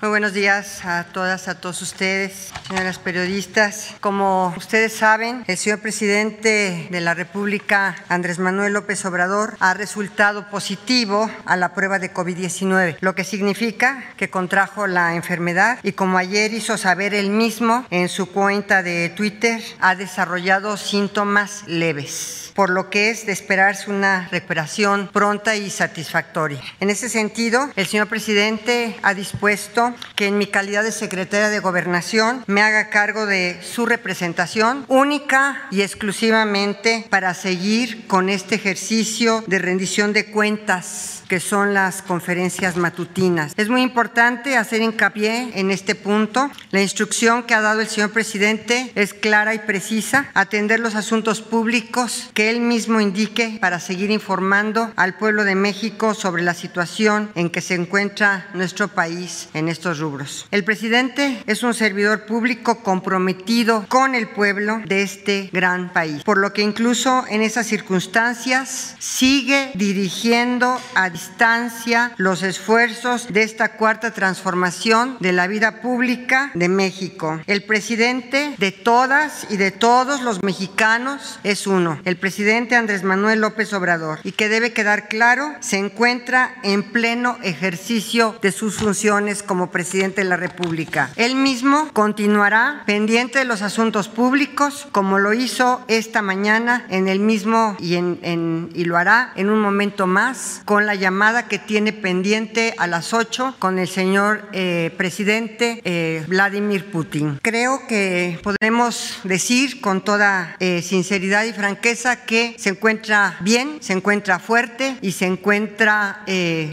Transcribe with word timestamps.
Muy 0.00 0.10
buenos 0.10 0.32
días 0.32 0.84
a 0.84 1.04
todas, 1.12 1.46
a 1.46 1.60
todos 1.60 1.80
ustedes, 1.82 2.52
señoras 2.66 2.98
periodistas. 2.98 3.94
Como 4.00 4.52
ustedes 4.56 4.92
saben, 4.92 5.44
el 5.46 5.56
señor 5.56 5.78
presidente 5.80 6.88
de 6.90 7.00
la 7.00 7.14
República, 7.14 7.96
Andrés 8.08 8.40
Manuel 8.40 8.72
López 8.72 9.04
Obrador, 9.04 9.56
ha 9.60 9.74
resultado 9.74 10.50
positivo 10.50 11.30
a 11.46 11.56
la 11.56 11.74
prueba 11.74 12.00
de 12.00 12.12
COVID-19, 12.12 12.96
lo 13.00 13.14
que 13.14 13.24
significa 13.24 14.04
que 14.16 14.30
contrajo 14.30 14.88
la 14.88 15.14
enfermedad 15.14 15.78
y 15.84 15.92
como 15.92 16.18
ayer 16.18 16.52
hizo 16.52 16.78
saber 16.78 17.14
él 17.14 17.30
mismo 17.30 17.86
en 17.90 18.08
su 18.08 18.26
cuenta 18.26 18.82
de 18.82 19.08
Twitter, 19.10 19.62
ha 19.80 19.94
desarrollado 19.94 20.76
síntomas 20.76 21.62
leves 21.66 22.47
por 22.58 22.70
lo 22.70 22.90
que 22.90 23.10
es 23.10 23.24
de 23.24 23.30
esperarse 23.30 23.88
una 23.88 24.26
recuperación 24.32 25.10
pronta 25.12 25.54
y 25.54 25.70
satisfactoria. 25.70 26.60
En 26.80 26.90
ese 26.90 27.08
sentido, 27.08 27.70
el 27.76 27.86
señor 27.86 28.08
presidente 28.08 28.96
ha 29.04 29.14
dispuesto 29.14 29.94
que 30.16 30.26
en 30.26 30.38
mi 30.38 30.48
calidad 30.48 30.82
de 30.82 30.90
secretaria 30.90 31.50
de 31.50 31.60
Gobernación 31.60 32.42
me 32.48 32.62
haga 32.62 32.90
cargo 32.90 33.26
de 33.26 33.60
su 33.62 33.86
representación 33.86 34.84
única 34.88 35.68
y 35.70 35.82
exclusivamente 35.82 37.06
para 37.08 37.32
seguir 37.32 38.08
con 38.08 38.28
este 38.28 38.56
ejercicio 38.56 39.44
de 39.46 39.60
rendición 39.60 40.12
de 40.12 40.26
cuentas 40.26 41.17
que 41.28 41.40
son 41.40 41.74
las 41.74 42.02
conferencias 42.02 42.76
matutinas. 42.76 43.52
Es 43.56 43.68
muy 43.68 43.82
importante 43.82 44.56
hacer 44.56 44.82
hincapié 44.82 45.50
en 45.54 45.70
este 45.70 45.94
punto. 45.94 46.50
La 46.70 46.82
instrucción 46.82 47.42
que 47.42 47.54
ha 47.54 47.60
dado 47.60 47.80
el 47.80 47.86
señor 47.86 48.10
presidente 48.10 48.90
es 48.94 49.14
clara 49.14 49.54
y 49.54 49.60
precisa, 49.60 50.30
atender 50.34 50.80
los 50.80 50.94
asuntos 50.94 51.42
públicos 51.42 52.30
que 52.34 52.50
él 52.50 52.60
mismo 52.60 53.00
indique 53.00 53.58
para 53.60 53.80
seguir 53.80 54.10
informando 54.10 54.92
al 54.96 55.16
pueblo 55.16 55.44
de 55.44 55.54
México 55.54 56.14
sobre 56.14 56.42
la 56.42 56.54
situación 56.54 57.30
en 57.34 57.50
que 57.50 57.60
se 57.60 57.74
encuentra 57.74 58.48
nuestro 58.54 58.88
país 58.88 59.48
en 59.54 59.68
estos 59.68 59.98
rubros. 59.98 60.46
El 60.50 60.64
presidente 60.64 61.42
es 61.46 61.62
un 61.62 61.74
servidor 61.74 62.26
público 62.26 62.82
comprometido 62.82 63.84
con 63.88 64.14
el 64.14 64.28
pueblo 64.28 64.80
de 64.86 65.02
este 65.02 65.50
gran 65.52 65.92
país, 65.92 66.22
por 66.24 66.38
lo 66.38 66.52
que 66.52 66.62
incluso 66.62 67.24
en 67.28 67.42
esas 67.42 67.66
circunstancias 67.66 68.96
sigue 68.98 69.70
dirigiendo 69.74 70.80
a 70.94 71.10
distancia 71.18 72.12
los 72.16 72.44
esfuerzos 72.44 73.26
de 73.32 73.42
esta 73.42 73.72
cuarta 73.72 74.12
transformación 74.12 75.16
de 75.18 75.32
la 75.32 75.48
vida 75.48 75.80
pública 75.80 76.52
de 76.54 76.68
México. 76.68 77.40
El 77.48 77.64
presidente 77.64 78.54
de 78.56 78.70
todas 78.70 79.48
y 79.50 79.56
de 79.56 79.72
todos 79.72 80.22
los 80.22 80.44
mexicanos 80.44 81.40
es 81.42 81.66
uno, 81.66 81.98
el 82.04 82.18
presidente 82.18 82.76
Andrés 82.76 83.02
Manuel 83.02 83.40
López 83.40 83.72
Obrador, 83.72 84.20
y 84.22 84.30
que 84.30 84.48
debe 84.48 84.72
quedar 84.72 85.08
claro, 85.08 85.56
se 85.58 85.78
encuentra 85.78 86.54
en 86.62 86.84
pleno 86.84 87.36
ejercicio 87.42 88.38
de 88.40 88.52
sus 88.52 88.76
funciones 88.76 89.42
como 89.42 89.72
presidente 89.72 90.20
de 90.20 90.28
la 90.28 90.36
República. 90.36 91.10
Él 91.16 91.34
mismo 91.34 91.90
continuará 91.94 92.84
pendiente 92.86 93.40
de 93.40 93.44
los 93.44 93.62
asuntos 93.62 94.08
públicos, 94.08 94.86
como 94.92 95.18
lo 95.18 95.32
hizo 95.32 95.84
esta 95.88 96.22
mañana 96.22 96.86
en 96.90 97.08
el 97.08 97.18
mismo 97.18 97.76
y, 97.80 97.96
en, 97.96 98.70
y 98.72 98.84
lo 98.84 98.96
hará 98.96 99.32
en 99.34 99.50
un 99.50 99.60
momento 99.60 100.06
más 100.06 100.62
con 100.64 100.86
la 100.86 100.94
llamada 100.94 101.07
llamada 101.08 101.48
que 101.48 101.58
tiene 101.58 101.94
pendiente 101.94 102.74
a 102.76 102.86
las 102.86 103.14
8 103.14 103.56
con 103.58 103.78
el 103.78 103.88
señor 103.88 104.46
eh, 104.52 104.92
presidente 104.98 105.80
eh, 105.84 106.22
Vladimir 106.28 106.90
Putin. 106.90 107.40
Creo 107.40 107.86
que 107.86 108.38
podemos 108.42 109.18
decir 109.24 109.80
con 109.80 110.04
toda 110.04 110.54
eh, 110.60 110.82
sinceridad 110.82 111.44
y 111.44 111.54
franqueza 111.54 112.26
que 112.26 112.54
se 112.58 112.68
encuentra 112.68 113.38
bien, 113.40 113.78
se 113.80 113.94
encuentra 113.94 114.38
fuerte 114.38 114.98
y 115.00 115.12
se 115.12 115.24
encuentra 115.24 116.24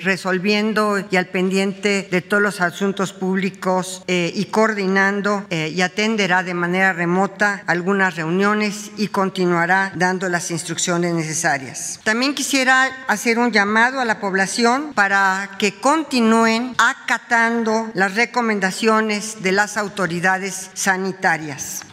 resolviendo 0.03 1.01
y 1.09 1.15
al 1.15 1.27
pendiente 1.27 2.05
de 2.11 2.21
todos 2.21 2.43
los 2.43 2.59
asuntos 2.59 3.13
públicos 3.13 4.03
y 4.07 4.45
coordinando 4.45 5.45
y 5.49 5.79
atenderá 5.81 6.43
de 6.43 6.53
manera 6.53 6.91
remota 6.91 7.63
algunas 7.67 8.17
reuniones 8.17 8.91
y 8.97 9.07
continuará 9.07 9.93
dando 9.95 10.27
las 10.27 10.51
instrucciones 10.51 11.13
necesarias. 11.13 12.01
También 12.03 12.35
quisiera 12.35 13.05
hacer 13.07 13.39
un 13.39 13.51
llamado 13.51 14.01
a 14.01 14.05
la 14.05 14.19
población 14.25 14.93
para 14.95 15.51
que 15.59 15.79
continúen 15.79 16.73
acatando 16.79 17.91
las 17.93 18.15
recomendaciones 18.15 19.43
de 19.43 19.51
las 19.51 19.77
autoridades 19.77 20.71
sanitarias. 20.73 21.83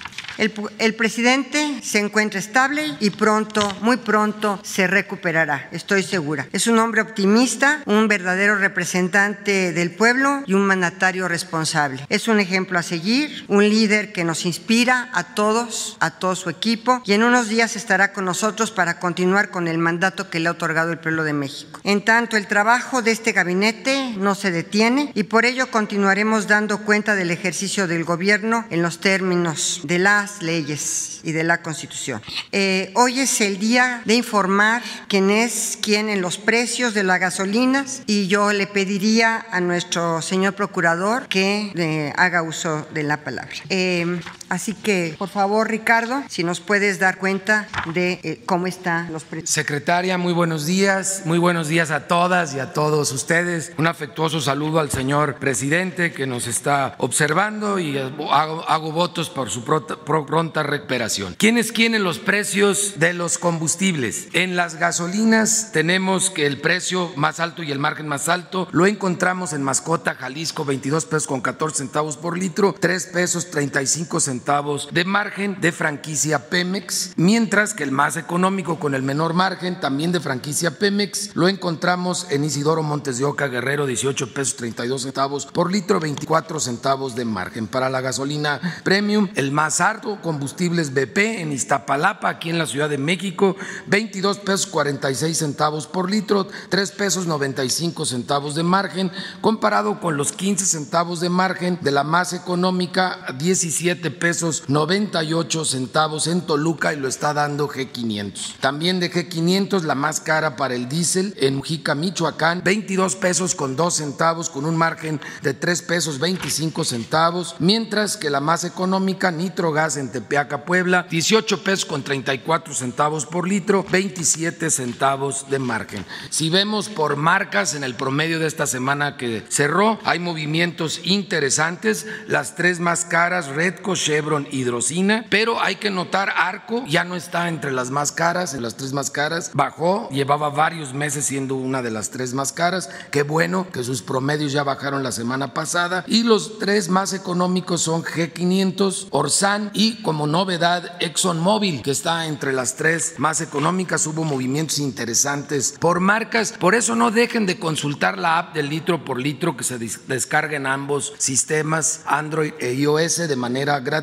El, 0.78 0.94
presidente 0.96 1.78
se 1.84 2.00
encuentra 2.00 2.40
estable 2.40 2.96
y 2.98 3.10
pronto, 3.10 3.76
muy 3.80 3.98
pronto, 3.98 4.58
se 4.64 4.88
recuperará, 4.88 5.68
estoy 5.70 6.02
segura. 6.02 6.48
Es 6.52 6.66
un 6.66 6.80
hombre 6.80 7.00
optimista, 7.00 7.80
un 7.86 8.08
verdadero 8.08 8.56
representante 8.56 9.72
del 9.72 9.92
pueblo 9.92 10.42
y 10.48 10.54
un 10.54 10.66
mandatario 10.66 11.28
responsable. 11.28 12.04
Es 12.08 12.26
un 12.26 12.40
ejemplo 12.40 12.76
a 12.76 12.82
seguir, 12.82 13.44
un 13.46 13.68
líder 13.68 14.12
que 14.12 14.24
nos 14.24 14.44
inspira 14.44 15.10
a 15.12 15.36
todos, 15.36 15.96
a 16.00 16.18
todo 16.18 16.34
su 16.34 16.50
equipo 16.50 17.02
y 17.04 17.12
en 17.12 17.22
unos 17.22 17.48
días 17.48 17.76
estará 17.76 18.12
con 18.12 18.24
nosotros 18.24 18.72
para 18.72 18.98
continuar 18.98 19.50
con 19.50 19.68
el 19.68 19.78
mandato 19.78 20.28
que 20.28 20.40
le 20.40 20.48
ha 20.48 20.52
otorgado 20.52 20.90
el 20.90 20.98
pueblo 20.98 21.22
de 21.22 21.34
México. 21.34 21.78
En 21.84 22.04
tanto, 22.04 22.36
el 22.36 22.48
trabajo 22.48 23.00
de 23.00 23.12
este 23.12 23.30
gabinete 23.30 24.14
no 24.16 24.34
se 24.34 24.50
detiene 24.50 25.12
y 25.14 25.22
por 25.22 25.44
ello 25.44 25.70
continuaremos 25.70 26.48
dando 26.48 26.78
cuenta 26.78 27.14
del 27.14 27.30
ejercicio 27.30 27.86
del 27.86 28.02
gobierno 28.02 28.66
en 28.70 28.82
los 28.82 28.98
términos 28.98 29.82
de 29.84 30.00
leyes 30.40 31.20
y 31.22 31.32
de 31.32 31.44
la 31.44 31.62
Constitución. 31.62 32.22
Eh, 32.52 32.92
hoy 32.94 33.20
es 33.20 33.40
el 33.40 33.58
día 33.58 34.02
de 34.04 34.14
informar 34.14 34.82
quién 35.08 35.30
es 35.30 35.78
quién 35.82 36.08
en 36.08 36.22
los 36.22 36.38
precios 36.38 36.94
de 36.94 37.02
las 37.02 37.20
gasolinas 37.20 38.02
y 38.06 38.28
yo 38.28 38.52
le 38.52 38.66
pediría 38.66 39.44
a 39.50 39.60
nuestro 39.60 40.22
señor 40.22 40.54
procurador 40.54 41.28
que 41.28 41.72
eh, 41.74 42.12
haga 42.16 42.42
uso 42.42 42.86
de 42.94 43.02
la 43.02 43.24
palabra. 43.24 43.54
Eh, 43.68 44.20
así 44.52 44.74
que, 44.74 45.14
por 45.18 45.30
favor, 45.30 45.70
Ricardo, 45.70 46.22
si 46.28 46.44
nos 46.44 46.60
puedes 46.60 46.98
dar 46.98 47.16
cuenta 47.16 47.68
de 47.94 48.42
cómo 48.44 48.66
están 48.66 49.10
los 49.10 49.24
precios. 49.24 49.48
Secretaria, 49.48 50.18
muy 50.18 50.34
buenos 50.34 50.66
días, 50.66 51.22
muy 51.24 51.38
buenos 51.38 51.68
días 51.68 51.90
a 51.90 52.06
todas 52.06 52.54
y 52.54 52.60
a 52.60 52.74
todos 52.74 53.12
ustedes. 53.12 53.72
Un 53.78 53.86
afectuoso 53.86 54.42
saludo 54.42 54.78
al 54.78 54.90
señor 54.90 55.36
presidente 55.36 56.12
que 56.12 56.26
nos 56.26 56.46
está 56.46 56.96
observando 56.98 57.78
y 57.78 57.96
hago, 57.96 58.68
hago 58.68 58.92
votos 58.92 59.30
por 59.30 59.48
su 59.48 59.64
pronta 59.64 60.62
recuperación. 60.62 61.34
¿Quiénes 61.38 61.72
quieren 61.72 62.04
los 62.04 62.18
precios 62.18 62.98
de 62.98 63.14
los 63.14 63.38
combustibles? 63.38 64.28
En 64.34 64.54
las 64.54 64.76
gasolinas 64.76 65.70
tenemos 65.72 66.28
que 66.28 66.44
el 66.44 66.60
precio 66.60 67.10
más 67.16 67.40
alto 67.40 67.62
y 67.62 67.72
el 67.72 67.78
margen 67.78 68.06
más 68.06 68.28
alto 68.28 68.68
lo 68.70 68.86
encontramos 68.86 69.54
en 69.54 69.62
Mascota, 69.62 70.14
Jalisco, 70.14 70.66
22 70.66 71.06
pesos 71.06 71.26
con 71.26 71.40
14 71.40 71.78
centavos 71.78 72.18
por 72.18 72.36
litro, 72.36 72.74
3 72.78 73.06
pesos 73.06 73.50
35 73.50 74.20
centavos 74.20 74.41
de 74.90 75.04
margen 75.04 75.60
de 75.60 75.70
franquicia 75.70 76.48
Pemex, 76.48 77.12
mientras 77.16 77.74
que 77.74 77.84
el 77.84 77.92
más 77.92 78.16
económico 78.16 78.80
con 78.80 78.96
el 78.96 79.02
menor 79.02 79.34
margen 79.34 79.78
también 79.78 80.10
de 80.10 80.18
franquicia 80.18 80.78
Pemex 80.78 81.36
lo 81.36 81.48
encontramos 81.48 82.26
en 82.30 82.44
Isidoro 82.44 82.82
Montes 82.82 83.18
de 83.18 83.24
Oca, 83.24 83.46
Guerrero, 83.46 83.86
18 83.86 84.34
pesos 84.34 84.56
32 84.56 85.02
centavos 85.02 85.46
por 85.46 85.70
litro, 85.70 86.00
24 86.00 86.58
centavos 86.58 87.14
de 87.14 87.24
margen. 87.24 87.68
Para 87.68 87.88
la 87.88 88.00
gasolina 88.00 88.60
premium, 88.82 89.28
el 89.36 89.52
más 89.52 89.80
alto 89.80 90.18
Combustibles 90.20 90.92
BP 90.92 91.18
en 91.40 91.52
Iztapalapa, 91.52 92.28
aquí 92.28 92.50
en 92.50 92.58
la 92.58 92.66
Ciudad 92.66 92.90
de 92.90 92.98
México, 92.98 93.54
22 93.86 94.38
pesos 94.38 94.66
46 94.66 95.38
centavos 95.38 95.86
por 95.86 96.10
litro, 96.10 96.48
3 96.68 96.90
pesos 96.90 97.26
95 97.26 98.06
centavos 98.06 98.56
de 98.56 98.64
margen, 98.64 99.12
comparado 99.40 100.00
con 100.00 100.16
los 100.16 100.32
15 100.32 100.66
centavos 100.66 101.20
de 101.20 101.28
margen 101.28 101.78
de 101.80 101.92
la 101.92 102.02
más 102.02 102.32
económica, 102.32 103.18
17 103.38 104.10
pesos 104.10 104.31
98 104.68 105.64
centavos 105.64 106.26
en 106.26 106.42
Toluca 106.42 106.92
y 106.92 106.96
lo 106.96 107.08
está 107.08 107.34
dando 107.34 107.68
G500. 107.68 108.56
También 108.60 109.00
de 109.00 109.12
G500 109.12 109.82
la 109.82 109.94
más 109.94 110.20
cara 110.20 110.56
para 110.56 110.74
el 110.74 110.88
diésel 110.88 111.34
en 111.38 111.56
Mujica, 111.56 111.94
Michoacán, 111.94 112.62
22 112.64 113.16
pesos 113.16 113.54
con 113.54 113.76
2 113.76 113.94
centavos 113.94 114.48
con 114.48 114.64
un 114.64 114.76
margen 114.76 115.20
de 115.42 115.54
3 115.54 115.82
pesos 115.82 116.18
25 116.18 116.84
centavos, 116.84 117.56
mientras 117.58 118.16
que 118.16 118.30
la 118.30 118.40
más 118.40 118.64
económica 118.64 119.30
Nitrogas 119.30 119.96
en 119.96 120.10
Tepeaca, 120.10 120.64
Puebla, 120.64 121.06
18 121.10 121.62
pesos 121.62 121.84
con 121.84 122.02
34 122.02 122.74
centavos 122.74 123.26
por 123.26 123.48
litro, 123.48 123.84
27 123.90 124.70
centavos 124.70 125.50
de 125.50 125.58
margen. 125.58 126.04
Si 126.30 126.50
vemos 126.50 126.88
por 126.88 127.16
marcas 127.16 127.74
en 127.74 127.84
el 127.84 127.94
promedio 127.94 128.38
de 128.38 128.46
esta 128.46 128.66
semana 128.66 129.16
que 129.16 129.44
cerró, 129.48 129.98
hay 130.04 130.18
movimientos 130.18 131.00
interesantes. 131.04 132.06
Las 132.26 132.54
tres 132.54 132.80
más 132.80 133.04
caras, 133.04 133.48
Redco, 133.48 133.94
Chevron, 133.94 134.21
Chevron 134.22 134.46
Hidrocina, 134.52 135.24
pero 135.30 135.60
hay 135.60 135.76
que 135.76 135.90
notar 135.90 136.32
Arco 136.36 136.84
ya 136.86 137.02
no 137.02 137.16
está 137.16 137.48
entre 137.48 137.72
las 137.72 137.90
más 137.90 138.12
caras, 138.12 138.54
en 138.54 138.62
las 138.62 138.76
tres 138.76 138.92
más 138.92 139.10
caras, 139.10 139.50
bajó, 139.52 140.08
llevaba 140.10 140.48
varios 140.48 140.94
meses 140.94 141.24
siendo 141.24 141.56
una 141.56 141.82
de 141.82 141.90
las 141.90 142.10
tres 142.10 142.32
más 142.34 142.52
caras, 142.52 142.88
qué 143.10 143.24
bueno 143.24 143.66
que 143.72 143.82
sus 143.82 144.00
promedios 144.00 144.52
ya 144.52 144.62
bajaron 144.62 145.02
la 145.02 145.10
semana 145.10 145.54
pasada. 145.54 146.04
Y 146.06 146.22
los 146.22 146.60
tres 146.60 146.88
más 146.88 147.12
económicos 147.14 147.82
son 147.82 148.04
G500, 148.04 149.08
Orsan 149.10 149.70
y 149.74 150.00
como 150.02 150.28
novedad 150.28 150.96
ExxonMobil, 151.00 151.82
que 151.82 151.90
está 151.90 152.26
entre 152.26 152.52
las 152.52 152.76
tres 152.76 153.14
más 153.18 153.40
económicas, 153.40 154.06
hubo 154.06 154.22
movimientos 154.22 154.78
interesantes 154.78 155.74
por 155.80 155.98
marcas, 155.98 156.52
por 156.52 156.76
eso 156.76 156.94
no 156.94 157.10
dejen 157.10 157.46
de 157.46 157.58
consultar 157.58 158.18
la 158.18 158.38
app 158.38 158.54
del 158.54 158.68
litro 158.68 159.04
por 159.04 159.18
litro 159.18 159.56
que 159.56 159.64
se 159.64 159.78
descarga 159.78 160.56
en 160.56 160.66
ambos 160.66 161.12
sistemas 161.18 162.02
Android 162.06 162.52
e 162.60 162.72
iOS 162.74 163.28
de 163.28 163.36
manera 163.36 163.80
gratuita, 163.80 164.01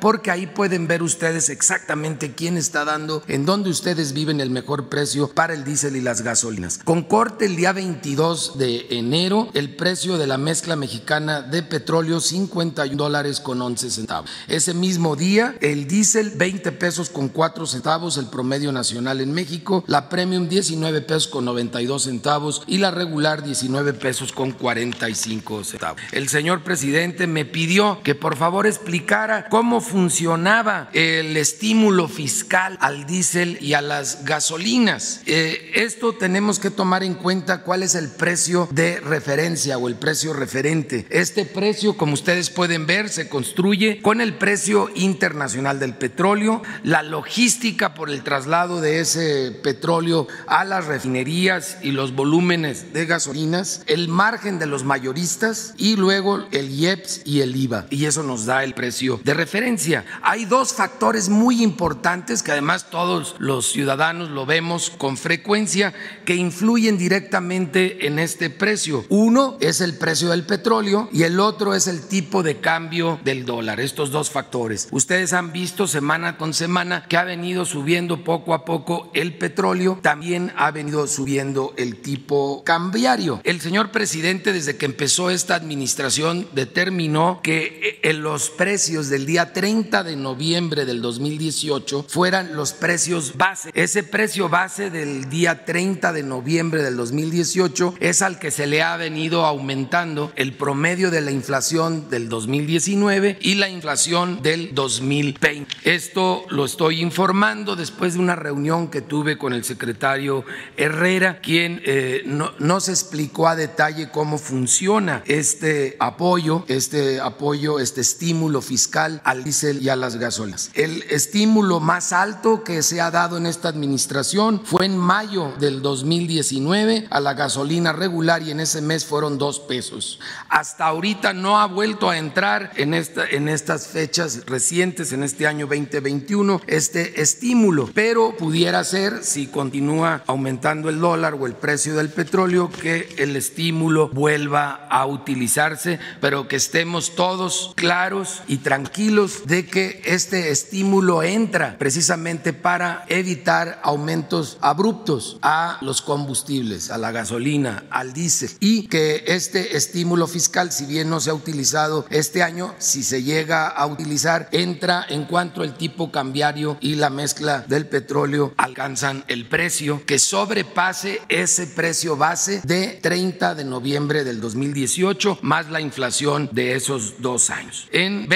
porque 0.00 0.30
ahí 0.30 0.46
pueden 0.46 0.86
ver 0.86 1.02
ustedes 1.02 1.48
exactamente 1.50 2.34
quién 2.34 2.56
está 2.56 2.84
dando, 2.84 3.22
en 3.28 3.46
dónde 3.46 3.70
ustedes 3.70 4.12
viven 4.12 4.40
el 4.40 4.50
mejor 4.50 4.88
precio 4.88 5.28
para 5.28 5.54
el 5.54 5.64
diésel 5.64 5.96
y 5.96 6.00
las 6.00 6.22
gasolinas. 6.22 6.78
Con 6.84 7.02
corte 7.02 7.46
el 7.46 7.56
día 7.56 7.72
22 7.72 8.58
de 8.58 8.86
enero, 8.90 9.48
el 9.54 9.76
precio 9.76 10.18
de 10.18 10.26
la 10.26 10.38
mezcla 10.38 10.76
mexicana 10.76 11.42
de 11.42 11.62
petróleo 11.62 12.20
51 12.20 12.96
dólares 12.96 13.40
con 13.40 13.60
11 13.60 13.90
centavos. 13.90 14.30
Ese 14.48 14.74
mismo 14.74 15.16
día, 15.16 15.54
el 15.60 15.86
diésel 15.86 16.32
20 16.36 16.72
pesos 16.72 17.10
con 17.10 17.28
4 17.28 17.66
centavos, 17.66 18.16
el 18.16 18.26
promedio 18.26 18.72
nacional 18.72 19.20
en 19.20 19.32
México, 19.32 19.84
la 19.86 20.08
premium 20.08 20.48
19 20.48 21.02
pesos 21.02 21.28
con 21.28 21.44
92 21.44 22.02
centavos 22.02 22.62
y 22.66 22.78
la 22.78 22.90
regular 22.90 23.42
19 23.42 23.94
pesos 23.94 24.32
con 24.32 24.52
45 24.52 25.64
centavos. 25.64 26.00
El 26.12 26.28
señor 26.28 26.62
presidente 26.62 27.26
me 27.26 27.44
pidió 27.44 28.00
que 28.02 28.14
por 28.14 28.36
favor 28.36 28.66
explicara 28.66 29.39
cómo 29.48 29.80
funcionaba 29.80 30.88
el 30.92 31.36
estímulo 31.36 32.08
fiscal 32.08 32.76
al 32.80 33.06
diésel 33.06 33.58
y 33.60 33.74
a 33.74 33.80
las 33.80 34.24
gasolinas. 34.24 35.22
Eh, 35.26 35.72
esto 35.74 36.12
tenemos 36.14 36.58
que 36.58 36.70
tomar 36.70 37.02
en 37.02 37.14
cuenta 37.14 37.62
cuál 37.62 37.82
es 37.82 37.94
el 37.94 38.08
precio 38.08 38.68
de 38.72 39.00
referencia 39.00 39.78
o 39.78 39.88
el 39.88 39.94
precio 39.94 40.32
referente. 40.32 41.06
Este 41.10 41.44
precio, 41.44 41.96
como 41.96 42.14
ustedes 42.14 42.50
pueden 42.50 42.86
ver, 42.86 43.08
se 43.08 43.28
construye 43.28 44.02
con 44.02 44.20
el 44.20 44.34
precio 44.34 44.90
internacional 44.94 45.78
del 45.78 45.94
petróleo, 45.94 46.62
la 46.82 47.02
logística 47.02 47.94
por 47.94 48.10
el 48.10 48.22
traslado 48.22 48.80
de 48.80 49.00
ese 49.00 49.52
petróleo 49.62 50.26
a 50.46 50.64
las 50.64 50.86
refinerías 50.86 51.78
y 51.82 51.92
los 51.92 52.14
volúmenes 52.14 52.92
de 52.92 53.06
gasolinas, 53.06 53.82
el 53.86 54.08
margen 54.08 54.58
de 54.58 54.66
los 54.66 54.84
mayoristas 54.84 55.74
y 55.76 55.96
luego 55.96 56.46
el 56.50 56.70
IEPS 56.70 57.22
y 57.24 57.40
el 57.40 57.56
IVA. 57.56 57.86
Y 57.90 58.06
eso 58.06 58.22
nos 58.22 58.46
da 58.46 58.64
el 58.64 58.74
precio 58.74 59.20
de 59.24 59.29
referencia. 59.34 60.04
Hay 60.22 60.44
dos 60.44 60.72
factores 60.72 61.28
muy 61.28 61.62
importantes 61.62 62.42
que 62.42 62.52
además 62.52 62.90
todos 62.90 63.36
los 63.38 63.70
ciudadanos 63.70 64.30
lo 64.30 64.46
vemos 64.46 64.90
con 64.90 65.16
frecuencia 65.16 65.92
que 66.24 66.34
influyen 66.34 66.98
directamente 66.98 68.06
en 68.06 68.18
este 68.18 68.50
precio. 68.50 69.04
Uno 69.08 69.56
es 69.60 69.80
el 69.80 69.96
precio 69.96 70.30
del 70.30 70.44
petróleo 70.44 71.08
y 71.12 71.24
el 71.24 71.40
otro 71.40 71.74
es 71.74 71.86
el 71.86 72.02
tipo 72.02 72.42
de 72.42 72.60
cambio 72.60 73.20
del 73.24 73.44
dólar. 73.44 73.80
Estos 73.80 74.10
dos 74.10 74.30
factores. 74.30 74.88
Ustedes 74.90 75.32
han 75.32 75.52
visto 75.52 75.86
semana 75.86 76.36
con 76.36 76.54
semana 76.54 77.04
que 77.08 77.16
ha 77.16 77.24
venido 77.24 77.64
subiendo 77.64 78.24
poco 78.24 78.54
a 78.54 78.64
poco 78.64 79.10
el 79.14 79.36
petróleo, 79.36 79.98
también 80.02 80.52
ha 80.56 80.70
venido 80.70 81.06
subiendo 81.06 81.74
el 81.76 82.00
tipo 82.00 82.62
cambiario. 82.64 83.40
El 83.44 83.60
señor 83.60 83.90
presidente 83.90 84.52
desde 84.52 84.76
que 84.76 84.86
empezó 84.86 85.30
esta 85.30 85.54
administración 85.54 86.48
determinó 86.52 87.40
que 87.42 88.00
en 88.02 88.22
los 88.22 88.50
precios 88.50 89.08
del 89.08 89.19
día 89.26 89.52
30 89.52 90.04
de 90.04 90.16
noviembre 90.16 90.84
del 90.84 91.00
2018 91.02 92.06
fueran 92.08 92.54
los 92.54 92.72
precios 92.72 93.36
base. 93.36 93.70
Ese 93.74 94.02
precio 94.02 94.48
base 94.48 94.90
del 94.90 95.28
día 95.28 95.64
30 95.64 96.12
de 96.12 96.22
noviembre 96.22 96.82
del 96.82 96.96
2018 96.96 97.94
es 98.00 98.22
al 98.22 98.38
que 98.38 98.50
se 98.50 98.66
le 98.66 98.82
ha 98.82 98.96
venido 98.96 99.44
aumentando 99.44 100.32
el 100.36 100.52
promedio 100.52 101.10
de 101.10 101.20
la 101.20 101.30
inflación 101.30 102.08
del 102.10 102.28
2019 102.28 103.38
y 103.40 103.54
la 103.54 103.68
inflación 103.68 104.42
del 104.42 104.74
2020. 104.74 105.76
Esto 105.84 106.44
lo 106.50 106.64
estoy 106.64 107.00
informando 107.00 107.76
después 107.76 108.14
de 108.14 108.20
una 108.20 108.36
reunión 108.36 108.88
que 108.88 109.00
tuve 109.00 109.38
con 109.38 109.52
el 109.52 109.64
secretario 109.64 110.44
Herrera, 110.76 111.40
quien 111.40 111.80
eh, 111.84 112.22
no, 112.26 112.52
no 112.58 112.80
se 112.80 112.92
explicó 112.92 113.48
a 113.48 113.56
detalle 113.56 114.10
cómo 114.10 114.38
funciona 114.38 115.22
este 115.26 115.96
apoyo, 115.98 116.64
este 116.68 117.20
apoyo, 117.20 117.80
este 117.80 118.00
estímulo 118.00 118.60
fiscal 118.62 119.09
al 119.24 119.44
diésel 119.44 119.82
y 119.82 119.88
a 119.88 119.96
las 119.96 120.16
gasolinas. 120.16 120.70
El 120.74 121.02
estímulo 121.10 121.80
más 121.80 122.12
alto 122.12 122.62
que 122.62 122.82
se 122.82 123.00
ha 123.00 123.10
dado 123.10 123.36
en 123.36 123.46
esta 123.46 123.68
administración 123.68 124.62
fue 124.64 124.86
en 124.86 124.96
mayo 124.96 125.52
del 125.58 125.82
2019 125.82 127.08
a 127.10 127.20
la 127.20 127.34
gasolina 127.34 127.92
regular 127.92 128.42
y 128.42 128.50
en 128.50 128.60
ese 128.60 128.80
mes 128.82 129.04
fueron 129.04 129.38
dos 129.38 129.60
pesos. 129.60 130.20
Hasta 130.48 130.86
ahorita 130.86 131.32
no 131.32 131.58
ha 131.58 131.66
vuelto 131.66 132.10
a 132.10 132.18
entrar 132.18 132.72
en, 132.76 132.94
esta, 132.94 133.26
en 133.26 133.48
estas 133.48 133.88
fechas 133.88 134.46
recientes, 134.46 135.12
en 135.12 135.22
este 135.22 135.46
año 135.46 135.66
2021, 135.66 136.60
este 136.66 137.20
estímulo, 137.22 137.90
pero 137.94 138.36
pudiera 138.36 138.84
ser, 138.84 139.24
si 139.24 139.46
continúa 139.46 140.22
aumentando 140.26 140.88
el 140.88 141.00
dólar 141.00 141.34
o 141.34 141.46
el 141.46 141.54
precio 141.54 141.94
del 141.96 142.10
petróleo, 142.10 142.70
que 142.70 143.14
el 143.18 143.36
estímulo 143.36 144.08
vuelva 144.08 144.86
a 144.90 145.06
utilizarse, 145.06 145.98
pero 146.20 146.48
que 146.48 146.56
estemos 146.56 147.14
todos 147.14 147.72
claros 147.76 148.42
y 148.46 148.58
tranquilos 148.58 148.99
de 149.00 149.64
que 149.64 150.02
este 150.04 150.50
estímulo 150.50 151.22
entra 151.22 151.76
precisamente 151.78 152.52
para 152.52 153.06
evitar 153.08 153.80
aumentos 153.82 154.58
abruptos 154.60 155.38
a 155.40 155.78
los 155.80 156.02
combustibles, 156.02 156.90
a 156.90 156.98
la 156.98 157.10
gasolina, 157.10 157.84
al 157.90 158.12
diésel 158.12 158.50
y 158.60 158.88
que 158.88 159.24
este 159.26 159.74
estímulo 159.78 160.26
fiscal, 160.26 160.70
si 160.70 160.84
bien 160.84 161.08
no 161.08 161.18
se 161.18 161.30
ha 161.30 161.34
utilizado 161.34 162.04
este 162.10 162.42
año, 162.42 162.74
si 162.76 163.02
se 163.02 163.22
llega 163.22 163.68
a 163.68 163.86
utilizar, 163.86 164.50
entra 164.52 165.06
en 165.08 165.24
cuanto 165.24 165.64
el 165.64 165.74
tipo 165.74 166.12
cambiario 166.12 166.76
y 166.82 166.96
la 166.96 167.08
mezcla 167.08 167.64
del 167.66 167.86
petróleo 167.86 168.52
alcanzan 168.58 169.24
el 169.28 169.48
precio 169.48 170.02
que 170.04 170.18
sobrepase 170.18 171.22
ese 171.30 171.66
precio 171.68 172.18
base 172.18 172.60
de 172.64 172.98
30 173.00 173.54
de 173.54 173.64
noviembre 173.64 174.24
del 174.24 174.42
2018 174.42 175.38
más 175.40 175.70
la 175.70 175.80
inflación 175.80 176.50
de 176.52 176.74
esos 176.74 177.14
dos 177.22 177.48
años. 177.48 177.88
En 177.92 178.28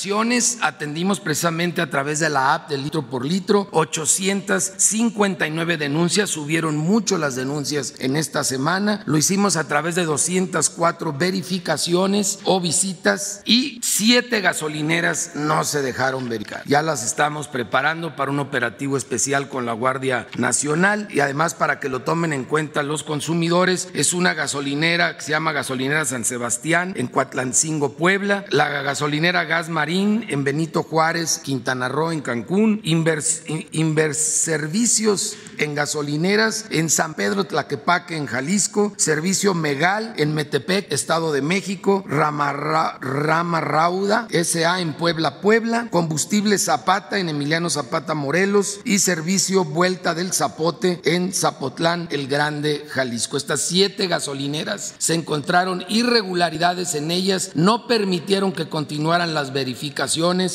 verificaciones 0.00 0.56
atendimos 0.62 1.20
precisamente 1.20 1.82
a 1.82 1.90
través 1.90 2.20
de 2.20 2.30
la 2.30 2.54
app 2.54 2.70
de 2.70 2.78
litro 2.78 3.02
por 3.02 3.26
litro 3.26 3.68
859 3.72 5.76
denuncias, 5.76 6.30
subieron 6.30 6.78
mucho 6.78 7.18
las 7.18 7.36
denuncias 7.36 7.92
en 7.98 8.16
esta 8.16 8.42
semana, 8.44 9.02
lo 9.04 9.18
hicimos 9.18 9.56
a 9.56 9.68
través 9.68 9.96
de 9.96 10.06
204 10.06 11.12
verificaciones 11.12 12.38
o 12.44 12.60
visitas 12.60 13.42
y 13.44 13.78
siete 13.82 14.40
gasolineras 14.40 15.32
no 15.34 15.64
se 15.64 15.82
dejaron 15.82 16.30
verificar. 16.30 16.62
Ya 16.64 16.80
las 16.80 17.04
estamos 17.04 17.48
preparando 17.48 18.16
para 18.16 18.30
un 18.30 18.38
operativo 18.38 18.96
especial 18.96 19.50
con 19.50 19.66
la 19.66 19.74
Guardia 19.74 20.28
Nacional 20.38 21.08
y 21.10 21.20
además 21.20 21.52
para 21.54 21.78
que 21.78 21.90
lo 21.90 22.00
tomen 22.00 22.32
en 22.32 22.44
cuenta 22.44 22.82
los 22.82 23.02
consumidores, 23.02 23.90
es 23.92 24.14
una 24.14 24.32
gasolinera 24.32 25.16
que 25.16 25.22
se 25.22 25.32
llama 25.32 25.52
Gasolinera 25.52 26.06
San 26.06 26.24
Sebastián 26.24 26.94
en 26.96 27.08
Cuatlancingo, 27.08 27.92
Puebla, 27.92 28.46
la 28.50 28.70
gasolinera 28.82 29.44
Gas 29.44 29.68
En 29.90 30.44
Benito 30.44 30.84
Juárez, 30.84 31.40
Quintana 31.42 31.88
Roo, 31.88 32.12
en 32.12 32.20
Cancún, 32.20 32.80
Invers, 32.84 33.42
Inverservicios 33.72 35.36
en 35.58 35.74
gasolineras 35.74 36.66
en 36.70 36.88
San 36.90 37.14
Pedro 37.14 37.44
Tlaquepaque, 37.44 38.16
en 38.16 38.26
Jalisco, 38.26 38.92
Servicio 38.96 39.52
Megal 39.52 40.14
en 40.16 40.32
Metepec, 40.32 40.92
Estado 40.92 41.32
de 41.32 41.42
México, 41.42 42.04
Rama, 42.06 42.52
Rama 42.52 43.60
Rauda, 43.60 44.28
SA 44.30 44.80
en 44.80 44.94
Puebla, 44.94 45.40
Puebla, 45.40 45.88
Combustible 45.90 46.56
Zapata 46.58 47.18
en 47.18 47.28
Emiliano 47.28 47.68
Zapata, 47.68 48.14
Morelos 48.14 48.80
y 48.84 49.00
Servicio 49.00 49.64
Vuelta 49.64 50.14
del 50.14 50.32
Zapote 50.32 51.00
en 51.04 51.32
Zapotlán, 51.32 52.06
el 52.12 52.28
Grande, 52.28 52.86
Jalisco. 52.88 53.36
Estas 53.36 53.62
siete 53.62 54.06
gasolineras 54.06 54.94
se 54.98 55.14
encontraron 55.14 55.84
irregularidades 55.88 56.94
en 56.94 57.10
ellas, 57.10 57.50
no 57.54 57.88
permitieron 57.88 58.52
que 58.52 58.68
continuaran 58.68 59.34
las 59.34 59.52
verificaciones, 59.52 59.69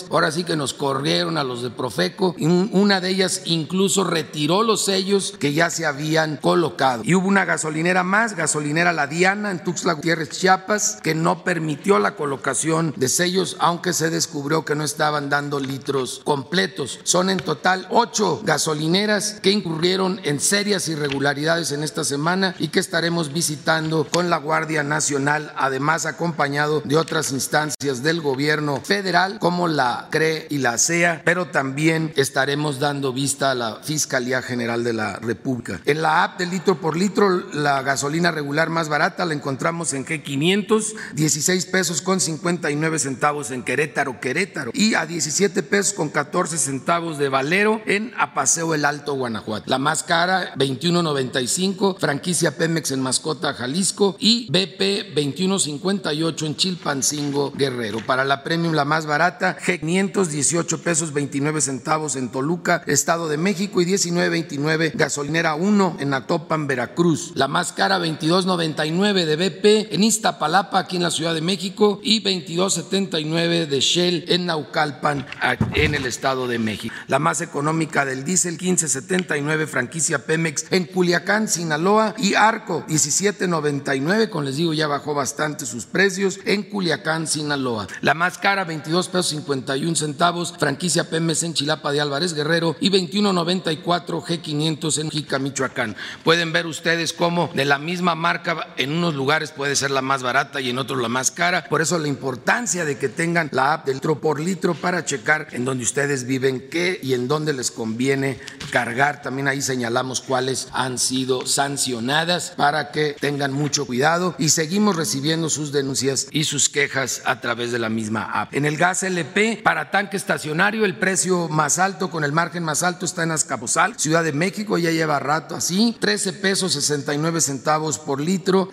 ahora 0.10 0.32
sí 0.32 0.44
que 0.44 0.56
nos 0.56 0.74
corrieron 0.74 1.38
a 1.38 1.44
los 1.44 1.62
de 1.62 1.70
Profeco, 1.70 2.36
una 2.40 3.02
de 3.02 3.10
ellas 3.10 3.42
incluso 3.46 4.04
retiró 4.04 4.64
los 4.64 4.86
sellos 4.86 5.34
que 5.40 5.54
ya 5.54 5.70
se 5.70 5.86
habían 5.86 6.38
colocado. 6.38 7.04
Y 7.06 7.16
hubo 7.16 7.28
una 7.28 7.46
gasolinera 7.46 8.04
más, 8.04 8.36
gasolinera 8.36 8.92
La 8.92 9.08
Diana 9.08 9.52
en 9.52 9.64
Tuxtla 9.64 9.94
Gutiérrez, 9.94 10.30
Chiapas, 10.30 11.00
que 11.02 11.16
no 11.16 11.44
permitió 11.44 12.00
la 12.00 12.16
colocación 12.16 12.94
de 12.98 13.08
sellos, 13.08 13.58
aunque 13.60 13.94
se 13.94 14.10
descubrió 14.10 14.66
que 14.66 14.76
no 14.76 14.84
estaban 14.84 15.30
dando 15.30 15.60
litros 15.60 16.22
completos. 16.24 17.00
Son 17.04 17.30
en 17.30 17.38
total 17.38 17.88
ocho 17.90 18.42
gasolineras 18.44 19.40
que 19.42 19.52
incurrieron 19.52 20.20
en 20.24 20.40
serias 20.40 20.88
irregularidades 20.88 21.72
en 21.72 21.84
esta 21.84 22.04
semana 22.04 22.56
y 22.60 22.70
que 22.70 22.80
estaremos 22.80 23.32
visitando 23.34 24.08
con 24.12 24.30
la 24.30 24.38
Guardia 24.38 24.84
Nacional, 24.84 25.54
además 25.56 26.06
acompañado 26.06 26.82
de 26.86 26.98
otras 26.98 27.32
instancias 27.32 28.04
del 28.04 28.22
gobierno 28.22 28.82
federal 28.84 29.05
como 29.40 29.68
la 29.68 30.08
CRE 30.10 30.48
y 30.50 30.58
la 30.58 30.78
CEA, 30.78 31.22
pero 31.24 31.48
también 31.48 32.12
estaremos 32.16 32.80
dando 32.80 33.14
vista 33.14 33.52
a 33.52 33.56
la 33.56 33.80
Fiscalía 33.84 34.42
General 34.42 34.84
de 34.84 34.94
la 34.94 35.18
República. 35.18 35.80
En 35.86 36.02
la 36.02 36.24
app 36.24 36.40
de 36.40 36.48
litro 36.48 36.82
por 36.82 36.98
litro, 36.98 37.30
la 37.54 37.82
gasolina 37.82 38.32
regular 38.32 38.70
más 38.70 38.90
barata 38.90 39.26
la 39.26 39.34
encontramos 39.34 39.94
en 39.94 40.06
G500, 40.06 40.94
16 41.14 41.66
pesos 41.68 42.02
con 42.02 42.20
59 42.20 43.00
centavos 43.00 43.52
en 43.52 43.64
Querétaro, 43.64 44.20
Querétaro, 44.20 44.72
y 44.74 44.96
a 44.96 45.06
17 45.06 45.62
pesos 45.64 45.94
con 45.94 46.10
14 46.10 46.58
centavos 46.58 47.18
de 47.18 47.30
Valero 47.30 47.82
en 47.86 48.14
Apaseo 48.18 48.74
el 48.74 48.86
Alto, 48.86 49.14
Guanajuato. 49.14 49.66
La 49.68 49.78
más 49.78 50.04
cara, 50.04 50.56
21.95, 50.56 52.00
franquicia 52.00 52.58
Pemex 52.58 52.92
en 52.92 53.02
Mascota, 53.02 53.54
Jalisco, 53.54 54.16
y 54.20 54.48
BP 54.50 55.16
21.58 55.16 56.46
en 56.46 56.56
Chilpancingo, 56.56 57.52
Guerrero. 57.52 58.00
Para 58.06 58.24
la 58.24 58.44
premium, 58.44 58.74
la 58.74 58.86
más 58.86 58.95
barata, 59.06 59.58
G500, 59.60 60.28
18 60.28 60.82
pesos 60.82 61.12
29 61.12 61.60
centavos 61.60 62.16
en 62.16 62.30
Toluca, 62.30 62.84
Estado 62.88 63.28
de 63.28 63.36
México, 63.36 63.82
y 63.82 63.86
19.29 63.86 64.94
gasolinera 64.96 65.56
1 65.56 65.98
en 66.00 66.14
Atopan, 66.14 66.68
Veracruz. 66.68 67.34
La 67.36 67.50
más 67.50 67.74
cara, 67.74 68.00
22.99 68.00 69.26
de 69.26 69.36
BP 69.36 69.94
en 69.94 70.04
Iztapalapa, 70.04 70.80
aquí 70.80 70.96
en 70.96 71.04
la 71.04 71.12
Ciudad 71.12 71.34
de 71.34 71.42
México, 71.42 72.00
y 72.02 72.24
22.79 72.24 73.68
de 73.68 73.80
Shell 73.82 74.26
en 74.30 74.46
Naucalpan, 74.46 75.28
en 75.74 75.96
el 75.96 76.06
Estado 76.06 76.48
de 76.48 76.60
México. 76.60 76.96
La 77.08 77.20
más 77.20 77.42
económica 77.42 78.06
del 78.06 78.24
diésel, 78.24 78.58
15.79 78.58 79.68
franquicia 79.68 80.26
Pemex 80.26 80.68
en 80.72 80.86
Culiacán, 80.86 81.50
Sinaloa, 81.50 82.16
y 82.18 82.36
Arco, 82.36 82.86
17.99, 82.88 84.30
con 84.30 84.46
les 84.46 84.56
digo 84.56 84.74
ya 84.74 84.88
bajó 84.88 85.14
bastante 85.14 85.66
sus 85.66 85.86
precios 85.86 86.40
en 86.46 86.64
Culiacán, 86.64 87.28
Sinaloa. 87.28 87.88
La 88.02 88.14
más 88.14 88.38
cara, 88.38 88.64
22 88.64 88.85
pesos 88.86 89.28
51 89.30 89.96
centavos, 89.96 90.54
franquicia 90.58 91.10
Pemex 91.10 91.44
en 91.44 91.54
Chilapa 91.54 91.92
de 91.92 92.02
Álvarez 92.02 92.34
Guerrero 92.34 92.76
y 92.80 92.90
21.94 92.92 94.24
G500 94.24 95.02
en 95.02 95.10
Jica, 95.10 95.40
Michoacán. 95.40 95.96
Pueden 96.24 96.54
ver 96.54 96.68
ustedes 96.68 97.14
cómo 97.14 97.50
de 97.54 97.66
la 97.66 97.80
misma 97.80 98.16
marca 98.16 98.74
en 98.78 98.92
unos 98.92 99.16
lugares 99.16 99.52
puede 99.52 99.76
ser 99.76 99.92
la 99.92 100.02
más 100.02 100.22
barata 100.22 100.62
y 100.62 100.70
en 100.70 100.78
otros 100.78 101.02
la 101.02 101.10
más 101.10 101.32
cara. 101.32 101.66
Por 101.66 101.82
eso 101.82 101.98
la 101.98 102.08
importancia 102.08 102.86
de 102.86 102.98
que 102.98 103.10
tengan 103.10 103.50
la 103.52 103.74
app 103.74 103.86
del 103.86 103.96
litro 103.96 104.20
por 104.20 104.40
litro 104.40 104.76
para 104.76 105.04
checar 105.04 105.48
en 105.52 105.66
dónde 105.66 105.84
ustedes 105.84 106.26
viven 106.26 106.70
qué 106.70 107.00
y 107.02 107.14
en 107.14 107.28
dónde 107.28 107.54
les 107.54 107.72
conviene 107.72 108.40
cargar. 108.72 109.22
También 109.22 109.48
ahí 109.48 109.62
señalamos 109.62 110.22
cuáles 110.22 110.68
han 110.74 111.00
sido 111.00 111.48
sancionadas 111.48 112.54
para 112.56 112.92
que 112.92 113.16
tengan 113.20 113.52
mucho 113.52 113.86
cuidado 113.86 114.36
y 114.38 114.50
seguimos 114.50 114.96
recibiendo 114.96 115.50
sus 115.50 115.72
denuncias 115.72 116.28
y 116.32 116.44
sus 116.44 116.70
quejas 116.70 117.24
a 117.26 117.42
través 117.42 117.72
de 117.72 117.80
la 117.80 117.90
misma 117.90 118.24
app. 118.24 118.54
En 118.54 118.66
el 118.66 118.75
gas 118.76 119.04
LP 119.04 119.62
para 119.64 119.92
tanque 119.92 120.18
estacionario 120.18 120.86
el 120.86 120.98
precio 120.98 121.48
más 121.50 121.80
alto 121.80 122.10
con 122.10 122.24
el 122.24 122.32
margen 122.32 122.64
más 122.64 122.84
alto 122.84 123.06
está 123.06 123.24
en 123.24 123.32
Azcapotzal, 123.32 124.00
Ciudad 124.00 124.24
de 124.24 124.34
México, 124.34 124.78
ya 124.78 124.92
lleva 124.92 125.20
rato 125.20 125.56
así, 125.56 125.96
13 126.00 126.34
pesos 126.34 126.74
69 126.74 127.42
centavos 127.42 128.00
por 128.00 128.20
litro. 128.20 128.70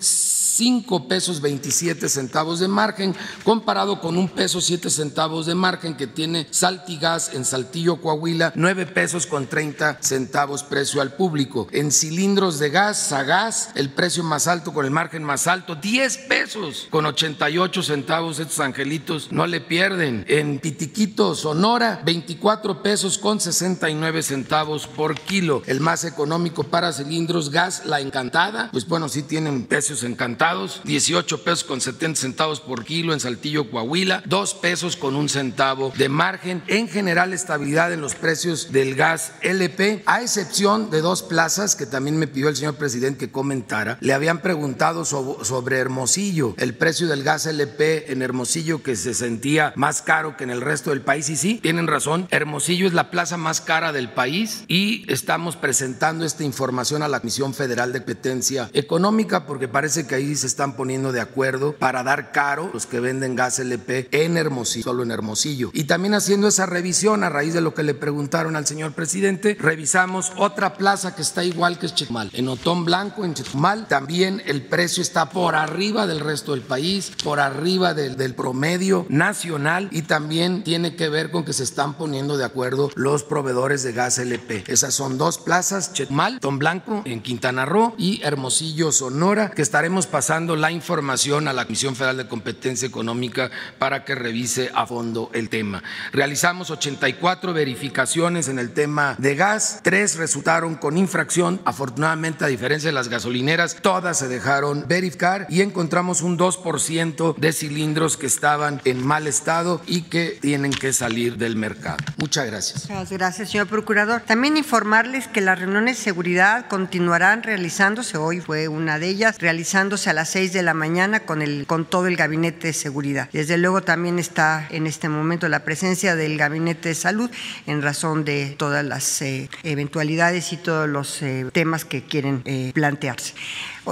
5 0.52 1.08
pesos 1.08 1.40
27 1.40 2.08
centavos 2.08 2.60
de 2.60 2.68
margen, 2.68 3.14
comparado 3.42 4.00
con 4.00 4.18
un 4.18 4.28
peso 4.28 4.60
7 4.60 4.90
centavos 4.90 5.46
de 5.46 5.54
margen 5.54 5.96
que 5.96 6.06
tiene 6.06 6.46
Saltigas 6.50 7.32
en 7.32 7.46
Saltillo, 7.46 8.00
Coahuila, 8.02 8.52
9 8.54 8.86
pesos 8.86 9.26
con 9.26 9.46
30 9.46 9.98
centavos 10.00 10.62
precio 10.62 11.00
al 11.00 11.14
público. 11.14 11.68
En 11.72 11.90
cilindros 11.90 12.58
de 12.58 12.68
gas, 12.68 12.98
Sagaz, 12.98 13.70
el 13.76 13.90
precio 13.90 14.22
más 14.24 14.46
alto 14.46 14.74
con 14.74 14.84
el 14.84 14.90
margen 14.90 15.24
más 15.24 15.46
alto, 15.46 15.74
10 15.74 16.18
pesos 16.28 16.86
con 16.90 17.06
88 17.06 17.82
centavos. 17.82 18.38
Estos 18.38 18.60
angelitos 18.60 19.32
no 19.32 19.46
le 19.46 19.60
pierden. 19.60 19.91
En 20.00 20.58
Pitiquito, 20.58 21.34
Sonora, 21.34 22.00
24 22.04 22.82
pesos 22.82 23.18
con 23.18 23.40
69 23.40 24.22
centavos 24.22 24.86
por 24.86 25.20
kilo. 25.20 25.62
El 25.66 25.80
más 25.80 26.04
económico 26.04 26.64
para 26.64 26.92
cilindros 26.92 27.50
gas, 27.50 27.82
La 27.84 28.00
Encantada, 28.00 28.70
pues 28.72 28.88
bueno, 28.88 29.10
sí 29.10 29.22
tienen 29.22 29.66
precios 29.66 30.02
encantados 30.02 30.80
18 30.84 31.44
pesos 31.44 31.64
con 31.64 31.82
70 31.82 32.18
centavos 32.18 32.60
por 32.60 32.84
kilo 32.84 33.12
en 33.12 33.20
Saltillo, 33.20 33.70
Coahuila, 33.70 34.22
2 34.24 34.54
pesos 34.54 34.96
con 34.96 35.14
un 35.14 35.28
centavo 35.28 35.92
de 35.98 36.08
margen. 36.08 36.62
En 36.68 36.88
general, 36.88 37.34
estabilidad 37.34 37.92
en 37.92 38.00
los 38.00 38.14
precios 38.14 38.72
del 38.72 38.94
gas 38.94 39.32
LP, 39.42 40.04
a 40.06 40.22
excepción 40.22 40.90
de 40.90 41.02
dos 41.02 41.22
plazas 41.22 41.76
que 41.76 41.84
también 41.84 42.16
me 42.16 42.28
pidió 42.28 42.48
el 42.48 42.56
señor 42.56 42.76
presidente 42.76 43.18
que 43.26 43.32
comentara. 43.32 43.98
Le 44.00 44.14
habían 44.14 44.40
preguntado 44.40 45.04
sobre 45.04 45.78
Hermosillo, 45.78 46.54
el 46.56 46.74
precio 46.74 47.08
del 47.08 47.24
gas 47.24 47.44
LP 47.44 48.10
en 48.10 48.22
Hermosillo 48.22 48.82
que 48.82 48.96
se 48.96 49.12
sentía 49.12 49.74
más 49.82 50.00
caro 50.00 50.36
que 50.36 50.44
en 50.44 50.50
el 50.50 50.60
resto 50.60 50.90
del 50.90 51.00
país. 51.00 51.28
Y 51.28 51.34
sí, 51.34 51.58
tienen 51.60 51.88
razón, 51.88 52.28
Hermosillo 52.30 52.86
es 52.86 52.92
la 52.92 53.10
plaza 53.10 53.36
más 53.36 53.60
cara 53.60 53.90
del 53.90 54.10
país 54.10 54.62
y 54.68 55.04
estamos 55.12 55.56
presentando 55.56 56.24
esta 56.24 56.44
información 56.44 57.02
a 57.02 57.08
la 57.08 57.18
Comisión 57.18 57.52
Federal 57.52 57.92
de 57.92 57.98
Competencia 57.98 58.70
Económica 58.74 59.44
porque 59.44 59.66
parece 59.66 60.06
que 60.06 60.14
ahí 60.14 60.36
se 60.36 60.46
están 60.46 60.76
poniendo 60.76 61.10
de 61.10 61.20
acuerdo 61.20 61.72
para 61.72 62.04
dar 62.04 62.30
caro 62.30 62.70
los 62.72 62.86
que 62.86 63.00
venden 63.00 63.34
gas 63.34 63.58
LP 63.58 64.06
en 64.12 64.36
Hermosillo, 64.36 64.84
solo 64.84 65.02
en 65.02 65.10
Hermosillo. 65.10 65.72
Y 65.74 65.82
también 65.84 66.14
haciendo 66.14 66.46
esa 66.46 66.66
revisión 66.66 67.24
a 67.24 67.28
raíz 67.28 67.52
de 67.52 67.60
lo 67.60 67.74
que 67.74 67.82
le 67.82 67.94
preguntaron 67.94 68.54
al 68.54 68.68
señor 68.68 68.92
presidente, 68.92 69.56
revisamos 69.58 70.30
otra 70.36 70.74
plaza 70.74 71.16
que 71.16 71.22
está 71.22 71.42
igual 71.42 71.80
que 71.80 71.88
Chetumal. 71.88 72.30
En 72.34 72.48
Otón 72.48 72.84
Blanco, 72.84 73.24
en 73.24 73.34
Chetumal, 73.34 73.88
también 73.88 74.44
el 74.46 74.62
precio 74.62 75.02
está 75.02 75.28
por 75.28 75.56
arriba 75.56 76.06
del 76.06 76.20
resto 76.20 76.52
del 76.52 76.62
país, 76.62 77.10
por 77.24 77.40
arriba 77.40 77.94
del, 77.94 78.16
del 78.16 78.36
promedio 78.36 79.06
nacional 79.08 79.71
y 79.90 80.02
también 80.02 80.62
tiene 80.64 80.96
que 80.96 81.08
ver 81.08 81.30
con 81.30 81.44
que 81.44 81.52
se 81.52 81.64
están 81.64 81.94
poniendo 81.94 82.36
de 82.36 82.44
acuerdo 82.44 82.90
los 82.94 83.24
proveedores 83.24 83.82
de 83.82 83.92
gas 83.92 84.18
LP. 84.18 84.64
Esas 84.66 84.94
son 84.94 85.18
dos 85.18 85.38
plazas, 85.38 85.92
Chetumal, 85.92 86.36
Otón 86.36 86.58
Blanco 86.58 87.02
en 87.04 87.22
Quintana 87.22 87.64
Roo 87.64 87.94
y 87.96 88.20
Hermosillo, 88.22 88.92
Sonora, 88.92 89.50
que 89.50 89.62
estaremos 89.62 90.06
pasando 90.06 90.56
la 90.56 90.70
información 90.70 91.48
a 91.48 91.52
la 91.52 91.64
Comisión 91.64 91.96
Federal 91.96 92.18
de 92.18 92.28
Competencia 92.28 92.86
Económica 92.86 93.50
para 93.78 94.04
que 94.04 94.14
revise 94.14 94.70
a 94.74 94.86
fondo 94.86 95.30
el 95.32 95.48
tema. 95.48 95.82
Realizamos 96.12 96.70
84 96.70 97.52
verificaciones 97.52 98.48
en 98.48 98.58
el 98.58 98.72
tema 98.72 99.16
de 99.18 99.34
gas, 99.34 99.80
tres 99.82 100.16
resultaron 100.16 100.74
con 100.74 100.98
infracción. 100.98 101.60
Afortunadamente, 101.64 102.44
a 102.44 102.48
diferencia 102.48 102.88
de 102.88 102.94
las 102.94 103.08
gasolineras, 103.08 103.76
todas 103.80 104.18
se 104.18 104.28
dejaron 104.28 104.84
verificar 104.86 105.46
y 105.48 105.62
encontramos 105.62 106.22
un 106.22 106.38
2% 106.38 107.36
de 107.36 107.52
cilindros 107.52 108.16
que 108.16 108.26
estaban 108.26 108.80
en 108.84 109.06
mal 109.06 109.26
estado 109.26 109.61
y 109.86 110.02
que 110.02 110.38
tienen 110.40 110.72
que 110.72 110.92
salir 110.92 111.36
del 111.36 111.56
mercado. 111.56 111.98
Muchas 112.16 112.46
gracias. 112.46 112.88
Muchas 112.88 113.10
gracias, 113.10 113.50
señor 113.50 113.66
Procurador. 113.66 114.22
También 114.22 114.56
informarles 114.56 115.28
que 115.28 115.40
las 115.40 115.58
reuniones 115.58 115.98
de 115.98 116.04
seguridad 116.04 116.66
continuarán 116.68 117.42
realizándose, 117.42 118.16
hoy 118.16 118.40
fue 118.40 118.68
una 118.68 118.98
de 118.98 119.08
ellas, 119.08 119.38
realizándose 119.38 120.10
a 120.10 120.12
las 120.12 120.30
6 120.30 120.52
de 120.52 120.62
la 120.62 120.74
mañana 120.74 121.20
con, 121.20 121.42
el, 121.42 121.66
con 121.66 121.84
todo 121.84 122.06
el 122.06 122.16
gabinete 122.16 122.68
de 122.68 122.72
seguridad. 122.72 123.28
Desde 123.32 123.58
luego 123.58 123.82
también 123.82 124.18
está 124.18 124.66
en 124.70 124.86
este 124.86 125.08
momento 125.08 125.48
la 125.48 125.64
presencia 125.64 126.16
del 126.16 126.36
gabinete 126.38 126.90
de 126.90 126.94
salud 126.94 127.30
en 127.66 127.82
razón 127.82 128.24
de 128.24 128.54
todas 128.58 128.84
las 128.84 129.22
eh, 129.22 129.48
eventualidades 129.62 130.52
y 130.52 130.56
todos 130.56 130.88
los 130.88 131.22
eh, 131.22 131.46
temas 131.52 131.84
que 131.84 132.02
quieren 132.04 132.42
eh, 132.44 132.72
plantearse. 132.74 133.34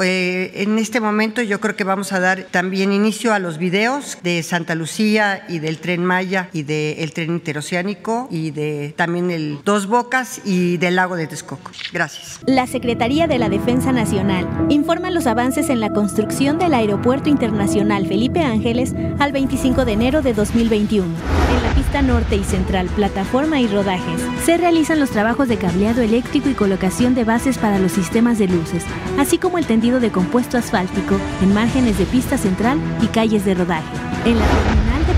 Eh, 0.02 0.52
en 0.62 0.78
este 0.78 1.00
momento 1.00 1.42
yo 1.42 1.60
creo 1.60 1.74
que 1.74 1.84
vamos 1.84 2.12
a 2.12 2.20
dar 2.20 2.44
también 2.50 2.92
inicio 2.92 3.34
a 3.34 3.38
los 3.38 3.58
videos 3.58 4.18
de 4.22 4.42
Santa 4.42 4.74
Lucía 4.74 5.44
y 5.48 5.58
del 5.58 5.78
tren 5.78 6.04
Maya 6.04 6.48
y 6.52 6.62
del 6.62 7.12
tren 7.12 7.30
interoceánico 7.30 8.28
y 8.30 8.52
de 8.52 8.94
también 8.96 9.30
el 9.30 9.58
Dos 9.64 9.86
Bocas 9.86 10.40
y 10.44 10.76
del 10.76 10.96
lago 10.96 11.16
de 11.16 11.26
Texcoco. 11.26 11.72
Gracias. 11.92 12.40
La 12.46 12.66
Secretaría 12.66 13.26
de 13.26 13.38
la 13.38 13.48
Defensa 13.48 13.92
Nacional 13.92 14.46
informa 14.68 15.10
los 15.10 15.26
avances 15.26 15.70
en 15.70 15.80
la 15.80 15.90
construcción 15.90 16.58
del 16.58 16.74
Aeropuerto 16.74 17.28
Internacional 17.28 18.06
Felipe 18.06 18.40
Ángeles 18.40 18.94
al 19.18 19.32
25 19.32 19.84
de 19.84 19.92
enero 19.92 20.22
de 20.22 20.34
2021. 20.34 21.04
En 21.04 21.62
la 21.62 21.74
pista 21.74 22.02
norte 22.02 22.36
y 22.36 22.44
central, 22.44 22.86
plataforma 22.94 23.60
y 23.60 23.66
rodajes, 23.66 24.22
se 24.44 24.56
realizan 24.56 25.00
los 25.00 25.10
trabajos 25.10 25.48
de 25.48 25.56
cableado 25.56 26.00
eléctrico 26.00 26.48
y 26.48 26.54
colocación 26.54 27.14
de 27.14 27.24
bases 27.24 27.58
para 27.58 27.78
los 27.78 27.92
sistemas 27.92 28.38
de 28.38 28.48
luces, 28.48 28.84
así 29.18 29.38
como 29.38 29.58
el 29.58 29.66
tendido 29.66 29.79
de 29.80 30.12
compuesto 30.12 30.58
asfáltico 30.58 31.16
en 31.40 31.54
márgenes 31.54 31.96
de 31.98 32.04
pista 32.04 32.36
central 32.36 32.78
y 33.00 33.06
calles 33.06 33.46
de 33.46 33.54
rodaje. 33.54 33.88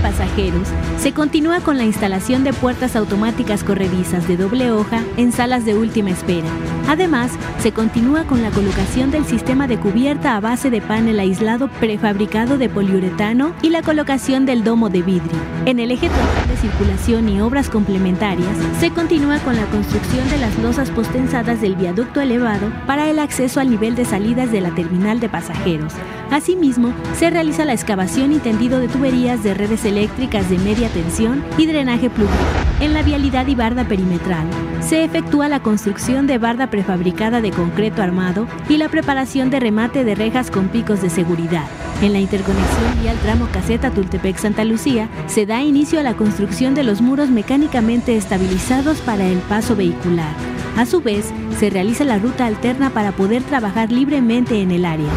Pasajeros, 0.03 0.67
se 0.99 1.13
continúa 1.13 1.61
con 1.61 1.77
la 1.77 1.85
instalación 1.85 2.43
de 2.43 2.51
puertas 2.53 2.95
automáticas 2.95 3.63
corredizas 3.63 4.27
de 4.27 4.35
doble 4.35 4.71
hoja 4.71 5.01
en 5.17 5.31
salas 5.31 5.63
de 5.65 5.75
última 5.75 6.11
espera. 6.11 6.49
Además, 6.87 7.31
se 7.59 7.71
continúa 7.71 8.25
con 8.25 8.41
la 8.41 8.51
colocación 8.51 9.09
del 9.09 9.25
sistema 9.25 9.65
de 9.65 9.79
cubierta 9.79 10.35
a 10.35 10.41
base 10.41 10.69
de 10.69 10.81
panel 10.81 11.19
aislado 11.19 11.69
prefabricado 11.79 12.57
de 12.57 12.67
poliuretano 12.67 13.53
y 13.61 13.69
la 13.69 13.81
colocación 13.81 14.45
del 14.45 14.65
domo 14.65 14.89
de 14.89 15.01
vidrio. 15.01 15.39
En 15.65 15.79
el 15.79 15.91
eje 15.91 16.09
total 16.09 16.49
de 16.49 16.57
circulación 16.57 17.29
y 17.29 17.39
obras 17.39 17.69
complementarias, 17.69 18.57
se 18.81 18.91
continúa 18.91 19.39
con 19.39 19.55
la 19.55 19.65
construcción 19.67 20.29
de 20.29 20.37
las 20.37 20.57
losas 20.59 20.89
postensadas 20.89 21.61
del 21.61 21.75
viaducto 21.75 22.19
elevado 22.19 22.69
para 22.85 23.09
el 23.09 23.19
acceso 23.19 23.61
al 23.61 23.69
nivel 23.69 23.95
de 23.95 24.03
salidas 24.03 24.51
de 24.51 24.59
la 24.59 24.75
terminal 24.75 25.21
de 25.21 25.29
pasajeros. 25.29 25.93
Asimismo, 26.33 26.95
se 27.15 27.29
realiza 27.29 27.63
la 27.63 27.73
excavación 27.73 28.31
y 28.31 28.39
tendido 28.39 28.79
de 28.79 28.87
tuberías 28.87 29.43
de 29.43 29.53
redes 29.53 29.85
eléctricas 29.85 30.49
de 30.49 30.57
media 30.57 30.89
tensión 30.89 31.43
y 31.59 31.67
drenaje 31.67 32.09
pluvial. 32.09 32.35
En 32.79 32.95
la 32.95 33.03
vialidad 33.03 33.45
y 33.45 33.53
barda 33.53 33.87
perimetral, 33.87 34.47
se 34.81 35.03
efectúa 35.03 35.47
la 35.47 35.61
construcción 35.61 36.25
de 36.25 36.39
barda 36.39 36.71
prefabricada 36.71 37.39
de 37.39 37.51
concreto 37.51 38.01
armado 38.01 38.47
y 38.67 38.77
la 38.77 38.89
preparación 38.89 39.51
de 39.51 39.59
remate 39.59 40.03
de 40.03 40.15
rejas 40.15 40.49
con 40.49 40.69
picos 40.69 41.03
de 41.03 41.11
seguridad. 41.11 41.65
En 42.01 42.13
la 42.13 42.19
interconexión 42.19 43.03
vial 43.03 43.17
tramo 43.21 43.47
caseta 43.53 43.91
Tultepec-Santa 43.91 44.65
Lucía, 44.65 45.09
se 45.27 45.45
da 45.45 45.61
inicio 45.61 45.99
a 45.99 46.03
la 46.03 46.15
construcción 46.15 46.73
de 46.73 46.83
los 46.83 46.99
muros 46.99 47.29
mecánicamente 47.29 48.17
estabilizados 48.17 49.01
para 49.01 49.23
el 49.23 49.37
paso 49.37 49.75
vehicular. 49.75 50.33
A 50.77 50.87
su 50.87 50.99
vez, 50.99 51.31
se 51.59 51.69
realiza 51.69 52.05
la 52.05 52.17
ruta 52.17 52.47
alterna 52.47 52.89
para 52.89 53.11
poder 53.11 53.43
trabajar 53.43 53.91
libremente 53.91 54.63
en 54.63 54.71
el 54.71 54.83
área. 54.83 55.11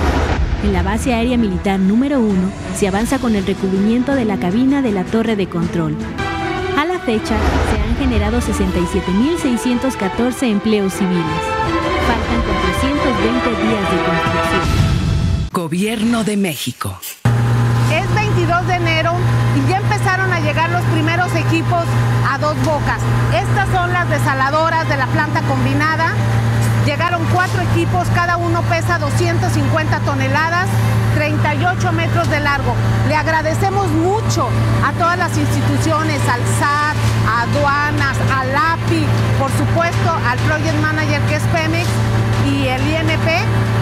En 0.62 0.72
la 0.72 0.82
base 0.82 1.12
aérea 1.14 1.36
militar 1.36 1.78
número 1.78 2.18
1 2.20 2.50
se 2.74 2.88
avanza 2.88 3.18
con 3.18 3.36
el 3.36 3.46
recubrimiento 3.46 4.14
de 4.14 4.24
la 4.24 4.38
cabina 4.38 4.80
de 4.82 4.92
la 4.92 5.04
torre 5.04 5.36
de 5.36 5.48
control. 5.48 5.96
A 6.76 6.84
la 6.84 6.98
fecha, 6.98 7.36
se 7.70 7.80
han 7.80 7.96
generado 7.96 8.40
67.614 8.40 10.50
empleos 10.50 10.92
civiles. 10.92 11.24
Faltan 12.06 12.42
420 12.42 13.62
días 13.62 13.90
de 13.90 13.96
construcción. 13.96 14.62
Gobierno 15.52 16.24
de 16.24 16.36
México. 16.36 16.98
Es 17.90 18.14
22 18.14 18.66
de 18.66 18.74
enero 18.74 19.14
y 19.56 19.60
ya 19.70 19.78
empezaron 19.78 20.30
a 20.32 20.40
llegar 20.40 20.68
los 20.70 20.82
primeros 20.86 21.32
equipos 21.34 21.84
a 22.30 22.36
dos 22.38 22.56
bocas. 22.64 23.00
Estas 23.34 23.68
son 23.70 23.92
las 23.92 24.08
desaladoras 24.10 24.88
de 24.88 24.96
la 24.96 25.06
planta 25.06 25.42
combinada. 25.42 26.14
Llegaron 26.86 27.20
cuatro 27.34 27.60
equipos, 27.62 28.06
cada 28.14 28.36
uno 28.36 28.62
pesa 28.62 29.00
250 29.00 29.98
toneladas, 30.00 30.68
38 31.16 31.90
metros 31.90 32.30
de 32.30 32.38
largo. 32.38 32.76
Le 33.08 33.16
agradecemos 33.16 33.88
mucho 33.88 34.48
a 34.84 34.92
todas 34.92 35.18
las 35.18 35.36
instituciones, 35.36 36.20
al 36.28 36.40
SAT, 36.60 36.96
a 37.28 37.42
aduanas, 37.42 38.16
al 38.32 38.54
API, 38.54 39.04
por 39.36 39.50
supuesto 39.50 40.12
al 40.30 40.38
Project 40.46 40.80
Manager 40.80 41.20
que 41.22 41.34
es 41.34 41.42
Pemex 41.52 41.88
y 42.46 42.68
el 42.68 42.80
INP 42.86 43.28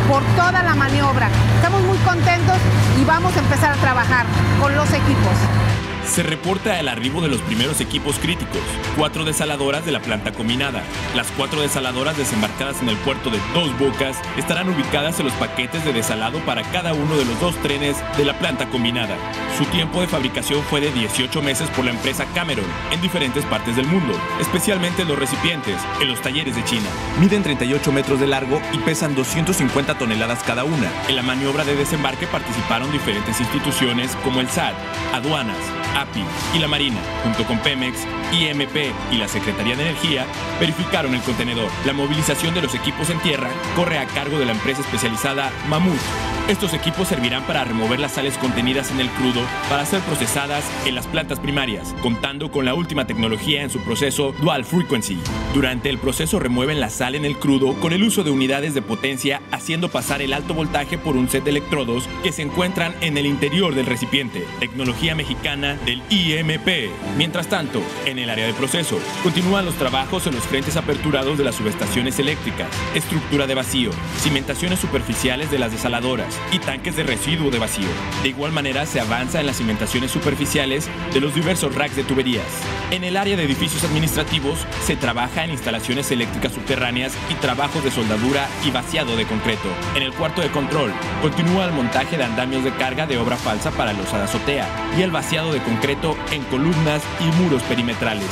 por 0.09 0.23
toda 0.37 0.63
la 0.63 0.75
maniobra. 0.75 1.29
Estamos 1.57 1.83
muy 1.83 1.99
contentos 1.99 2.57
y 2.99 3.05
vamos 3.05 3.37
a 3.37 3.41
empezar 3.41 3.73
a 3.73 3.77
trabajar 3.77 4.25
con 4.59 4.75
los 4.75 4.89
equipos. 4.89 5.84
Se 6.07 6.23
reporta 6.23 6.79
el 6.79 6.89
arribo 6.89 7.23
de 7.23 7.29
los 7.29 7.41
primeros 7.41 7.81
equipos 7.81 8.19
críticos, 8.19 8.61
cuatro 8.97 9.25
desaladoras 9.25 9.85
de 9.85 9.93
la 9.93 10.01
planta 10.01 10.33
combinada. 10.33 10.83
Las 11.17 11.31
cuatro 11.33 11.61
desaladoras 11.61 12.17
desembarcadas 12.17 12.81
en 12.83 12.89
el 12.89 12.97
puerto 12.99 13.31
de 13.31 13.39
Dos 13.53 13.77
Bocas 13.79 14.17
estarán 14.37 14.69
ubicadas 14.69 15.19
en 15.19 15.27
los 15.27 15.35
paquetes 15.35 15.85
de 15.85 15.93
desalado 15.93 16.39
para 16.41 16.63
cada 16.71 16.93
uno 16.93 17.17
de 17.17 17.25
los 17.25 17.41
dos 17.41 17.57
trenes 17.63 17.97
de 18.17 18.25
la 18.25 18.39
planta 18.39 18.69
combinada. 18.69 19.17
Su 19.59 19.65
tiempo 19.67 20.01
de 20.01 20.07
fabricación 20.07 20.63
fue 20.65 20.81
de 20.81 20.93
18 20.93 21.43
meses 21.43 21.69
por 21.71 21.85
la 21.85 21.93
empresa 21.93 22.27
Cameron 22.35 22.67
en 22.93 23.01
diferentes 23.01 23.45
partes 23.47 23.75
del 23.77 23.87
mundo, 23.87 24.15
especialmente 24.41 25.05
los 25.05 25.19
recipientes, 25.19 25.81
en 26.01 26.09
los 26.09 26.21
talleres 26.21 26.55
de 26.55 26.65
China. 26.65 26.89
Miden 27.19 27.43
38 27.43 27.93
metros 27.93 28.21
de 28.21 28.27
largo 28.27 28.61
y 28.73 28.79
pesan 28.79 29.15
250 29.15 29.97
toneladas 29.97 30.43
cada 30.45 30.65
una. 30.65 30.91
En 31.09 31.17
la 31.17 31.23
maniobra 31.23 31.65
de 31.65 31.77
desembarque 31.77 32.27
participaron 32.27 32.93
diferentes 32.93 33.41
instituciones 33.41 34.15
como 34.23 34.41
el 34.41 34.49
SAT, 34.49 34.75
aduanas, 35.13 35.57
API 35.95 36.25
y 36.55 36.59
la 36.59 36.69
Marina, 36.69 37.01
junto 37.23 37.45
con 37.45 37.59
Pemex, 37.59 38.07
IMP 38.33 38.93
y 39.11 39.17
la 39.17 39.29
Secretaría 39.29 39.77
de 39.77 39.83
Energía, 39.83 40.27
verificaron 40.61 41.15
el 41.15 41.23
contenedor. 41.23 41.71
La 41.85 41.93
movilización 41.93 42.55
de 42.55 42.63
los 42.63 42.75
equipos 42.75 43.11
en 43.11 43.21
tierra 43.21 43.51
corre 43.77 43.99
a 43.99 44.07
cargo 44.07 44.39
de 44.39 44.47
la 44.47 44.53
empresa 44.53 44.81
especializada 44.81 45.53
Mamut. 45.69 46.01
Estos 46.47 46.75
equipos 46.75 47.09
servirán 47.09 47.43
para 47.45 47.65
remover 47.65 47.99
las 47.99 48.13
sales 48.13 48.37
contenidas 48.37 48.91
en 48.91 49.01
el 49.01 49.09
crudo 49.09 49.41
para 49.71 49.87
ser 49.87 50.01
procesadas 50.03 50.63
en 50.85 50.95
las 50.95 51.07
plantas 51.07 51.41
primarias, 51.41 51.95
contando 52.03 52.51
con 52.51 52.67
la 52.67 52.75
última 52.75 53.07
tecnología 53.07 53.63
en 53.63 53.71
su 53.71 53.81
proceso 53.81 54.33
Dual 54.43 54.67
Frequency. 54.67 55.19
Durante 55.55 55.89
el 55.89 55.97
proceso 55.97 56.39
remueven 56.39 56.81
la 56.81 56.91
sal 56.91 57.15
en 57.15 57.25
el 57.25 57.39
crudo 57.39 57.73
con 57.81 57.95
el 57.95 58.03
uso 58.03 58.25
de 58.25 58.31
unidades 58.31 58.75
de 58.75 58.83
potencia, 58.83 59.41
haciendo 59.53 59.89
pasar 59.89 60.21
el 60.21 60.35
alto 60.35 60.53
voltaje 60.53 60.99
por 60.99 61.17
un 61.17 61.31
set 61.31 61.45
de 61.45 61.51
electrodos 61.51 62.11
que 62.23 62.31
se 62.31 62.43
encuentran 62.43 62.95
en 63.01 63.17
el 63.17 63.25
interior 63.25 63.75
del 63.75 63.87
recipiente. 63.87 64.47
Tecnología 64.61 65.15
mexicana 65.15 65.79
del 65.87 66.03
IMP. 66.11 66.91
Mientras 67.17 67.49
tanto, 67.49 67.83
en 68.05 68.19
el 68.19 68.29
área 68.29 68.47
de 68.47 68.53
proceso, 68.53 68.99
continúan 69.23 69.65
los 69.65 69.77
trabajos 69.77 70.27
en 70.27 70.35
los 70.35 70.45
frentes 70.45 70.77
aperturados 70.77 71.39
de 71.39 71.45
las 71.45 71.55
subestaciones 71.55 72.19
eléctricas, 72.19 72.69
estructura 72.95 73.47
de 73.47 73.55
vacío, 73.55 73.93
cimentaciones 74.19 74.79
superficiales 74.79 75.51
de 75.51 75.59
las 75.59 75.73
desaladoras 75.73 76.34
y 76.53 76.59
tanques 76.59 76.97
de 76.97 77.03
residuo 77.03 77.51
de 77.51 77.59
vacío. 77.59 77.89
De 78.23 78.29
igual 78.29 78.53
manera, 78.53 78.87
se 78.87 79.01
avanza 79.01 79.41
en 79.41 79.47
las 79.47 79.59
cimentaciones 79.59 80.11
superficiales 80.11 80.89
de 81.13 81.21
los 81.21 81.35
diversos 81.35 81.75
racks 81.75 81.97
de 81.97 82.05
tuberías. 82.05 82.47
En 82.91 83.05
el 83.05 83.17
área 83.17 83.37
de 83.37 83.45
edificios 83.45 83.85
administrativos, 83.85 84.67
se 84.85 84.97
trabaja 84.97 85.45
en 85.45 85.51
instalaciones 85.51 86.11
eléctricas 86.11 86.53
subterráneas 86.53 87.13
y 87.31 87.35
trabajos 87.35 87.83
de 87.83 87.91
soldadura 87.91 88.47
y 88.65 88.71
vaciado 88.71 89.17
de 89.17 89.27
concreto. 89.27 89.69
En 89.97 90.03
el 90.03 90.13
cuarto 90.13 90.41
de 90.41 90.51
control, 90.51 90.93
continúa 91.21 91.67
el 91.67 91.73
montaje 91.73 92.17
de 92.17 92.25
andamios 92.25 92.65
de 92.65 92.73
carga 92.73 93.07
de 93.07 93.19
obra 93.19 93.37
falsa 93.37 93.71
para 93.71 93.93
los 93.93 94.11
de 94.13 94.23
azotea 94.23 94.69
y 94.99 95.03
el 95.03 95.11
vaciado 95.11 95.53
de 95.53 95.63
concreto 95.63 96.17
en 96.31 96.43
columnas 96.45 97.03
y 97.21 97.43
muros 97.43 97.63
perimetrales. 97.65 98.29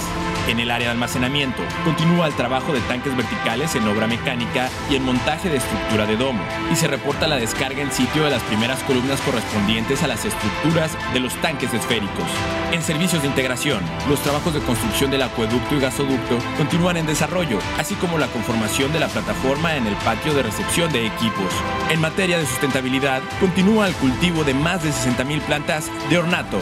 En 0.49 0.59
el 0.59 0.73
área 0.73 0.89
de 0.89 0.93
almacenamiento, 0.93 1.63
continúa 1.85 2.27
el 2.27 2.35
trabajo 2.35 2.73
de 2.73 2.81
tanques 2.81 3.17
verticales 3.17 3.77
en 3.77 3.87
obra 3.87 4.09
mecánica 4.09 4.69
y 4.91 4.97
en 4.97 5.05
montaje 5.05 5.49
de 5.49 5.59
estructura 5.59 6.05
de 6.05 6.17
domo, 6.17 6.43
y 6.73 6.75
se 6.75 6.89
reporta 6.89 7.29
la 7.29 7.37
descarga 7.37 7.81
en 7.81 7.92
sitio 7.93 8.25
de 8.25 8.31
las 8.31 8.43
primeras 8.45 8.83
columnas 8.85 9.21
correspondientes 9.21 10.03
a 10.03 10.07
las 10.07 10.25
estructuras 10.25 10.97
de 11.13 11.21
los 11.21 11.35
tanques 11.37 11.73
esféricos. 11.75 12.25
En 12.73 12.83
servicios 12.83 13.23
de 13.23 13.29
integración, 13.29 13.83
los 14.09 14.21
trabajos 14.21 14.55
de 14.55 14.61
construcción 14.61 15.11
del 15.11 15.23
acueducto 15.23 15.75
y 15.75 15.81
gasoducto 15.81 16.39
continúan 16.57 16.97
en 16.97 17.07
desarrollo, 17.07 17.59
así 17.79 17.95
como 17.97 18.19
la 18.19 18.29
conformación 18.29 18.93
de 18.93 19.01
la 19.01 19.09
plataforma 19.09 19.77
en 19.77 19.87
el 19.87 19.95
patio 19.97 20.35
de 20.35 20.43
recepción 20.43 20.91
de 20.93 21.07
equipos. 21.07 21.53
En 21.91 22.01
materia 22.01 22.39
de 22.39 22.47
sustentabilidad, 22.47 23.23
continúa 23.41 23.89
el 23.89 23.95
cultivo 23.95 24.45
de 24.45 24.55
más 24.55 24.83
de 24.83 24.91
60.000 24.91 25.41
plantas 25.43 25.91
de 26.09 26.19
ornato, 26.19 26.61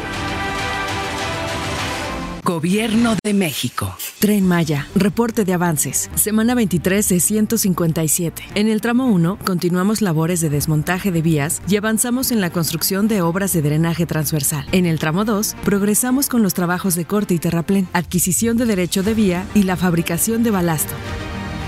Gobierno 2.51 3.15
de 3.23 3.33
México. 3.33 3.95
Tren 4.19 4.45
Maya, 4.45 4.89
reporte 4.97 5.45
de 5.45 5.53
avances. 5.53 6.11
Semana 6.17 6.57
23 6.57 7.09
de 7.09 7.21
157. 7.21 8.43
En 8.57 8.67
el 8.67 8.81
tramo 8.81 9.07
1, 9.07 9.39
continuamos 9.47 10.03
labores 10.03 10.41
de 10.41 10.51
desmontaje 10.51 11.13
de 11.13 11.23
vías 11.23 11.63
y 11.69 11.77
avanzamos 11.77 12.33
en 12.33 12.41
la 12.41 12.51
construcción 12.51 13.07
de 13.07 13.23
obras 13.23 13.53
de 13.53 13.63
drenaje 13.63 14.05
transversal. 14.05 14.67
En 14.73 14.85
el 14.85 14.99
tramo 14.99 15.25
2, 15.25 15.55
progresamos 15.65 16.29
con 16.29 16.43
los 16.43 16.53
trabajos 16.53 16.97
de 16.97 17.05
corte 17.05 17.35
y 17.35 17.39
terraplén, 17.39 17.87
adquisición 17.93 18.57
de 18.57 18.67
derecho 18.67 19.05
de 19.05 19.15
vía 19.15 19.47
y 19.55 19.63
la 19.63 19.77
fabricación 19.77 20.43
de 20.43 20.51
balasto. 20.51 20.95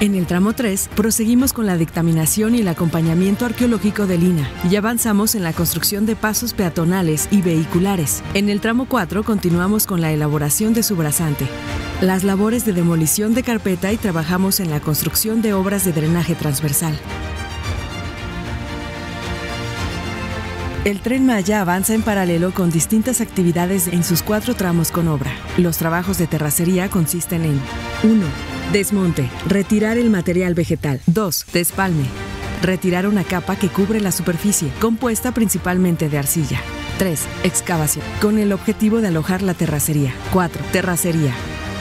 En 0.03 0.17
el 0.17 0.27
tramo 0.27 0.53
3, 0.53 0.89
proseguimos 0.97 1.53
con 1.53 1.65
la 1.65 1.77
dictaminación 1.77 2.57
y 2.57 2.59
el 2.59 2.67
acompañamiento 2.67 3.47
arqueológico 3.47 4.09
de 4.09 4.19
Lina 4.19 4.51
y 4.69 4.75
avanzamos 4.75 5.37
en 5.37 5.45
la 5.45 5.53
construcción 5.53 6.07
de 6.07 6.17
pasos 6.17 6.55
peatonales 6.55 7.29
y 7.31 7.41
vehiculares. 7.41 8.21
En 8.35 8.49
el 8.49 8.61
tramo 8.61 8.87
4, 8.89 9.23
continuamos 9.23 9.87
con 9.87 10.01
la 10.01 10.11
elaboración 10.11 10.75
de 10.75 10.83
su 10.83 10.97
brazante, 10.97 11.47
las 12.01 12.25
labores 12.25 12.65
de 12.65 12.73
demolición 12.73 13.33
de 13.33 13.45
carpeta 13.45 13.93
y 13.93 13.97
trabajamos 13.97 14.59
en 14.59 14.71
la 14.71 14.81
construcción 14.81 15.41
de 15.41 15.53
obras 15.53 15.85
de 15.85 15.93
drenaje 15.93 16.35
transversal. 16.35 16.99
El 20.85 20.99
tren 20.99 21.27
Maya 21.27 21.61
avanza 21.61 21.95
en 21.95 22.03
paralelo 22.03 22.51
con 22.51 22.73
distintas 22.73 23.21
actividades 23.21 23.87
en 23.87 24.03
sus 24.03 24.25
cuatro 24.25 24.57
tramos 24.57 24.91
con 24.91 25.07
obra. 25.07 25.31
Los 25.59 25.79
trabajos 25.79 26.19
de 26.19 26.27
terracería 26.27 26.91
consisten 26.91 27.45
en 27.45 27.61
1. 28.03 28.62
Desmonte, 28.73 29.29
retirar 29.47 29.99
el 29.99 30.09
material 30.09 30.55
vegetal. 30.55 31.03
2. 31.05 31.47
Despalme, 31.53 32.07
retirar 32.63 33.07
una 33.07 33.23
capa 33.23 33.55
que 33.57 33.69
cubre 33.69 34.01
la 34.01 34.13
superficie, 34.13 34.73
compuesta 34.81 35.33
principalmente 35.33 36.09
de 36.09 36.17
arcilla. 36.17 36.59
3. 36.99 37.21
Excavación, 37.45 38.05
con 38.23 38.39
el 38.39 38.51
objetivo 38.51 39.03
de 39.03 39.09
alojar 39.09 39.43
la 39.43 39.53
terracería. 39.53 40.15
4. 40.33 40.65
Terracería. 40.73 41.35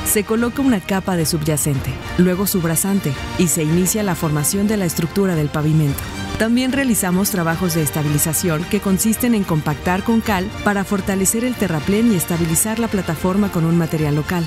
Se 0.05 0.25
coloca 0.25 0.61
una 0.61 0.81
capa 0.81 1.15
de 1.15 1.25
subyacente, 1.25 1.91
luego 2.17 2.45
subrasante 2.45 3.13
y 3.37 3.47
se 3.47 3.63
inicia 3.63 4.03
la 4.03 4.15
formación 4.15 4.67
de 4.67 4.75
la 4.75 4.85
estructura 4.85 5.35
del 5.35 5.47
pavimento. 5.47 6.01
También 6.39 6.73
realizamos 6.73 7.29
trabajos 7.29 7.73
de 7.73 7.83
estabilización 7.83 8.65
que 8.65 8.81
consisten 8.81 9.33
en 9.33 9.45
compactar 9.45 10.03
con 10.03 10.19
cal 10.19 10.49
para 10.65 10.83
fortalecer 10.83 11.45
el 11.45 11.55
terraplén 11.55 12.11
y 12.11 12.15
estabilizar 12.15 12.79
la 12.79 12.89
plataforma 12.89 13.49
con 13.49 13.63
un 13.63 13.77
material 13.77 14.15
local. 14.15 14.45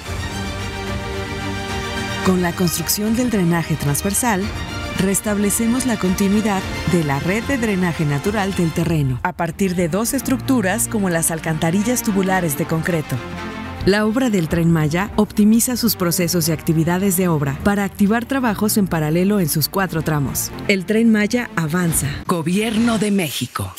Con 2.25 2.41
la 2.41 2.57
construcción 2.57 3.15
del 3.17 3.29
drenaje 3.29 3.77
transversal, 3.77 4.43
restablecemos 4.99 5.85
la 5.85 5.99
continuidad 5.99 6.63
de 6.91 7.05
la 7.05 7.21
red 7.21 7.45
de 7.45 7.59
drenaje 7.59 8.07
natural 8.07 8.55
del 8.55 8.73
terreno 8.73 9.21
a 9.23 9.35
partir 9.35 9.75
de 9.75 9.91
dos 9.91 10.15
estructuras 10.15 10.89
como 10.89 11.11
las 11.11 11.31
alcantarillas 11.31 12.03
tubulares 12.03 12.57
de 12.57 12.65
concreto. 12.65 13.17
La 13.85 14.07
obra 14.07 14.31
del 14.31 14.49
tren 14.49 14.73
Maya 14.73 15.11
optimiza 15.17 15.77
sus 15.77 15.97
procesos 15.97 16.49
y 16.49 16.53
actividades 16.53 17.19
de 17.19 17.29
obra 17.29 17.59
para 17.63 17.85
activar 17.85 18.25
trabajos 18.25 18.79
en 18.79 18.87
paralelo 18.87 19.39
en 19.39 19.51
sus 19.51 19.69
cuatro 19.69 20.01
tramos. 20.01 20.51
El 20.67 20.87
tren 20.87 21.13
Maya 21.13 21.51
avanza. 21.57 22.09
Gobierno 22.27 22.97
de 22.97 23.11
México. 23.11 23.71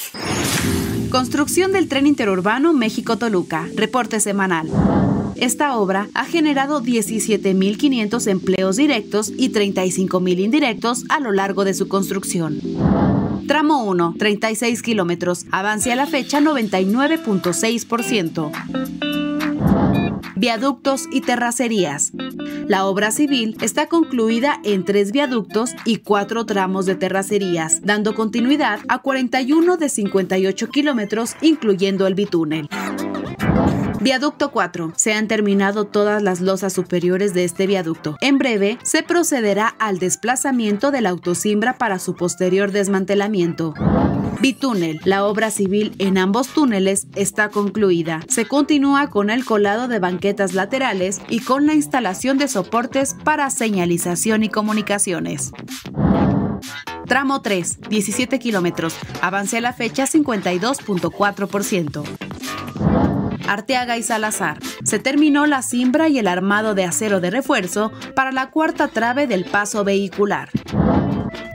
Construcción 1.09 1.71
del 1.71 1.87
tren 1.87 2.05
interurbano 2.05 2.73
México-Toluca. 2.73 3.67
Reporte 3.75 4.19
semanal. 4.19 4.69
Esta 5.35 5.77
obra 5.77 6.07
ha 6.13 6.25
generado 6.25 6.81
17.500 6.81 8.27
empleos 8.27 8.75
directos 8.77 9.31
y 9.35 9.51
35.000 9.51 10.39
indirectos 10.39 11.03
a 11.09 11.19
lo 11.19 11.31
largo 11.31 11.65
de 11.65 11.73
su 11.73 11.87
construcción. 11.87 12.61
Tramo 13.47 13.83
1, 13.83 14.13
36 14.17 14.81
kilómetros. 14.81 15.45
Avance 15.51 15.91
a 15.91 15.95
la 15.95 16.07
fecha 16.07 16.39
99.6%. 16.39 18.51
Viaductos 20.35 21.03
y 21.11 21.21
terracerías. 21.21 22.11
La 22.67 22.85
obra 22.85 23.11
civil 23.11 23.55
está 23.61 23.85
concluida 23.87 24.59
en 24.63 24.85
tres 24.85 25.11
viaductos 25.11 25.75
y 25.85 25.97
cuatro 25.97 26.47
tramos 26.47 26.87
de 26.87 26.95
terracerías, 26.95 27.81
dando 27.83 28.15
continuidad 28.15 28.79
a 28.87 28.97
41 28.99 29.77
de 29.77 29.89
58 29.89 30.69
kilómetros, 30.69 31.35
incluyendo 31.41 32.07
el 32.07 32.15
bitúnel. 32.15 32.67
Viaducto 34.05 34.51
4. 34.51 34.93
Se 34.95 35.13
han 35.13 35.27
terminado 35.27 35.85
todas 35.85 36.21
las 36.21 36.39
losas 36.39 36.73
superiores 36.73 37.33
de 37.33 37.43
este 37.43 37.65
viaducto. 37.65 38.17
En 38.21 38.37
breve, 38.37 38.77
se 38.83 39.01
procederá 39.01 39.69
al 39.79 39.97
desplazamiento 39.97 40.91
de 40.91 41.01
la 41.01 41.09
autosimbra 41.09 41.79
para 41.79 41.97
su 41.97 42.15
posterior 42.15 42.71
desmantelamiento. 42.71 43.73
Bitúnel. 44.41 44.99
La 45.05 45.25
obra 45.25 45.49
civil 45.49 45.95
en 45.97 46.19
ambos 46.19 46.49
túneles 46.49 47.07
está 47.15 47.49
concluida. 47.49 48.19
Se 48.27 48.45
continúa 48.45 49.09
con 49.09 49.31
el 49.31 49.43
colado 49.43 49.87
de 49.87 49.97
banquetas 49.97 50.53
laterales 50.53 51.19
y 51.27 51.39
con 51.39 51.65
la 51.65 51.73
instalación 51.73 52.37
de 52.37 52.47
soportes 52.47 53.15
para 53.23 53.49
señalización 53.49 54.43
y 54.43 54.49
comunicaciones. 54.49 55.51
Tramo 57.07 57.41
3, 57.41 57.79
17 57.89 58.37
kilómetros. 58.37 58.95
Avance 59.23 59.57
a 59.57 59.61
la 59.61 59.73
fecha 59.73 60.05
52.4%. 60.05 62.34
Arteaga 63.47 63.97
y 63.97 64.03
Salazar. 64.03 64.59
Se 64.83 64.99
terminó 64.99 65.45
la 65.45 65.61
cimbra 65.61 66.09
y 66.09 66.19
el 66.19 66.27
armado 66.27 66.75
de 66.75 66.85
acero 66.85 67.19
de 67.19 67.31
refuerzo 67.31 67.91
para 68.15 68.31
la 68.31 68.49
cuarta 68.51 68.87
trave 68.87 69.27
del 69.27 69.45
paso 69.45 69.83
vehicular. 69.83 70.49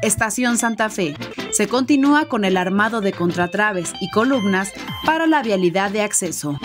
Estación 0.02 0.56
Santa 0.56 0.88
Fe. 0.88 1.14
Se 1.52 1.68
continúa 1.68 2.26
con 2.26 2.44
el 2.44 2.56
armado 2.56 3.00
de 3.00 3.12
contratraves 3.12 3.92
y 4.00 4.10
columnas 4.10 4.72
para 5.04 5.26
la 5.26 5.42
vialidad 5.42 5.90
de 5.90 6.02
acceso. 6.02 6.58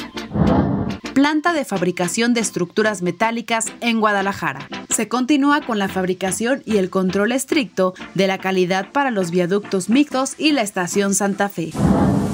Planta 1.14 1.54
de 1.54 1.66
fabricación 1.66 2.34
de 2.34 2.42
estructuras 2.42 3.02
metálicas 3.02 3.68
en 3.80 4.00
Guadalajara. 4.00 4.68
Se 4.90 5.08
continúa 5.08 5.62
con 5.62 5.80
la 5.80 5.88
fabricación 5.88 6.62
y 6.66 6.78
el 6.78 6.90
control 6.90 7.32
estricto 7.32 7.94
de 8.14 8.28
la 8.28 8.38
calidad 8.38 8.92
para 8.92 9.12
los 9.12 9.32
viaductos 9.32 9.90
mixtos 9.90 10.36
y 10.38 10.52
la 10.52 10.62
estación 10.62 11.14
Santa 11.14 11.50
Fe. 11.50 11.72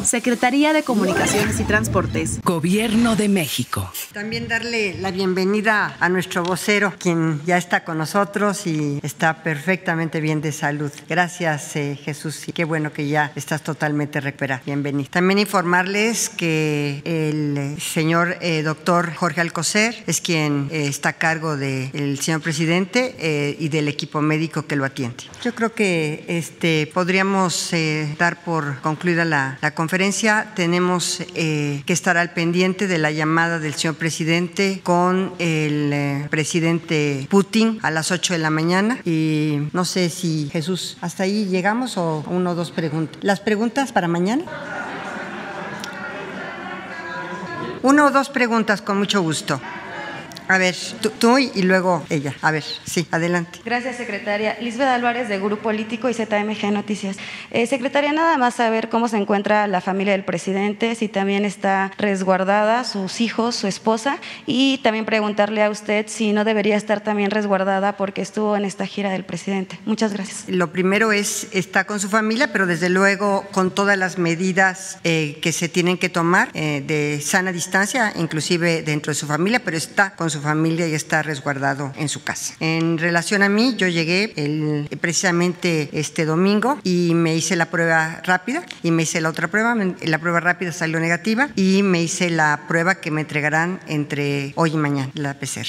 Secretaría 0.05 0.73
de 0.73 0.83
Comunicaciones 0.83 1.59
y 1.59 1.63
Transportes. 1.63 2.41
Gobierno 2.43 3.15
de 3.15 3.29
México. 3.29 3.91
También 4.13 4.47
darle 4.47 4.97
la 4.99 5.11
bienvenida 5.11 5.95
a 5.99 6.09
nuestro 6.09 6.43
vocero, 6.43 6.93
quien 6.99 7.41
ya 7.45 7.57
está 7.57 7.83
con 7.83 7.97
nosotros 7.97 8.65
y 8.67 8.99
está 9.03 9.43
perfectamente 9.43 10.19
bien 10.19 10.41
de 10.41 10.51
salud. 10.51 10.91
Gracias, 11.07 11.75
eh, 11.75 11.99
Jesús, 12.03 12.47
y 12.47 12.51
qué 12.51 12.65
bueno 12.65 12.91
que 12.91 13.07
ya 13.07 13.31
estás 13.35 13.61
totalmente 13.61 14.19
recuperado. 14.19 14.61
Bienvenido. 14.65 15.09
También 15.11 15.39
informarles 15.39 16.29
que 16.29 17.01
el 17.05 17.79
señor 17.81 18.37
eh, 18.41 18.63
doctor 18.63 19.13
Jorge 19.13 19.41
Alcocer 19.41 20.03
es 20.07 20.21
quien 20.21 20.69
eh, 20.71 20.87
está 20.87 21.09
a 21.09 21.13
cargo 21.13 21.57
del 21.57 22.19
señor 22.19 22.41
presidente 22.41 23.15
eh, 23.19 23.55
y 23.59 23.69
del 23.69 23.87
equipo 23.87 24.21
médico 24.21 24.65
que 24.65 24.75
lo 24.75 24.85
atiende. 24.85 25.23
Yo 25.43 25.53
creo 25.53 25.73
que 25.73 26.25
este, 26.27 26.89
podríamos 26.93 27.73
eh, 27.73 28.15
dar 28.17 28.43
por 28.43 28.81
concluida 28.81 29.25
la, 29.25 29.57
la 29.61 29.71
conferencia. 29.71 29.90
Tenemos 30.55 31.19
eh, 31.35 31.83
que 31.85 31.91
estar 31.91 32.15
al 32.15 32.31
pendiente 32.31 32.87
de 32.87 32.97
la 32.97 33.11
llamada 33.11 33.59
del 33.59 33.73
señor 33.73 33.95
presidente 33.95 34.79
con 34.83 35.33
el 35.37 35.91
eh, 35.91 36.27
presidente 36.29 37.27
Putin 37.29 37.77
a 37.81 37.91
las 37.91 38.09
8 38.09 38.31
de 38.31 38.39
la 38.39 38.49
mañana. 38.49 38.99
Y 39.03 39.67
no 39.73 39.83
sé 39.83 40.09
si 40.09 40.49
Jesús, 40.49 40.97
hasta 41.01 41.23
ahí 41.23 41.45
llegamos 41.47 41.97
o 41.97 42.23
uno 42.27 42.51
o 42.51 42.55
dos 42.55 42.71
preguntas. 42.71 43.17
¿Las 43.21 43.41
preguntas 43.41 43.91
para 43.91 44.07
mañana? 44.07 44.45
Una 47.81 48.05
o 48.05 48.11
dos 48.11 48.29
preguntas 48.29 48.81
con 48.81 48.97
mucho 48.97 49.21
gusto. 49.21 49.59
A 50.47 50.57
ver, 50.57 50.75
tú, 51.01 51.09
tú, 51.09 51.37
y 51.37 51.61
luego 51.63 52.03
ella. 52.09 52.35
A 52.41 52.51
ver, 52.51 52.63
sí, 52.83 53.07
adelante. 53.11 53.59
Gracias, 53.63 53.97
secretaria. 53.97 54.57
Lisbeth 54.59 54.87
Álvarez, 54.87 55.29
de 55.29 55.39
Grupo 55.39 55.63
Político 55.63 56.09
y 56.09 56.13
ZMG 56.13 56.71
Noticias. 56.71 57.17
Eh, 57.51 57.67
secretaria, 57.67 58.11
nada 58.11 58.37
más 58.37 58.55
saber 58.55 58.89
cómo 58.89 59.07
se 59.07 59.17
encuentra 59.17 59.67
la 59.67 59.81
familia 59.81 60.13
del 60.13 60.25
presidente, 60.25 60.95
si 60.95 61.07
también 61.07 61.45
está 61.45 61.91
resguardada, 61.97 62.83
sus 62.83 63.21
hijos, 63.21 63.55
su 63.55 63.67
esposa, 63.67 64.17
y 64.45 64.79
también 64.79 65.05
preguntarle 65.05 65.63
a 65.63 65.69
usted 65.69 66.07
si 66.07 66.33
no 66.33 66.43
debería 66.43 66.75
estar 66.75 67.01
también 67.01 67.31
resguardada 67.31 67.97
porque 67.97 68.21
estuvo 68.21 68.57
en 68.57 68.65
esta 68.65 68.85
gira 68.85 69.11
del 69.11 69.23
presidente. 69.23 69.79
Muchas 69.85 70.13
gracias. 70.13 70.45
Lo 70.47 70.71
primero 70.71 71.11
es, 71.11 71.47
está 71.51 71.85
con 71.85 71.99
su 71.99 72.09
familia, 72.09 72.51
pero 72.51 72.65
desde 72.65 72.89
luego 72.89 73.45
con 73.51 73.71
todas 73.71 73.97
las 73.97 74.17
medidas 74.17 74.97
eh, 75.03 75.39
que 75.41 75.51
se 75.51 75.69
tienen 75.69 75.97
que 75.97 76.09
tomar 76.09 76.49
eh, 76.53 76.83
de 76.85 77.21
sana 77.21 77.51
distancia, 77.51 78.13
inclusive 78.15 78.81
dentro 78.81 79.11
de 79.11 79.15
su 79.15 79.27
familia, 79.27 79.61
pero 79.63 79.77
está 79.77 80.15
con 80.15 80.29
su 80.31 80.41
familia 80.41 80.87
y 80.87 80.93
está 80.93 81.21
resguardado 81.21 81.93
en 81.95 82.09
su 82.09 82.23
casa. 82.23 82.55
En 82.59 82.97
relación 82.97 83.43
a 83.43 83.49
mí, 83.49 83.75
yo 83.77 83.87
llegué 83.87 84.33
el, 84.35 84.87
precisamente 84.99 85.89
este 85.93 86.25
domingo 86.25 86.79
y 86.83 87.13
me 87.13 87.35
hice 87.35 87.55
la 87.55 87.67
prueba 87.67 88.21
rápida 88.23 88.63
y 88.83 88.91
me 88.91 89.03
hice 89.03 89.21
la 89.21 89.29
otra 89.29 89.47
prueba. 89.47 89.75
La 90.03 90.19
prueba 90.19 90.39
rápida 90.39 90.71
salió 90.71 90.99
negativa 90.99 91.49
y 91.55 91.83
me 91.83 92.01
hice 92.01 92.29
la 92.29 92.61
prueba 92.67 92.95
que 92.95 93.11
me 93.11 93.21
entregarán 93.21 93.79
entre 93.87 94.53
hoy 94.55 94.71
y 94.73 94.77
mañana, 94.77 95.11
la 95.13 95.35
PCR. 95.35 95.67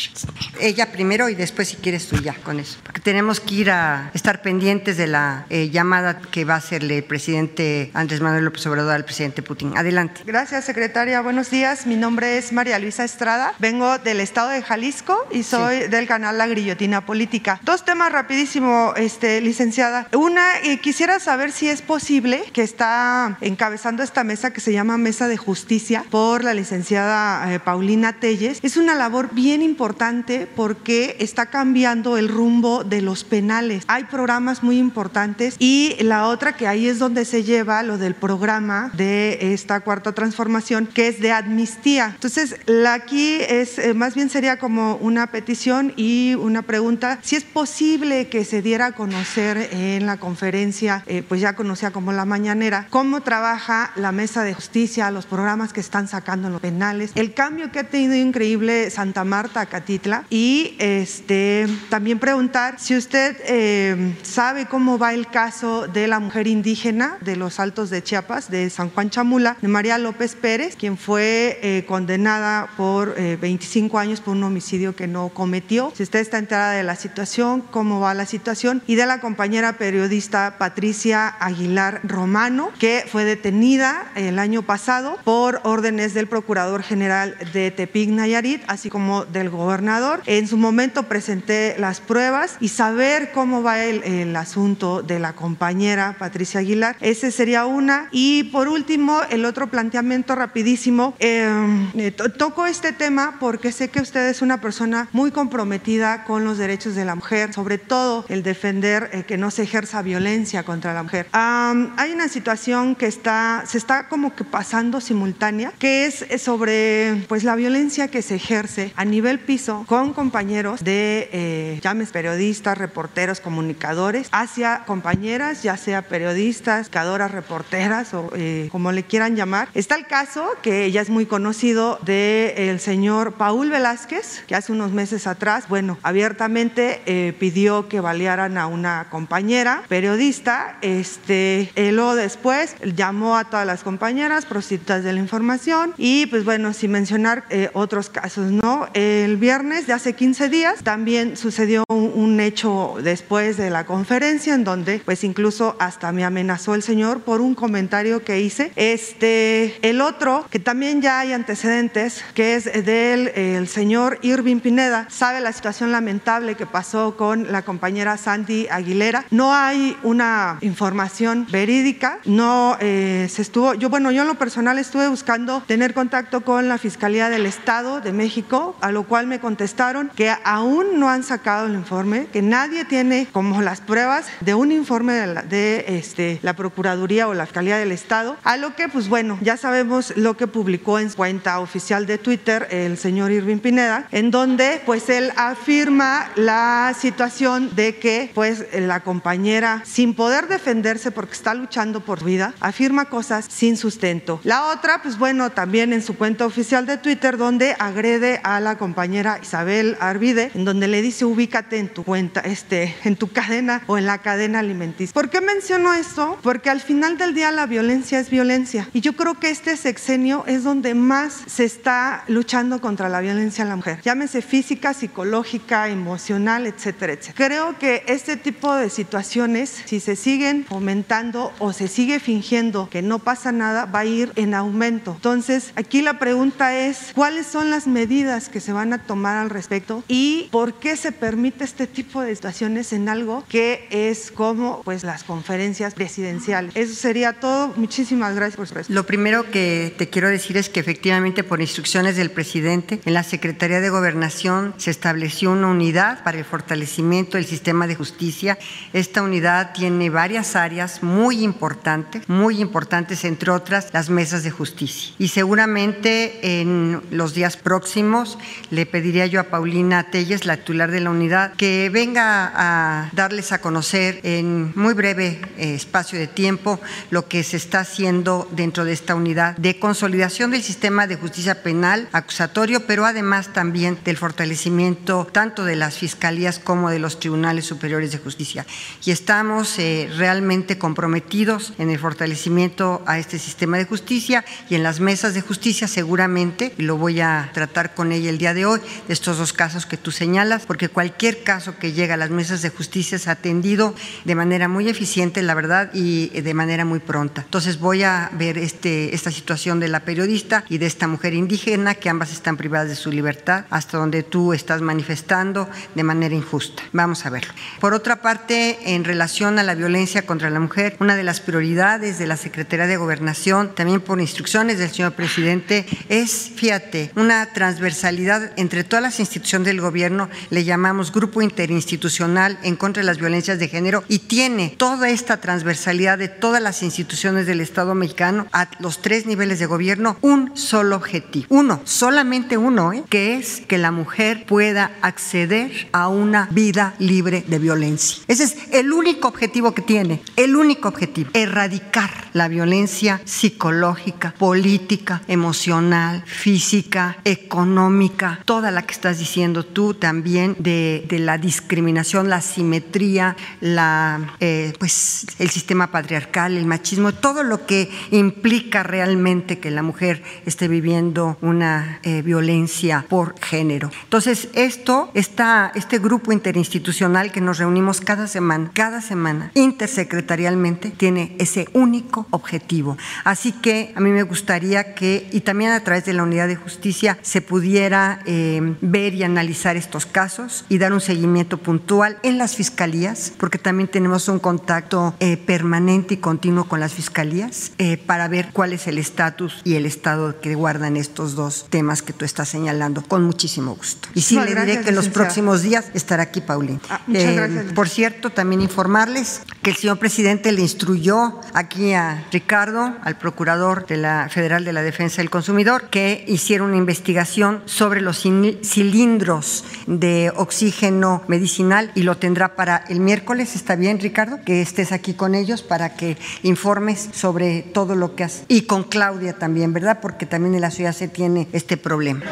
Ella 0.60 0.92
primero 0.92 1.28
y 1.28 1.34
después 1.34 1.68
si 1.68 1.76
quieres 1.76 2.08
tú 2.08 2.16
ya 2.16 2.34
con 2.34 2.60
eso. 2.60 2.78
Porque 2.82 3.00
tenemos 3.00 3.40
que 3.40 3.54
ir 3.54 3.70
a 3.70 4.10
estar 4.14 4.42
pendientes 4.42 4.96
de 4.96 5.06
la 5.06 5.46
eh, 5.50 5.70
llamada 5.70 6.20
que 6.20 6.44
va 6.44 6.54
a 6.54 6.58
hacerle 6.58 6.98
el 6.98 7.04
presidente 7.04 7.90
Andrés 7.94 8.20
Manuel 8.20 8.44
López 8.44 8.66
Obrador 8.66 8.94
al 8.94 9.04
presidente 9.04 9.42
Putin. 9.42 9.76
Adelante. 9.76 10.22
Gracias, 10.24 10.64
secretaria. 10.64 11.20
Buenos 11.20 11.50
días. 11.50 11.86
Mi 11.86 11.96
nombre 11.96 12.38
es 12.38 12.52
María 12.52 12.78
Luisa 12.78 13.04
Estrada. 13.04 13.54
Vengo 13.58 13.98
del 13.98 14.20
estado 14.20 14.50
de 14.50 14.51
Jalisco 14.60 15.16
y 15.30 15.44
soy 15.44 15.82
sí. 15.82 15.88
del 15.88 16.06
canal 16.06 16.36
La 16.36 16.46
Grillotina 16.46 17.06
Política. 17.06 17.60
Dos 17.62 17.84
temas 17.84 18.10
rapidísimo, 18.10 18.92
este, 18.96 19.40
licenciada. 19.40 20.08
Una, 20.12 20.58
eh, 20.64 20.78
quisiera 20.80 21.20
saber 21.20 21.52
si 21.52 21.68
es 21.68 21.80
posible 21.80 22.42
que 22.52 22.62
está 22.62 23.38
encabezando 23.40 24.02
esta 24.02 24.24
mesa 24.24 24.52
que 24.52 24.60
se 24.60 24.72
llama 24.72 24.98
Mesa 24.98 25.28
de 25.28 25.36
Justicia 25.36 26.04
por 26.10 26.42
la 26.42 26.54
licenciada 26.54 27.52
eh, 27.52 27.60
Paulina 27.60 28.14
Telles. 28.14 28.58
Es 28.62 28.76
una 28.76 28.94
labor 28.94 29.30
bien 29.32 29.62
importante 29.62 30.48
porque 30.54 31.16
está 31.20 31.46
cambiando 31.46 32.18
el 32.18 32.28
rumbo 32.28 32.82
de 32.82 33.00
los 33.00 33.22
penales. 33.22 33.84
Hay 33.86 34.04
programas 34.04 34.62
muy 34.62 34.78
importantes 34.78 35.54
y 35.58 35.96
la 36.00 36.26
otra 36.26 36.56
que 36.56 36.66
ahí 36.66 36.88
es 36.88 36.98
donde 36.98 37.24
se 37.24 37.44
lleva 37.44 37.82
lo 37.82 37.98
del 37.98 38.14
programa 38.14 38.90
de 38.94 39.52
esta 39.54 39.80
cuarta 39.80 40.12
transformación 40.12 40.86
que 40.86 41.06
es 41.06 41.20
de 41.20 41.30
amnistía. 41.30 42.10
Entonces, 42.14 42.56
la 42.66 42.94
aquí 42.94 43.38
es 43.48 43.78
eh, 43.78 43.94
más 43.94 44.14
bien 44.14 44.30
sería 44.30 44.41
como 44.58 44.96
una 44.96 45.28
petición 45.28 45.92
y 45.96 46.34
una 46.34 46.62
pregunta, 46.62 47.18
si 47.22 47.36
es 47.36 47.44
posible 47.44 48.28
que 48.28 48.44
se 48.44 48.60
diera 48.60 48.86
a 48.86 48.92
conocer 48.92 49.68
en 49.70 50.04
la 50.04 50.16
conferencia, 50.16 51.04
eh, 51.06 51.22
pues 51.26 51.40
ya 51.40 51.54
conocía 51.54 51.92
como 51.92 52.12
la 52.12 52.24
mañanera, 52.24 52.88
cómo 52.90 53.22
trabaja 53.22 53.92
la 53.94 54.10
mesa 54.10 54.42
de 54.42 54.52
justicia, 54.52 55.10
los 55.12 55.26
programas 55.26 55.72
que 55.72 55.80
están 55.80 56.08
sacando 56.08 56.48
en 56.48 56.54
los 56.54 56.60
penales, 56.60 57.12
el 57.14 57.34
cambio 57.34 57.70
que 57.70 57.78
ha 57.78 57.84
tenido 57.84 58.16
increíble 58.16 58.90
Santa 58.90 59.22
Marta, 59.22 59.66
Catitla, 59.66 60.24
y 60.28 60.74
este, 60.78 61.68
también 61.88 62.18
preguntar 62.18 62.74
si 62.78 62.96
usted 62.96 63.36
eh, 63.46 64.16
sabe 64.22 64.66
cómo 64.66 64.98
va 64.98 65.14
el 65.14 65.28
caso 65.28 65.86
de 65.86 66.08
la 66.08 66.18
mujer 66.18 66.48
indígena 66.48 67.16
de 67.20 67.36
los 67.36 67.60
Altos 67.60 67.90
de 67.90 68.02
Chiapas, 68.02 68.50
de 68.50 68.70
San 68.70 68.90
Juan 68.90 69.08
Chamula, 69.08 69.56
de 69.62 69.68
María 69.68 69.98
López 69.98 70.34
Pérez, 70.34 70.74
quien 70.74 70.98
fue 70.98 71.60
eh, 71.62 71.84
condenada 71.86 72.68
por 72.76 73.14
25 73.14 73.98
años 73.98 74.20
por 74.20 74.31
un 74.32 74.42
homicidio 74.42 74.96
que 74.96 75.06
no 75.06 75.28
cometió. 75.28 75.92
Si 75.96 76.02
usted 76.02 76.18
está 76.18 76.38
enterada 76.38 76.72
de 76.72 76.82
la 76.82 76.96
situación, 76.96 77.62
cómo 77.70 78.00
va 78.00 78.14
la 78.14 78.26
situación, 78.26 78.82
y 78.86 78.96
de 78.96 79.06
la 79.06 79.20
compañera 79.20 79.78
periodista 79.78 80.56
Patricia 80.58 81.28
Aguilar 81.28 82.00
Romano, 82.02 82.70
que 82.78 83.04
fue 83.06 83.24
detenida 83.24 84.10
el 84.16 84.38
año 84.38 84.62
pasado 84.62 85.18
por 85.24 85.60
órdenes 85.64 86.14
del 86.14 86.26
Procurador 86.26 86.82
General 86.82 87.36
de 87.52 87.70
Tepic 87.70 88.10
Nayarit, 88.10 88.62
así 88.66 88.90
como 88.90 89.24
del 89.24 89.50
gobernador. 89.50 90.22
En 90.26 90.48
su 90.48 90.56
momento 90.56 91.04
presenté 91.04 91.76
las 91.78 92.00
pruebas 92.00 92.56
y 92.60 92.68
saber 92.68 93.32
cómo 93.32 93.62
va 93.62 93.84
el, 93.84 94.02
el 94.02 94.34
asunto 94.36 95.02
de 95.02 95.18
la 95.18 95.34
compañera 95.34 96.16
Patricia 96.18 96.60
Aguilar. 96.60 96.96
Ese 97.00 97.30
sería 97.30 97.66
una. 97.66 98.08
Y 98.10 98.44
por 98.44 98.68
último, 98.68 99.20
el 99.30 99.44
otro 99.44 99.68
planteamiento 99.68 100.34
rapidísimo. 100.34 101.14
Eh, 101.18 102.12
toco 102.38 102.66
este 102.66 102.92
tema 102.92 103.36
porque 103.40 103.72
sé 103.72 103.88
que 103.88 104.00
usted 104.00 104.21
es 104.28 104.42
una 104.42 104.60
persona 104.60 105.08
muy 105.12 105.30
comprometida 105.30 106.24
con 106.24 106.44
los 106.44 106.58
derechos 106.58 106.94
de 106.94 107.04
la 107.04 107.14
mujer, 107.14 107.52
sobre 107.52 107.78
todo 107.78 108.24
el 108.28 108.42
defender 108.42 109.10
eh, 109.12 109.24
que 109.24 109.36
no 109.36 109.50
se 109.50 109.62
ejerza 109.62 110.02
violencia 110.02 110.64
contra 110.64 110.94
la 110.94 111.02
mujer. 111.02 111.26
hay 111.32 112.12
una 112.12 112.28
situación 112.28 112.94
que 112.94 113.06
está, 113.06 113.64
se 113.66 113.78
está 113.78 114.08
como 114.08 114.34
que 114.34 114.44
pasando 114.44 115.00
simultánea, 115.00 115.72
que 115.78 116.06
es 116.06 116.26
sobre 116.40 117.24
pues, 117.28 117.44
la 117.44 117.56
violencia 117.56 118.08
que 118.08 118.22
se 118.22 118.36
ejerce 118.36 118.92
a 118.96 119.04
nivel 119.04 119.38
piso 119.38 119.84
con 119.86 120.12
compañeros 120.12 120.84
de, 120.84 121.28
eh, 121.32 121.80
llames 121.82 122.10
periodistas, 122.10 122.78
reporteros, 122.78 123.40
comunicadores, 123.40 124.28
hacia 124.32 124.84
compañeras, 124.86 125.62
ya 125.62 125.76
sea 125.76 126.02
periodistas, 126.02 126.88
cadoras, 126.88 127.30
reporteras 127.30 128.14
o 128.14 128.30
eh, 128.34 128.68
como 128.70 128.92
le 128.92 129.04
quieran 129.04 129.36
llamar. 129.36 129.68
Está 129.74 129.96
el 129.96 130.06
caso, 130.06 130.48
que 130.62 130.90
ya 130.90 131.00
es 131.00 131.10
muy 131.10 131.26
conocido, 131.26 131.98
del 132.04 132.52
el 132.56 132.80
señor 132.80 133.34
Paul 133.34 133.70
Velázquez, 133.70 134.11
que 134.46 134.54
hace 134.54 134.72
unos 134.72 134.92
meses 134.92 135.26
atrás, 135.26 135.64
bueno, 135.68 135.98
abiertamente 136.02 137.00
eh, 137.06 137.32
pidió 137.38 137.88
que 137.88 138.00
balearan 138.00 138.58
a 138.58 138.66
una 138.66 139.08
compañera 139.10 139.82
periodista. 139.88 140.76
Este, 140.82 141.72
luego 141.76 142.14
después 142.14 142.76
llamó 142.94 143.36
a 143.36 143.44
todas 143.44 143.66
las 143.66 143.82
compañeras 143.82 144.44
prostitutas 144.44 145.04
de 145.04 145.12
la 145.12 145.20
información 145.20 145.94
y 145.96 146.26
pues 146.26 146.44
bueno, 146.44 146.72
sin 146.72 146.90
mencionar 146.90 147.44
eh, 147.50 147.70
otros 147.72 148.10
casos, 148.10 148.50
¿no? 148.50 148.88
El 148.94 149.36
viernes 149.36 149.86
de 149.86 149.92
hace 149.92 150.14
15 150.14 150.48
días 150.48 150.82
también 150.82 151.36
sucedió 151.36 151.84
un, 151.88 152.12
un 152.14 152.40
hecho 152.40 152.96
después 153.02 153.56
de 153.56 153.70
la 153.70 153.86
conferencia 153.86 154.54
en 154.54 154.64
donde 154.64 155.00
pues 155.04 155.24
incluso 155.24 155.76
hasta 155.78 156.12
me 156.12 156.24
amenazó 156.24 156.74
el 156.74 156.82
señor 156.82 157.20
por 157.20 157.40
un 157.40 157.54
comentario 157.54 158.24
que 158.24 158.40
hice. 158.40 158.72
Este, 158.76 159.76
el 159.88 160.00
otro, 160.00 160.46
que 160.50 160.58
también 160.58 161.00
ya 161.00 161.20
hay 161.20 161.32
antecedentes, 161.32 162.24
que 162.34 162.54
es 162.54 162.64
del 162.64 163.28
el 163.28 163.68
señor 163.68 164.01
Irving 164.22 164.60
Pineda, 164.60 165.06
sabe 165.08 165.40
la 165.40 165.52
situación 165.52 165.92
lamentable 165.92 166.54
que 166.54 166.66
pasó 166.66 167.16
con 167.16 167.50
la 167.50 167.62
compañera 167.62 168.16
Sandy 168.16 168.66
Aguilera. 168.70 169.24
No 169.30 169.54
hay 169.54 169.96
una 170.02 170.58
información 170.60 171.46
verídica, 171.50 172.18
no 172.24 172.76
eh, 172.80 173.28
se 173.30 173.42
estuvo, 173.42 173.74
yo 173.74 173.88
bueno, 173.88 174.10
yo 174.10 174.22
en 174.22 174.28
lo 174.28 174.34
personal 174.34 174.78
estuve 174.78 175.08
buscando 175.08 175.62
tener 175.66 175.94
contacto 175.94 176.42
con 176.42 176.68
la 176.68 176.78
Fiscalía 176.78 177.28
del 177.28 177.46
Estado 177.46 178.00
de 178.00 178.12
México, 178.12 178.76
a 178.80 178.92
lo 178.92 179.04
cual 179.04 179.26
me 179.26 179.40
contestaron 179.40 180.10
que 180.14 180.32
aún 180.44 180.98
no 180.98 181.08
han 181.08 181.22
sacado 181.22 181.66
el 181.66 181.74
informe, 181.74 182.26
que 182.32 182.42
nadie 182.42 182.84
tiene 182.84 183.26
como 183.32 183.62
las 183.62 183.80
pruebas 183.80 184.26
de 184.40 184.54
un 184.54 184.72
informe 184.72 185.14
de 185.14 185.26
la, 185.26 185.44
este, 185.50 186.40
la 186.42 186.54
Procuraduría 186.54 187.28
o 187.28 187.34
la 187.34 187.46
Fiscalía 187.46 187.78
del 187.78 187.92
Estado, 187.92 188.36
a 188.44 188.56
lo 188.56 188.74
que 188.74 188.88
pues 188.88 189.08
bueno, 189.08 189.38
ya 189.40 189.56
sabemos 189.56 190.12
lo 190.16 190.36
que 190.36 190.46
publicó 190.46 190.98
en 190.98 191.10
su 191.10 191.16
cuenta 191.16 191.60
oficial 191.60 192.06
de 192.06 192.18
Twitter 192.18 192.66
el 192.70 192.98
señor 192.98 193.30
Irving 193.30 193.58
Pineda, 193.58 193.91
en 194.10 194.30
donde 194.30 194.82
pues 194.84 195.08
él 195.08 195.32
afirma 195.36 196.30
la 196.36 196.94
situación 196.98 197.74
de 197.74 197.96
que 197.96 198.30
pues 198.34 198.64
la 198.72 199.00
compañera 199.00 199.82
sin 199.84 200.14
poder 200.14 200.48
defenderse 200.48 201.10
porque 201.10 201.34
está 201.34 201.54
luchando 201.54 202.00
por 202.04 202.24
vida, 202.24 202.54
afirma 202.60 203.06
cosas 203.06 203.46
sin 203.48 203.76
sustento. 203.76 204.40
La 204.44 204.66
otra 204.66 205.02
pues 205.02 205.18
bueno, 205.18 205.50
también 205.50 205.92
en 205.92 206.02
su 206.02 206.16
cuenta 206.16 206.46
oficial 206.46 206.86
de 206.86 206.96
Twitter 206.96 207.36
donde 207.36 207.76
agrede 207.78 208.40
a 208.44 208.60
la 208.60 208.78
compañera 208.78 209.38
Isabel 209.42 209.96
Arvide, 210.00 210.50
en 210.54 210.64
donde 210.64 210.88
le 210.88 211.02
dice 211.02 211.24
ubícate 211.24 211.78
en 211.78 211.88
tu 211.88 212.04
cuenta, 212.04 212.40
este, 212.40 212.94
en 213.04 213.16
tu 213.16 213.28
cadena 213.28 213.82
o 213.86 213.98
en 213.98 214.06
la 214.06 214.18
cadena 214.18 214.60
alimenticia. 214.60 215.12
¿Por 215.12 215.30
qué 215.30 215.40
menciono 215.40 215.92
esto? 215.94 216.38
Porque 216.42 216.70
al 216.70 216.80
final 216.80 217.18
del 217.18 217.34
día 217.34 217.50
la 217.52 217.66
violencia 217.66 218.18
es 218.18 218.30
violencia 218.30 218.88
y 218.92 219.00
yo 219.00 219.14
creo 219.14 219.38
que 219.38 219.50
este 219.50 219.76
sexenio 219.76 220.44
es 220.46 220.64
donde 220.64 220.94
más 220.94 221.42
se 221.46 221.64
está 221.64 222.24
luchando 222.28 222.80
contra 222.80 223.08
la 223.08 223.20
violencia 223.20 223.64
a 223.64 223.68
la 223.68 223.76
mujer, 223.76 223.81
llámese 224.02 224.42
física, 224.42 224.94
psicológica, 224.94 225.88
emocional, 225.88 226.66
etcétera, 226.66 227.12
etcétera. 227.12 227.46
Creo 227.46 227.78
que 227.78 228.04
este 228.06 228.36
tipo 228.36 228.74
de 228.74 228.90
situaciones, 228.90 229.82
si 229.86 230.00
se 230.00 230.16
siguen 230.16 230.64
fomentando 230.64 231.52
o 231.58 231.72
se 231.72 231.88
sigue 231.88 232.20
fingiendo 232.20 232.88
que 232.90 233.02
no 233.02 233.18
pasa 233.18 233.52
nada, 233.52 233.86
va 233.86 234.00
a 234.00 234.04
ir 234.04 234.32
en 234.36 234.54
aumento. 234.54 235.12
Entonces, 235.16 235.72
aquí 235.76 236.02
la 236.02 236.18
pregunta 236.18 236.78
es, 236.78 237.12
¿cuáles 237.14 237.46
son 237.46 237.70
las 237.70 237.86
medidas 237.86 238.48
que 238.48 238.60
se 238.60 238.72
van 238.72 238.92
a 238.92 239.04
tomar 239.04 239.36
al 239.36 239.50
respecto 239.50 240.04
y 240.08 240.48
por 240.50 240.74
qué 240.74 240.96
se 240.96 241.12
permite 241.12 241.64
este 241.64 241.86
tipo 241.86 242.20
de 242.20 242.34
situaciones 242.34 242.92
en 242.92 243.08
algo 243.08 243.44
que 243.48 243.86
es 243.90 244.30
como 244.30 244.82
pues 244.82 245.04
las 245.04 245.24
conferencias 245.24 245.94
presidenciales? 245.94 246.74
Eso 246.76 246.94
sería 246.94 247.32
todo. 247.34 247.72
Muchísimas 247.76 248.34
gracias 248.34 248.56
por 248.56 248.66
su 248.66 248.74
respuesta. 248.74 248.94
Lo 248.94 249.06
primero 249.06 249.50
que 249.50 249.94
te 249.96 250.08
quiero 250.08 250.28
decir 250.28 250.56
es 250.56 250.68
que 250.68 250.80
efectivamente 250.80 251.44
por 251.44 251.60
instrucciones 251.60 252.16
del 252.16 252.30
presidente 252.30 253.00
en 253.04 253.14
la 253.14 253.22
Secretaría 253.22 253.61
de 253.62 253.90
Gobernación 253.90 254.74
se 254.76 254.90
estableció 254.90 255.52
una 255.52 255.68
unidad 255.68 256.24
para 256.24 256.36
el 256.36 256.44
fortalecimiento 256.44 257.36
del 257.36 257.46
sistema 257.46 257.86
de 257.86 257.94
justicia. 257.94 258.58
Esta 258.92 259.22
unidad 259.22 259.72
tiene 259.72 260.10
varias 260.10 260.56
áreas 260.56 261.04
muy 261.04 261.44
importantes, 261.44 262.28
muy 262.28 262.60
importantes, 262.60 263.24
entre 263.24 263.52
otras 263.52 263.90
las 263.92 264.10
mesas 264.10 264.42
de 264.42 264.50
justicia. 264.50 265.14
Y 265.16 265.28
seguramente 265.28 266.60
en 266.60 267.02
los 267.12 267.34
días 267.34 267.56
próximos 267.56 268.36
le 268.70 268.84
pediría 268.84 269.26
yo 269.26 269.38
a 269.38 269.44
Paulina 269.44 270.10
Telles, 270.10 270.44
la 270.44 270.56
titular 270.56 270.90
de 270.90 271.00
la 271.00 271.10
unidad, 271.10 271.52
que 271.52 271.88
venga 271.88 272.52
a 272.56 273.10
darles 273.12 273.52
a 273.52 273.60
conocer 273.60 274.18
en 274.24 274.72
muy 274.74 274.94
breve 274.94 275.40
eh, 275.56 275.74
espacio 275.76 276.18
de 276.18 276.26
tiempo 276.26 276.80
lo 277.10 277.28
que 277.28 277.44
se 277.44 277.58
está 277.58 277.80
haciendo 277.80 278.48
dentro 278.50 278.84
de 278.84 278.92
esta 278.92 279.14
unidad 279.14 279.56
de 279.56 279.78
consolidación 279.78 280.50
del 280.50 280.64
sistema 280.64 281.06
de 281.06 281.14
justicia 281.14 281.62
penal 281.62 282.08
acusatorio, 282.10 282.88
pero 282.88 283.06
además 283.06 283.51
también 283.52 283.98
del 284.04 284.16
fortalecimiento 284.16 285.26
tanto 285.30 285.64
de 285.64 285.76
las 285.76 285.98
fiscalías 285.98 286.58
como 286.58 286.90
de 286.90 286.98
los 286.98 287.20
tribunales 287.20 287.64
superiores 287.64 288.12
de 288.12 288.18
justicia. 288.18 288.66
Y 289.04 289.10
estamos 289.10 289.78
eh, 289.78 290.10
realmente 290.16 290.78
comprometidos 290.78 291.72
en 291.78 291.90
el 291.90 291.98
fortalecimiento 291.98 293.02
a 293.06 293.18
este 293.18 293.38
sistema 293.38 293.76
de 293.78 293.84
justicia 293.84 294.44
y 294.68 294.74
en 294.74 294.82
las 294.82 295.00
mesas 295.00 295.34
de 295.34 295.40
justicia 295.40 295.88
seguramente, 295.88 296.74
y 296.78 296.82
lo 296.82 296.96
voy 296.96 297.20
a 297.20 297.50
tratar 297.52 297.94
con 297.94 298.12
ella 298.12 298.30
el 298.30 298.38
día 298.38 298.54
de 298.54 298.66
hoy, 298.66 298.80
de 299.06 299.12
estos 299.12 299.38
dos 299.38 299.52
casos 299.52 299.86
que 299.86 299.96
tú 299.96 300.10
señalas, 300.10 300.66
porque 300.66 300.88
cualquier 300.88 301.42
caso 301.42 301.78
que 301.78 301.92
llega 301.92 302.14
a 302.14 302.16
las 302.16 302.30
mesas 302.30 302.62
de 302.62 302.70
justicia 302.70 303.16
es 303.16 303.28
atendido 303.28 303.94
de 304.24 304.34
manera 304.34 304.68
muy 304.68 304.88
eficiente, 304.88 305.42
la 305.42 305.54
verdad, 305.54 305.90
y 305.92 306.28
de 306.28 306.54
manera 306.54 306.84
muy 306.84 307.00
pronta. 307.00 307.42
Entonces 307.42 307.78
voy 307.78 308.02
a 308.02 308.30
ver 308.32 308.58
este, 308.58 309.14
esta 309.14 309.30
situación 309.30 309.80
de 309.80 309.88
la 309.88 310.00
periodista 310.00 310.64
y 310.68 310.78
de 310.78 310.86
esta 310.86 311.06
mujer 311.06 311.34
indígena, 311.34 311.94
que 311.94 312.08
ambas 312.08 312.32
están 312.32 312.56
privadas 312.56 312.88
de 312.88 312.96
su 312.96 313.10
libertad, 313.10 313.41
hasta 313.48 313.98
donde 313.98 314.22
tú 314.22 314.52
estás 314.52 314.82
manifestando 314.82 315.68
de 315.94 316.02
manera 316.02 316.34
injusta. 316.34 316.82
Vamos 316.92 317.26
a 317.26 317.30
verlo. 317.30 317.52
Por 317.80 317.94
otra 317.94 318.22
parte, 318.22 318.94
en 318.94 319.04
relación 319.04 319.58
a 319.58 319.62
la 319.62 319.74
violencia 319.74 320.26
contra 320.26 320.50
la 320.50 320.60
mujer, 320.60 320.96
una 321.00 321.16
de 321.16 321.22
las 321.22 321.40
prioridades 321.40 322.18
de 322.18 322.26
la 322.26 322.36
Secretaría 322.36 322.86
de 322.86 322.96
Gobernación, 322.96 323.74
también 323.74 324.00
por 324.00 324.20
instrucciones 324.20 324.78
del 324.78 324.90
señor 324.90 325.12
presidente, 325.12 325.86
es, 326.08 326.52
fíjate, 326.54 327.10
una 327.16 327.52
transversalidad 327.52 328.52
entre 328.56 328.84
todas 328.84 329.02
las 329.02 329.20
instituciones 329.20 329.66
del 329.66 329.80
gobierno, 329.80 330.28
le 330.50 330.64
llamamos 330.64 331.12
Grupo 331.12 331.42
Interinstitucional 331.42 332.58
en 332.62 332.76
contra 332.76 333.02
de 333.02 333.06
las 333.06 333.18
violencias 333.18 333.58
de 333.58 333.68
género, 333.68 334.04
y 334.08 334.20
tiene 334.20 334.74
toda 334.76 335.08
esta 335.08 335.38
transversalidad 335.38 336.18
de 336.18 336.28
todas 336.28 336.62
las 336.62 336.82
instituciones 336.82 337.46
del 337.46 337.60
Estado 337.60 337.94
mexicano 337.94 338.46
a 338.52 338.68
los 338.78 339.02
tres 339.02 339.26
niveles 339.26 339.58
de 339.58 339.66
gobierno 339.66 340.16
un 340.20 340.56
solo 340.56 340.96
objetivo. 340.96 341.46
Uno, 341.48 341.80
solamente 341.84 342.56
uno, 342.56 342.92
¿eh? 342.92 343.04
que 343.08 343.31
que 343.66 343.78
la 343.78 343.90
mujer 343.90 344.44
pueda 344.46 344.92
acceder 345.00 345.88
a 345.92 346.08
una 346.08 346.48
vida 346.50 346.94
libre 346.98 347.44
de 347.46 347.58
violencia. 347.58 348.22
Ese 348.28 348.44
es 348.44 348.56
el 348.72 348.92
único 348.92 349.28
objetivo 349.28 349.72
que 349.72 349.82
tiene, 349.82 350.22
el 350.36 350.56
único 350.56 350.88
objetivo, 350.88 351.30
erradicar 351.32 352.10
la 352.32 352.48
violencia 352.48 353.20
psicológica, 353.24 354.34
política, 354.38 355.22
emocional, 355.28 356.22
física, 356.26 357.18
económica, 357.24 358.40
toda 358.44 358.70
la 358.70 358.82
que 358.82 358.94
estás 358.94 359.18
diciendo 359.18 359.64
tú 359.64 359.94
también 359.94 360.56
de, 360.58 361.06
la 361.10 361.38
discriminación, 361.38 362.28
la 362.28 362.40
simetría, 362.40 363.36
la, 363.60 364.36
eh, 364.40 364.72
pues, 364.78 365.26
el 365.38 365.50
sistema 365.50 365.90
patriarcal, 365.90 366.56
el 366.56 366.66
machismo, 366.66 367.12
todo 367.12 367.42
lo 367.42 367.66
que 367.66 367.90
implica 368.10 368.82
realmente 368.82 369.58
que 369.58 369.70
la 369.70 369.82
mujer 369.82 370.22
esté 370.46 370.68
viviendo 370.68 371.38
una 371.40 372.00
eh, 372.02 372.22
violencia 372.22 373.04
género. 373.40 373.90
Entonces, 374.04 374.48
esto, 374.54 375.10
está, 375.14 375.72
este 375.74 375.98
grupo 375.98 376.32
interinstitucional 376.32 377.32
que 377.32 377.40
nos 377.40 377.58
reunimos 377.58 378.00
cada 378.00 378.26
semana, 378.26 378.70
cada 378.74 379.00
semana, 379.00 379.50
intersecretarialmente, 379.54 380.90
tiene 380.90 381.34
ese 381.38 381.68
único 381.72 382.26
objetivo. 382.30 382.96
Así 383.24 383.52
que 383.52 383.92
a 383.94 384.00
mí 384.00 384.10
me 384.10 384.22
gustaría 384.22 384.94
que, 384.94 385.28
y 385.32 385.40
también 385.40 385.70
a 385.70 385.84
través 385.84 386.04
de 386.04 386.12
la 386.12 386.22
unidad 386.22 386.48
de 386.48 386.56
justicia, 386.56 387.18
se 387.22 387.40
pudiera 387.40 388.20
eh, 388.26 388.76
ver 388.80 389.14
y 389.14 389.22
analizar 389.22 389.76
estos 389.76 390.06
casos 390.06 390.64
y 390.68 390.78
dar 390.78 390.92
un 390.92 391.00
seguimiento 391.00 391.58
puntual 391.58 392.18
en 392.22 392.38
las 392.38 392.56
fiscalías, 392.56 393.32
porque 393.36 393.58
también 393.58 393.88
tenemos 393.88 394.28
un 394.28 394.38
contacto 394.38 395.14
eh, 395.20 395.36
permanente 395.36 396.14
y 396.14 396.16
continuo 396.18 396.64
con 396.64 396.80
las 396.80 396.94
fiscalías 396.94 397.72
eh, 397.78 397.96
para 397.96 398.28
ver 398.28 398.50
cuál 398.52 398.72
es 398.72 398.86
el 398.86 398.98
estatus 398.98 399.60
y 399.64 399.74
el 399.74 399.86
estado 399.86 400.40
que 400.40 400.54
guardan 400.54 400.96
estos 400.96 401.34
dos 401.34 401.66
temas 401.70 402.02
que 402.02 402.12
tú 402.12 402.24
estás 402.24 402.48
señalando, 402.48 403.02
con 403.12 403.24
muchísimo 403.24 403.74
gusto. 403.74 404.08
Y 404.14 404.22
sí, 404.22 404.36
le 404.36 404.54
diré 404.54 404.80
que 404.80 404.88
en 404.88 404.94
los 404.94 405.10
próximos 405.10 405.60
días 405.60 405.90
estará 405.92 406.22
aquí 406.22 406.40
Paulín. 406.40 406.80
Ah, 406.88 407.02
muchas 407.06 407.34
gracias. 407.34 407.72
Por 407.74 407.90
cierto, 407.90 408.30
también 408.30 408.62
informarles 408.62 409.42
que 409.60 409.68
el 409.68 409.76
señor 409.76 409.98
presidente 409.98 410.50
le 410.50 410.62
instruyó 410.62 411.38
aquí 411.52 411.92
a 411.92 412.24
Ricardo, 412.32 412.96
al 413.02 413.18
procurador 413.18 413.86
de 413.86 413.98
la 413.98 414.30
Federal 414.30 414.64
de 414.64 414.72
la 414.72 414.80
Defensa 414.80 415.18
del 415.18 415.28
Consumidor, 415.28 415.90
que 415.90 416.24
hiciera 416.26 416.64
una 416.64 416.78
investigación 416.78 417.60
sobre 417.66 418.00
los 418.00 418.18
cilindros 418.18 419.66
de 419.86 420.32
oxígeno 420.34 421.22
medicinal 421.28 421.92
y 421.94 422.04
lo 422.04 422.16
tendrá 422.16 422.56
para 422.56 422.78
el 422.88 423.00
miércoles. 423.00 423.56
¿Está 423.56 423.76
bien, 423.76 424.00
Ricardo? 424.00 424.38
Que 424.42 424.62
estés 424.62 424.90
aquí 424.90 425.12
con 425.12 425.34
ellos 425.34 425.60
para 425.60 425.96
que 425.96 426.16
informes 426.44 427.10
sobre 427.12 427.60
todo 427.60 427.94
lo 427.94 428.16
que 428.16 428.24
has. 428.24 428.44
Y 428.48 428.62
con 428.62 428.84
Claudia 428.84 429.34
también, 429.34 429.74
¿verdad? 429.74 429.98
Porque 430.00 430.24
también 430.24 430.54
en 430.54 430.62
la 430.62 430.70
ciudad 430.70 430.94
se 430.94 431.08
tiene 431.08 431.46
este 431.52 431.76
problema. 431.76 432.22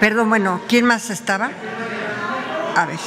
Perdón, 0.00 0.30
bueno, 0.30 0.62
¿quién 0.66 0.86
más 0.86 1.10
estaba? 1.10 1.50
A 2.74 2.86
ver. 2.86 2.98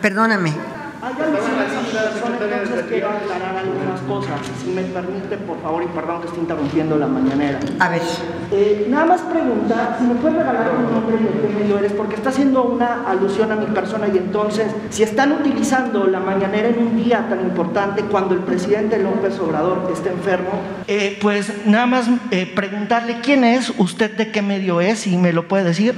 Perdóname. 0.00 0.73
Hay 1.04 1.12
entonces 1.12 2.84
quiero 2.88 3.10
aclarar 3.10 3.58
algunas 3.58 4.00
cosas. 4.00 4.40
Si 4.62 4.70
me 4.70 4.82
permite, 4.84 5.36
por 5.36 5.60
favor, 5.60 5.82
y 5.82 5.86
perdón 5.88 6.22
que 6.22 6.28
esté 6.28 6.40
interrumpiendo 6.40 6.96
la 6.96 7.06
mañanera. 7.06 7.60
A 7.78 7.90
ver. 7.90 8.00
Eh, 8.50 8.86
nada 8.88 9.04
más 9.04 9.20
preguntar 9.20 9.96
si 9.98 10.06
me 10.06 10.14
puedes 10.14 10.38
regalar 10.38 10.70
tu 10.70 10.80
nombre 10.80 11.16
y 11.20 11.24
de 11.24 11.46
qué 11.46 11.54
medio 11.60 11.78
eres, 11.78 11.92
porque 11.92 12.14
está 12.14 12.30
haciendo 12.30 12.64
una 12.64 13.04
alusión 13.06 13.52
a 13.52 13.56
mi 13.56 13.66
persona 13.66 14.08
y 14.08 14.16
entonces, 14.16 14.72
si 14.88 15.02
están 15.02 15.32
utilizando 15.32 16.06
la 16.06 16.20
mañanera 16.20 16.68
en 16.68 16.78
un 16.78 16.96
día 16.96 17.26
tan 17.28 17.40
importante 17.40 18.02
cuando 18.04 18.34
el 18.34 18.40
presidente 18.40 18.98
López 18.98 19.38
Obrador 19.40 19.90
está 19.92 20.10
enfermo, 20.10 20.52
eh, 20.86 21.18
pues 21.20 21.66
nada 21.66 21.84
más 21.84 22.06
eh, 22.30 22.50
preguntarle 22.54 23.18
quién 23.22 23.44
es, 23.44 23.74
usted 23.76 24.16
de 24.16 24.30
qué 24.30 24.40
medio 24.40 24.80
es, 24.80 25.00
si 25.00 25.18
me 25.18 25.34
lo 25.34 25.48
puede 25.48 25.64
decir. 25.64 25.94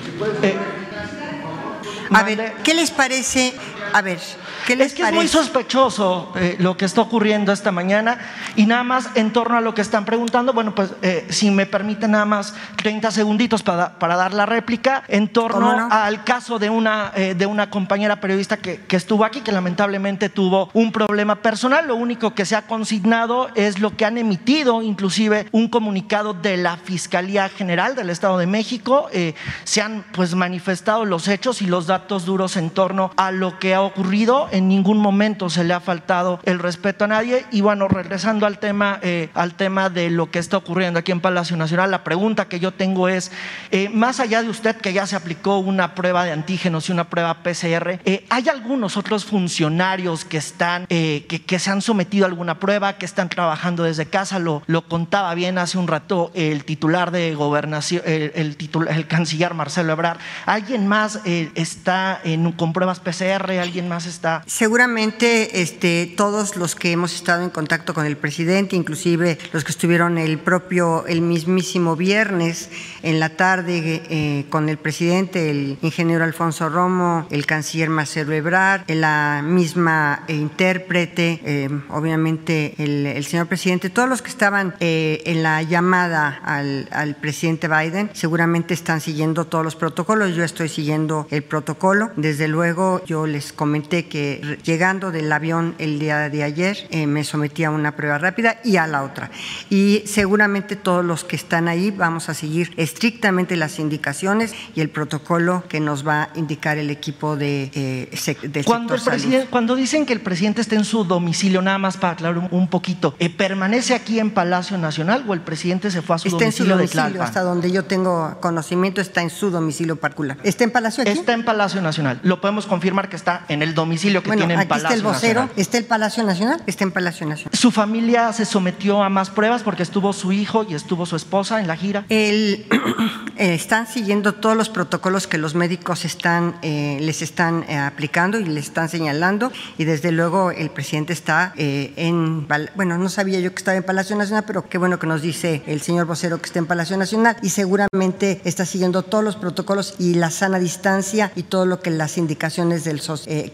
A 2.11 2.23
ver, 2.25 2.55
¿qué 2.65 2.75
les 2.75 2.91
parece? 2.91 3.53
A 3.93 4.03
ver, 4.03 4.19
¿qué 4.67 4.77
les 4.77 4.89
es 4.89 4.95
que 4.95 5.03
es 5.03 5.13
muy 5.13 5.29
sospechoso 5.29 6.33
eh, 6.37 6.57
lo 6.59 6.77
que 6.77 6.85
está 6.85 7.01
ocurriendo 7.01 7.53
esta 7.53 7.73
mañana 7.73 8.19
y 8.57 8.67
nada 8.67 8.83
más 8.83 9.11
en 9.15 9.33
torno 9.33 9.57
a 9.57 9.61
lo 9.61 9.75
que 9.75 9.81
están 9.81 10.05
preguntando, 10.05 10.53
bueno, 10.53 10.75
pues 10.75 10.91
eh, 11.03 11.27
si 11.31 11.51
me 11.51 11.67
permite 11.67 12.09
nada 12.09 12.25
más 12.25 12.55
30 12.77 13.11
segunditos 13.11 13.63
para, 13.63 13.99
para 13.99 14.17
dar 14.17 14.35
la 14.35 14.45
réplica 14.45 15.05
en 15.09 15.29
torno 15.29 15.89
al 15.91 16.25
caso 16.25 16.59
de 16.59 16.69
una, 16.69 17.13
eh, 17.15 17.35
de 17.35 17.47
una 17.47 17.71
compañera 17.71 18.21
periodista 18.21 18.57
que, 18.57 18.83
que 18.83 18.97
estuvo 18.97 19.25
aquí, 19.25 19.41
que 19.41 19.53
lamentablemente 19.53 20.29
tuvo 20.29 20.71
un 20.75 20.93
problema 20.93 21.37
personal. 21.37 21.87
Lo 21.87 21.97
único 21.97 22.35
que 22.35 22.45
se 22.45 22.57
ha 22.57 22.63
consignado 22.63 23.51
es 23.55 23.79
lo 23.79 23.97
que 23.97 24.05
han 24.05 24.19
emitido, 24.19 24.83
inclusive 24.83 25.47
un 25.53 25.69
comunicado 25.69 26.35
de 26.35 26.57
la 26.57 26.77
Fiscalía 26.77 27.49
General 27.49 27.95
del 27.95 28.11
Estado 28.11 28.39
de 28.39 28.47
México. 28.47 29.09
Eh, 29.13 29.35
se 29.65 29.83
han 29.83 30.05
pues 30.13 30.35
manifestado 30.35 31.05
los 31.05 31.29
hechos 31.29 31.63
y 31.63 31.67
los 31.67 31.87
datos 31.87 32.25
duros 32.25 32.57
en 32.57 32.71
torno 32.71 33.11
a 33.17 33.31
lo 33.31 33.59
que 33.59 33.75
ha 33.75 33.83
ocurrido. 33.83 34.49
En 34.57 34.69
ningún 34.69 34.97
momento 34.97 35.51
se 35.51 35.65
le 35.65 35.75
ha 35.75 35.81
faltado 35.81 36.41
el 36.45 36.59
respeto 36.59 37.05
a 37.05 37.09
nadie. 37.09 37.45
Y 37.53 37.61
bueno, 37.61 37.89
regresando 37.89 38.47
al 38.47 38.59
tema, 38.59 38.99
eh, 39.03 39.29
al 39.35 39.53
tema 39.55 39.91
de 39.91 40.09
lo 40.09 40.31
que 40.31 40.39
está 40.39 40.57
ocurriendo 40.57 40.99
aquí 40.99 41.13
en 41.13 41.21
Palacio 41.21 41.59
Nacional, 41.59 41.91
la 41.91 42.03
pregunta 42.05 42.49
que 42.49 42.59
yo 42.59 42.73
tengo 42.73 43.09
es, 43.09 43.31
eh, 43.71 43.91
más 43.91 44.19
allá 44.19 44.43
de 44.43 44.49
usted 44.49 44.75
que 44.77 44.95
ya 44.95 45.07
se 45.07 45.15
aplicó 45.15 45.59
una 45.59 45.95
prueba 45.95 46.25
de 46.25 46.33
antígenos 46.33 46.89
y 46.89 46.93
una 46.93 47.05
prueba 47.11 47.43
PCR, 47.43 48.01
eh, 48.07 48.25
¿hay 48.31 48.49
algunos 48.49 48.97
otros 48.97 49.27
funcionarios 49.27 50.25
que 50.25 50.39
están, 50.39 50.87
que, 50.87 51.59
se 51.59 51.71
han 51.71 51.83
sometido 51.83 52.25
a 52.25 52.29
alguna 52.29 52.59
prueba, 52.59 52.95
que 52.97 53.05
están 53.05 53.29
trabajando 53.29 53.83
desde 53.83 54.07
casa? 54.07 54.39
Lo, 54.39 54.63
contaba 54.89 55.35
bien 55.35 55.59
hace 55.59 55.77
un 55.77 55.87
rato 55.87 56.31
el 56.35 56.65
titular 56.65 57.11
de 57.11 57.35
gobernación, 57.35 58.01
el, 58.07 58.33
el, 58.35 58.57
titul- 58.57 58.89
el 58.89 59.07
canciller 59.07 59.53
Marcelo 59.53 59.93
Ebrard. 59.93 60.19
¿Alguien 60.47 60.87
más 60.87 61.21
está 61.55 62.21
en- 62.25 62.53
con 62.53 62.73
pruebas 62.73 63.01
PCR? 63.01 63.51
¿Alguien 63.61 63.89
más 63.89 64.07
está? 64.07 64.43
Seguramente 64.47 65.61
este, 65.61 66.07
todos 66.17 66.57
los 66.57 66.77
que 66.77 66.93
hemos 66.93 67.13
estado 67.13 67.43
en 67.43 67.51
contacto 67.51 67.95
con 67.95 68.07
el 68.07 68.17
presidente, 68.17 68.77
inclusive 68.77 69.39
los 69.53 69.65
que 69.65 69.73
estuvieron 69.73 70.19
el 70.19 70.39
propio, 70.39 71.05
el 71.09 71.21
mismísimo 71.21 71.97
viernes 71.97 72.71
en 73.03 73.19
la 73.19 73.31
tarde 73.31 74.03
eh, 74.09 74.45
con 74.49 74.69
el 74.69 74.77
presidente, 74.77 75.51
el 75.51 75.79
ingeniero 75.83 76.23
Alfonso 76.23 76.69
Romo, 76.69 77.27
el 77.31 77.45
canciller 77.45 77.91
Marcelo 77.91 78.33
Ebrard, 78.35 78.89
la 78.89 79.43
misma 79.45 80.23
eh, 80.29 80.35
intérprete, 80.35 81.41
eh, 81.45 81.69
obviamente 81.89 82.75
el, 82.79 83.05
el 83.05 83.25
señor 83.25 83.49
presidente, 83.49 83.91
todos 83.91 84.09
los 84.09 84.23
que 84.23 84.31
estaban 84.31 84.77
eh, 84.79 85.23
en 85.27 85.43
la 85.43 85.61
llamada 85.63 86.41
al, 86.45 86.89
al 86.93 87.17
presidente 87.17 87.67
Biden, 87.67 88.11
seguramente 88.13 88.75
están 88.75 89.01
siguiendo 89.01 89.47
todos 89.47 89.65
los 89.65 89.75
protocolos. 89.75 90.37
Yo 90.37 90.45
estoy 90.45 90.69
siguiendo 90.69 91.27
el 91.33 91.43
protocolo. 91.43 92.13
Desde 92.15 92.47
luego, 92.47 93.03
yo 93.07 93.27
les 93.27 93.53
comenté 93.53 94.07
que 94.07 94.36
llegando 94.65 95.11
del 95.11 95.31
avión 95.33 95.75
el 95.79 95.99
día 95.99 96.29
de 96.29 96.43
ayer, 96.43 96.87
eh, 96.91 97.07
me 97.07 97.25
sometí 97.25 97.65
a 97.65 97.71
una 97.71 97.97
prueba 97.97 98.19
rápida 98.19 98.57
y 98.65 98.77
a 98.77 98.87
la 98.87 99.03
otra. 99.03 99.31
Y 99.71 100.03
seguramente 100.07 100.77
todos 100.77 101.05
los 101.05 101.25
que 101.25 101.37
están 101.37 101.69
ahí 101.69 101.91
vamos 101.91 102.29
a 102.29 102.35
seguir 102.35 102.73
estrictamente 102.77 103.57
las 103.57 103.79
indicaciones 103.79 104.55
y 104.75 104.81
el 104.81 104.89
protocolo 104.91 105.65
que 105.69 105.81
nos 105.81 106.07
va 106.07 106.25
a 106.25 106.29
indicar 106.35 106.79
el 106.79 106.91
equipo 106.91 107.37
de, 107.37 107.71
eh, 107.75 108.09
sec- 108.13 108.41
del 108.41 108.65
Cuando, 108.65 108.95
el 108.95 109.01
sector 109.01 109.15
salud. 109.15 109.23
presidente, 109.25 109.51
cuando 109.51 109.75
dicen 109.77 110.07
que 110.07 110.13
el 110.13 110.21
presidente 110.21 110.61
está 110.61 110.75
en 110.77 110.85
su 110.85 111.05
domicilio, 111.05 111.63
nada 111.63 111.79
más 111.79 111.97
para 111.97 112.15
aclarar 112.15 112.49
un, 112.51 112.69
poquito, 112.69 113.15
eh, 113.19 113.31
¿permanece 113.31 113.95
aquí 113.95 114.19
en 114.19 114.31
Palacio 114.31 114.79
Nacional 114.79 115.25
o 115.29 115.35
el 115.35 115.41
presidente 115.41 115.91
se 115.91 116.03
fue 116.03 116.17
a 116.17 116.19
su 116.19 116.29
Está 116.29 116.45
en 116.45 116.53
su 116.53 116.65
domicilio 116.65 116.77
de 116.77 116.87
domicilio, 116.87 117.23
hasta 117.23 117.41
donde 117.43 117.71
yo 117.71 117.85
tengo 117.85 118.39
conocimiento, 118.41 119.01
está 119.01 119.23
en 119.23 119.31
su 119.31 119.51
domicilio 119.51 119.97
particular. 119.97 120.39
¿Está 120.43 120.65
en 120.65 120.71
Palacio 120.71 121.03
aquí? 121.03 121.11
Está 121.13 121.33
en 121.33 121.45
Palacio 121.45 121.81
Nacional. 121.83 122.21
Lo 122.23 122.41
podemos 122.41 122.67
confirmar 122.67 123.09
que 123.09 123.17
está 123.17 123.45
en 123.49 123.63
el 123.63 123.75
domicilio 123.75 124.23
que 124.27 124.31
bueno, 124.31 124.41
tiene 124.41 124.55
en 124.55 124.61
aquí 124.61 124.69
Palacio 124.69 124.89
está 124.89 124.95
el 124.95 125.03
vocero, 125.03 125.41
Nacional. 125.43 125.53
está 125.61 125.79
el 125.79 125.85
Palacio 125.85 126.25
Nacional, 126.25 126.63
está 126.67 126.85
en 126.85 126.93
Palacio 126.93 127.27
Nacional. 127.27 127.53
¿Su 127.59 127.71
familia 127.71 128.33
se 128.33 128.45
sometió 128.45 129.03
a 129.03 129.09
más 129.09 129.31
pruebas 129.31 129.63
porque 129.63 129.83
estuvo 129.83 130.13
su 130.13 130.33
hijo 130.33 130.65
y 130.69 130.75
estuvo 130.75 131.07
su 131.07 131.17
esposa 131.17 131.61
en 131.61 131.67
la 131.67 131.77
gira? 131.77 132.05
El- 132.09 132.67
eh, 133.37 133.55
están 133.55 133.87
siguiendo 133.87 134.35
todos 134.35 134.57
los 134.57 134.69
protocolos 134.69 135.27
que 135.27 135.39
los 135.39 135.55
médicos 135.55 136.05
están, 136.05 136.57
eh, 136.63 136.99
les 137.01 137.23
están 137.23 137.65
eh, 137.69 137.77
aplicando 137.79 138.39
y 138.39 138.45
les 138.45 138.65
están 138.67 138.89
señalando 138.89 139.53
y 139.79 139.85
desde 139.85 140.11
luego 140.13 140.51
el 140.51 140.71
presidente 140.71 141.13
está 141.13 141.53
eh, 141.57 141.93
en, 141.97 142.47
bueno, 142.75 142.99
no 142.99 143.09
sabía 143.09 143.41
yo 143.41 143.51
que 143.53 143.59
estaba 143.59 143.77
en 143.77 143.83
Palacio 143.85 144.17
Nacional, 144.17 144.45
pero 144.47 144.69
qué 144.69 144.79
bueno 144.79 144.99
que 144.99 145.07
nos 145.07 145.23
dice 145.23 145.63
el 145.67 145.81
señor 145.81 146.07
vocero 146.07 146.39
que 146.39 146.47
está 146.47 146.59
en 146.59 146.67
Palacio 146.67 146.97
Nacional 146.97 147.37
y 147.43 147.51
seguramente 147.51 148.41
está 148.45 148.65
siguiendo 148.67 149.03
todos 149.03 149.23
los 149.25 149.37
protocolos 149.37 149.95
y 149.99 150.15
la 150.15 150.31
sana 150.31 150.59
distancia 150.59 151.31
y 151.37 151.43
todo 151.45 151.67
lo 151.67 151.81
que 151.81 151.91
las 151.91 152.19
indicaciones 152.19 152.85
de 152.85 152.95
los 152.95 153.27
eh, 153.27 153.45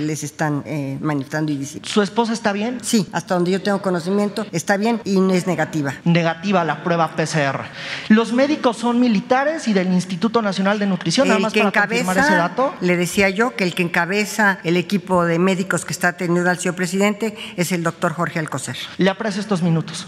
les 0.00 0.22
están 0.24 0.62
eh, 0.66 0.98
manifestando 1.00 1.52
y 1.52 1.56
diciendo. 1.56 1.88
¿Su 1.88 2.02
esposa 2.02 2.32
está 2.32 2.52
bien? 2.52 2.78
Sí, 2.82 3.08
hasta 3.12 3.34
donde 3.34 3.50
yo 3.50 3.62
tengo 3.62 3.80
conocimiento, 3.82 4.46
está 4.52 4.76
bien 4.76 5.00
y 5.04 5.20
no 5.20 5.32
es 5.32 5.46
negativa. 5.46 5.94
Negativa 6.04 6.64
la 6.64 6.82
prueba 6.84 7.14
PCR. 7.16 7.62
Los 8.08 8.32
médicos 8.32 8.76
son 8.76 9.00
militares 9.00 9.68
y 9.68 9.72
del 9.72 9.92
Instituto 9.92 10.42
Nacional 10.42 10.78
de 10.78 10.86
Nutrición, 10.86 11.28
nada 11.28 11.36
El 11.38 11.42
más 11.42 11.52
que 11.52 11.60
para 11.62 11.72
confirmar 11.88 12.16
ese 12.18 12.26
encabeza, 12.28 12.48
dato. 12.48 12.74
le 12.80 12.96
decía 12.96 13.28
yo 13.30 13.54
que 13.56 13.64
el 13.64 13.74
que 13.74 13.82
encabeza 13.82 14.58
el 14.64 14.76
equipo 14.76 15.24
de 15.24 15.38
médicos 15.38 15.84
que 15.84 15.92
está 15.92 16.08
atendiendo 16.08 16.50
al 16.50 16.58
señor 16.58 16.74
presidente 16.74 17.36
es 17.56 17.72
el 17.72 17.82
doctor 17.82 18.12
Jorge 18.12 18.38
Alcocer. 18.38 18.76
Le 18.98 19.10
aprecio 19.10 19.40
estos 19.40 19.62
minutos. 19.62 20.06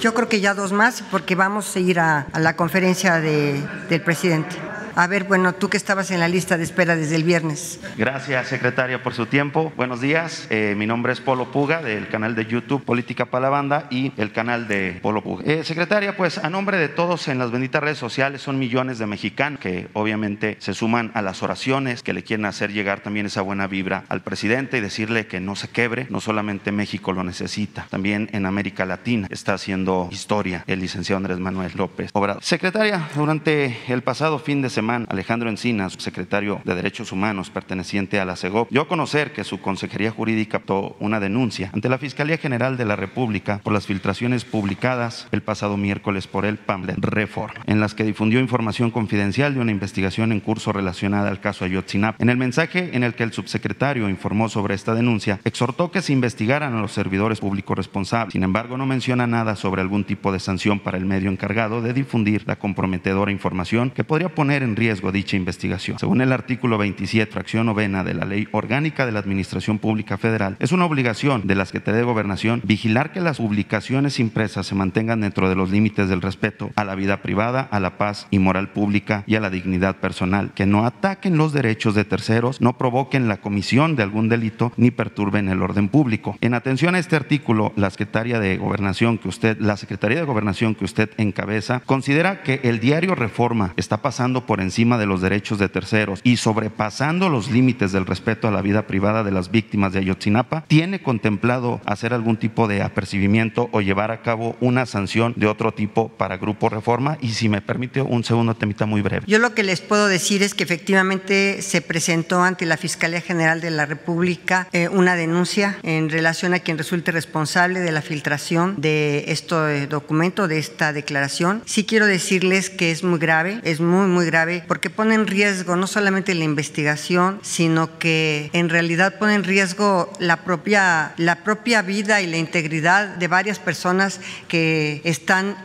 Yo 0.00 0.14
creo 0.14 0.28
que 0.28 0.40
ya 0.40 0.54
dos 0.54 0.72
más 0.72 1.02
porque 1.10 1.34
vamos 1.34 1.74
a 1.76 1.78
ir 1.80 2.00
a, 2.00 2.26
a 2.32 2.38
la 2.38 2.56
conferencia 2.56 3.20
de- 3.20 3.62
del 3.88 4.00
presidente. 4.02 4.56
A 4.96 5.06
ver, 5.06 5.24
bueno, 5.24 5.54
tú 5.54 5.68
que 5.68 5.76
estabas 5.76 6.10
en 6.10 6.20
la 6.20 6.28
lista 6.28 6.58
de 6.58 6.64
espera 6.64 6.96
desde 6.96 7.16
el 7.16 7.24
viernes. 7.24 7.80
Gracias, 7.96 8.48
secretaria, 8.48 9.02
por 9.02 9.14
su 9.14 9.26
tiempo. 9.26 9.72
Buenos 9.76 10.00
días. 10.00 10.46
Eh, 10.50 10.74
mi 10.76 10.86
nombre 10.86 11.12
es 11.12 11.20
Polo 11.20 11.52
Puga, 11.52 11.80
del 11.82 12.08
canal 12.08 12.34
de 12.34 12.46
YouTube 12.46 12.84
Política 12.84 13.26
para 13.26 13.42
la 13.42 13.50
Banda 13.50 13.86
y 13.90 14.12
el 14.16 14.32
canal 14.32 14.68
de 14.68 14.98
Polo 15.00 15.22
Puga. 15.22 15.44
Eh, 15.44 15.64
secretaria, 15.64 16.16
pues 16.16 16.38
a 16.38 16.50
nombre 16.50 16.76
de 16.78 16.88
todos 16.88 17.28
en 17.28 17.38
las 17.38 17.50
benditas 17.50 17.82
redes 17.82 17.98
sociales 17.98 18.42
son 18.42 18.58
millones 18.58 18.98
de 18.98 19.06
mexicanos 19.06 19.60
que 19.60 19.88
obviamente 19.92 20.56
se 20.60 20.74
suman 20.74 21.12
a 21.14 21.22
las 21.22 21.42
oraciones, 21.42 22.02
que 22.02 22.12
le 22.12 22.22
quieren 22.22 22.46
hacer 22.46 22.72
llegar 22.72 23.00
también 23.00 23.26
esa 23.26 23.42
buena 23.42 23.66
vibra 23.66 24.04
al 24.08 24.22
presidente 24.22 24.78
y 24.78 24.80
decirle 24.80 25.26
que 25.26 25.40
no 25.40 25.56
se 25.56 25.68
quebre. 25.68 26.06
No 26.10 26.20
solamente 26.20 26.72
México 26.72 27.12
lo 27.12 27.24
necesita, 27.24 27.86
también 27.90 28.28
en 28.32 28.44
América 28.44 28.84
Latina 28.84 29.28
está 29.30 29.54
haciendo 29.54 30.08
historia 30.10 30.64
el 30.66 30.80
licenciado 30.80 31.18
Andrés 31.18 31.38
Manuel 31.38 31.72
López 31.74 32.10
Obrador. 32.12 32.42
Secretaria, 32.42 33.08
durante 33.14 33.76
el 33.88 34.02
pasado 34.02 34.38
fin 34.38 34.62
de 34.62 34.70
semana, 34.70 34.80
Alejandro 34.90 35.48
Encinas, 35.48 35.94
secretario 35.98 36.60
de 36.64 36.74
Derechos 36.74 37.12
Humanos 37.12 37.50
perteneciente 37.50 38.18
a 38.18 38.24
la 38.24 38.36
CEGOP, 38.36 38.70
dio 38.70 38.82
a 38.82 38.88
conocer 38.88 39.32
que 39.32 39.44
su 39.44 39.60
Consejería 39.60 40.10
Jurídica 40.10 40.58
aptó 40.58 40.96
una 40.98 41.20
denuncia 41.20 41.70
ante 41.72 41.88
la 41.88 41.98
Fiscalía 41.98 42.38
General 42.38 42.76
de 42.76 42.84
la 42.84 42.96
República 42.96 43.60
por 43.62 43.72
las 43.72 43.86
filtraciones 43.86 44.44
publicadas 44.44 45.28
el 45.30 45.42
pasado 45.42 45.76
miércoles 45.76 46.26
por 46.26 46.44
el 46.44 46.58
PAMLET 46.58 46.96
Reform, 46.98 47.52
en 47.66 47.80
las 47.80 47.94
que 47.94 48.04
difundió 48.04 48.40
información 48.40 48.90
confidencial 48.90 49.54
de 49.54 49.60
una 49.60 49.70
investigación 49.70 50.32
en 50.32 50.40
curso 50.40 50.72
relacionada 50.72 51.28
al 51.28 51.40
caso 51.40 51.64
Ayotzinapa. 51.64 52.16
En 52.20 52.30
el 52.30 52.36
mensaje 52.36 52.90
en 52.92 53.04
el 53.04 53.14
que 53.14 53.22
el 53.22 53.32
subsecretario 53.32 54.08
informó 54.08 54.48
sobre 54.48 54.74
esta 54.74 54.94
denuncia, 54.94 55.40
exhortó 55.44 55.90
que 55.90 56.02
se 56.02 56.12
investigaran 56.12 56.74
a 56.74 56.80
los 56.80 56.92
servidores 56.92 57.40
públicos 57.40 57.76
responsables. 57.76 58.32
Sin 58.32 58.42
embargo, 58.42 58.76
no 58.76 58.86
menciona 58.86 59.26
nada 59.26 59.56
sobre 59.56 59.82
algún 59.82 60.04
tipo 60.04 60.32
de 60.32 60.40
sanción 60.40 60.80
para 60.80 60.98
el 60.98 61.04
medio 61.04 61.30
encargado 61.30 61.82
de 61.82 61.92
difundir 61.92 62.44
la 62.46 62.56
comprometedora 62.56 63.32
información 63.32 63.90
que 63.90 64.04
podría 64.04 64.34
poner 64.34 64.62
en 64.62 64.69
riesgo 64.76 65.12
dicha 65.12 65.36
investigación. 65.36 65.98
Según 65.98 66.20
el 66.20 66.32
artículo 66.32 66.78
27, 66.78 67.32
fracción 67.32 67.66
novena 67.66 68.04
de 68.04 68.14
la 68.14 68.24
Ley 68.24 68.48
Orgánica 68.52 69.06
de 69.06 69.12
la 69.12 69.20
Administración 69.20 69.78
Pública 69.78 70.18
Federal, 70.18 70.56
es 70.60 70.72
una 70.72 70.84
obligación 70.84 71.46
de 71.46 71.54
la 71.54 71.64
Secretaría 71.64 71.98
de 71.98 72.06
Gobernación 72.06 72.60
vigilar 72.64 73.12
que 73.12 73.20
las 73.20 73.38
publicaciones 73.38 74.18
impresas 74.18 74.66
se 74.66 74.74
mantengan 74.74 75.20
dentro 75.20 75.48
de 75.48 75.56
los 75.56 75.70
límites 75.70 76.08
del 76.08 76.22
respeto 76.22 76.70
a 76.76 76.84
la 76.84 76.94
vida 76.94 77.22
privada, 77.22 77.60
a 77.70 77.80
la 77.80 77.98
paz 77.98 78.26
y 78.30 78.38
moral 78.38 78.70
pública 78.70 79.24
y 79.26 79.34
a 79.34 79.40
la 79.40 79.50
dignidad 79.50 79.96
personal, 79.96 80.52
que 80.54 80.66
no 80.66 80.86
ataquen 80.86 81.36
los 81.36 81.52
derechos 81.52 81.94
de 81.94 82.04
terceros, 82.04 82.60
no 82.60 82.76
provoquen 82.78 83.28
la 83.28 83.38
comisión 83.38 83.96
de 83.96 84.02
algún 84.02 84.28
delito 84.28 84.72
ni 84.76 84.90
perturben 84.90 85.48
el 85.48 85.62
orden 85.62 85.88
público. 85.88 86.36
En 86.40 86.54
atención 86.54 86.94
a 86.94 86.98
este 86.98 87.16
artículo, 87.16 87.72
la 87.76 87.90
Secretaría 87.90 88.40
de 88.40 88.56
Gobernación 88.56 89.18
que 89.18 89.28
usted, 89.28 89.58
la 89.58 89.76
Secretaría 89.76 90.18
de 90.18 90.24
Gobernación 90.24 90.74
que 90.74 90.84
usted 90.84 91.10
encabeza, 91.16 91.80
considera 91.80 92.42
que 92.42 92.60
el 92.64 92.80
diario 92.80 93.14
Reforma 93.14 93.72
está 93.76 94.02
pasando 94.02 94.46
por 94.46 94.59
encima 94.60 94.98
de 94.98 95.06
los 95.06 95.20
derechos 95.20 95.58
de 95.58 95.68
terceros 95.68 96.20
y 96.24 96.36
sobrepasando 96.36 97.28
los 97.28 97.50
límites 97.50 97.92
del 97.92 98.06
respeto 98.06 98.48
a 98.48 98.50
la 98.50 98.62
vida 98.62 98.86
privada 98.86 99.24
de 99.24 99.30
las 99.30 99.50
víctimas 99.50 99.92
de 99.92 100.00
Ayotzinapa, 100.00 100.64
tiene 100.68 101.02
contemplado 101.02 101.80
hacer 101.84 102.12
algún 102.14 102.36
tipo 102.36 102.68
de 102.68 102.82
apercibimiento 102.82 103.68
o 103.72 103.80
llevar 103.80 104.10
a 104.10 104.22
cabo 104.22 104.56
una 104.60 104.86
sanción 104.86 105.34
de 105.36 105.46
otro 105.46 105.72
tipo 105.72 106.08
para 106.08 106.36
Grupo 106.36 106.68
Reforma 106.68 107.18
y 107.20 107.30
si 107.30 107.48
me 107.48 107.62
permite 107.62 108.02
un 108.02 108.24
segundo 108.24 108.54
temita 108.54 108.86
muy 108.86 109.02
breve. 109.02 109.24
Yo 109.26 109.38
lo 109.38 109.54
que 109.54 109.62
les 109.62 109.80
puedo 109.80 110.08
decir 110.08 110.42
es 110.42 110.54
que 110.54 110.64
efectivamente 110.64 111.62
se 111.62 111.80
presentó 111.80 112.42
ante 112.42 112.66
la 112.66 112.76
Fiscalía 112.76 113.20
General 113.20 113.60
de 113.60 113.70
la 113.70 113.86
República 113.86 114.68
eh, 114.72 114.88
una 114.88 115.16
denuncia 115.16 115.78
en 115.82 116.10
relación 116.10 116.54
a 116.54 116.60
quien 116.60 116.78
resulte 116.78 117.12
responsable 117.12 117.80
de 117.80 117.92
la 117.92 118.02
filtración 118.02 118.80
de 118.80 119.24
este 119.28 119.86
documento, 119.86 120.48
de 120.48 120.58
esta 120.58 120.92
declaración. 120.92 121.62
Sí 121.66 121.84
quiero 121.84 122.06
decirles 122.06 122.70
que 122.70 122.90
es 122.90 123.04
muy 123.04 123.18
grave, 123.18 123.60
es 123.64 123.80
muy, 123.80 124.06
muy 124.06 124.26
grave, 124.26 124.49
porque 124.66 124.90
pone 124.90 125.14
en 125.14 125.26
riesgo 125.26 125.76
no 125.76 125.86
solamente 125.86 126.34
la 126.34 126.44
investigación, 126.44 127.38
sino 127.42 127.98
que 127.98 128.50
en 128.52 128.68
realidad 128.68 129.18
pone 129.18 129.34
en 129.34 129.44
riesgo 129.44 130.12
la 130.18 130.38
propia, 130.44 131.12
la 131.16 131.36
propia 131.44 131.82
vida 131.82 132.20
y 132.20 132.26
la 132.26 132.36
integridad 132.36 133.16
de 133.16 133.28
varias 133.28 133.58
personas 133.58 134.20
que 134.48 135.00
están, 135.04 135.56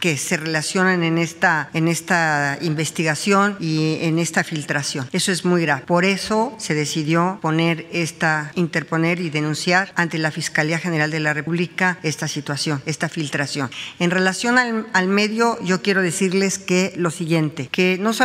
que 0.00 0.16
se 0.16 0.36
relacionan 0.36 1.02
en 1.02 1.18
esta, 1.18 1.70
en 1.72 1.88
esta 1.88 2.58
investigación 2.60 3.56
y 3.60 3.98
en 4.02 4.18
esta 4.18 4.44
filtración. 4.44 5.08
Eso 5.12 5.32
es 5.32 5.44
muy 5.44 5.62
grave. 5.62 5.82
Por 5.86 6.04
eso 6.04 6.54
se 6.58 6.74
decidió 6.74 7.38
poner 7.40 7.86
esta, 7.92 8.52
interponer 8.54 9.20
y 9.20 9.30
denunciar 9.30 9.92
ante 9.96 10.18
la 10.18 10.30
Fiscalía 10.30 10.78
General 10.78 11.10
de 11.10 11.20
la 11.20 11.34
República 11.34 11.98
esta 12.02 12.28
situación, 12.28 12.82
esta 12.86 13.08
filtración. 13.08 13.70
En 13.98 14.10
relación 14.10 14.58
al, 14.58 14.86
al 14.92 15.08
medio, 15.08 15.58
yo 15.62 15.82
quiero 15.82 16.02
decirles 16.02 16.58
que 16.58 16.92
lo 16.96 17.10
siguiente, 17.10 17.68
que 17.70 17.98
no 18.00 18.12
solamente 18.12 18.23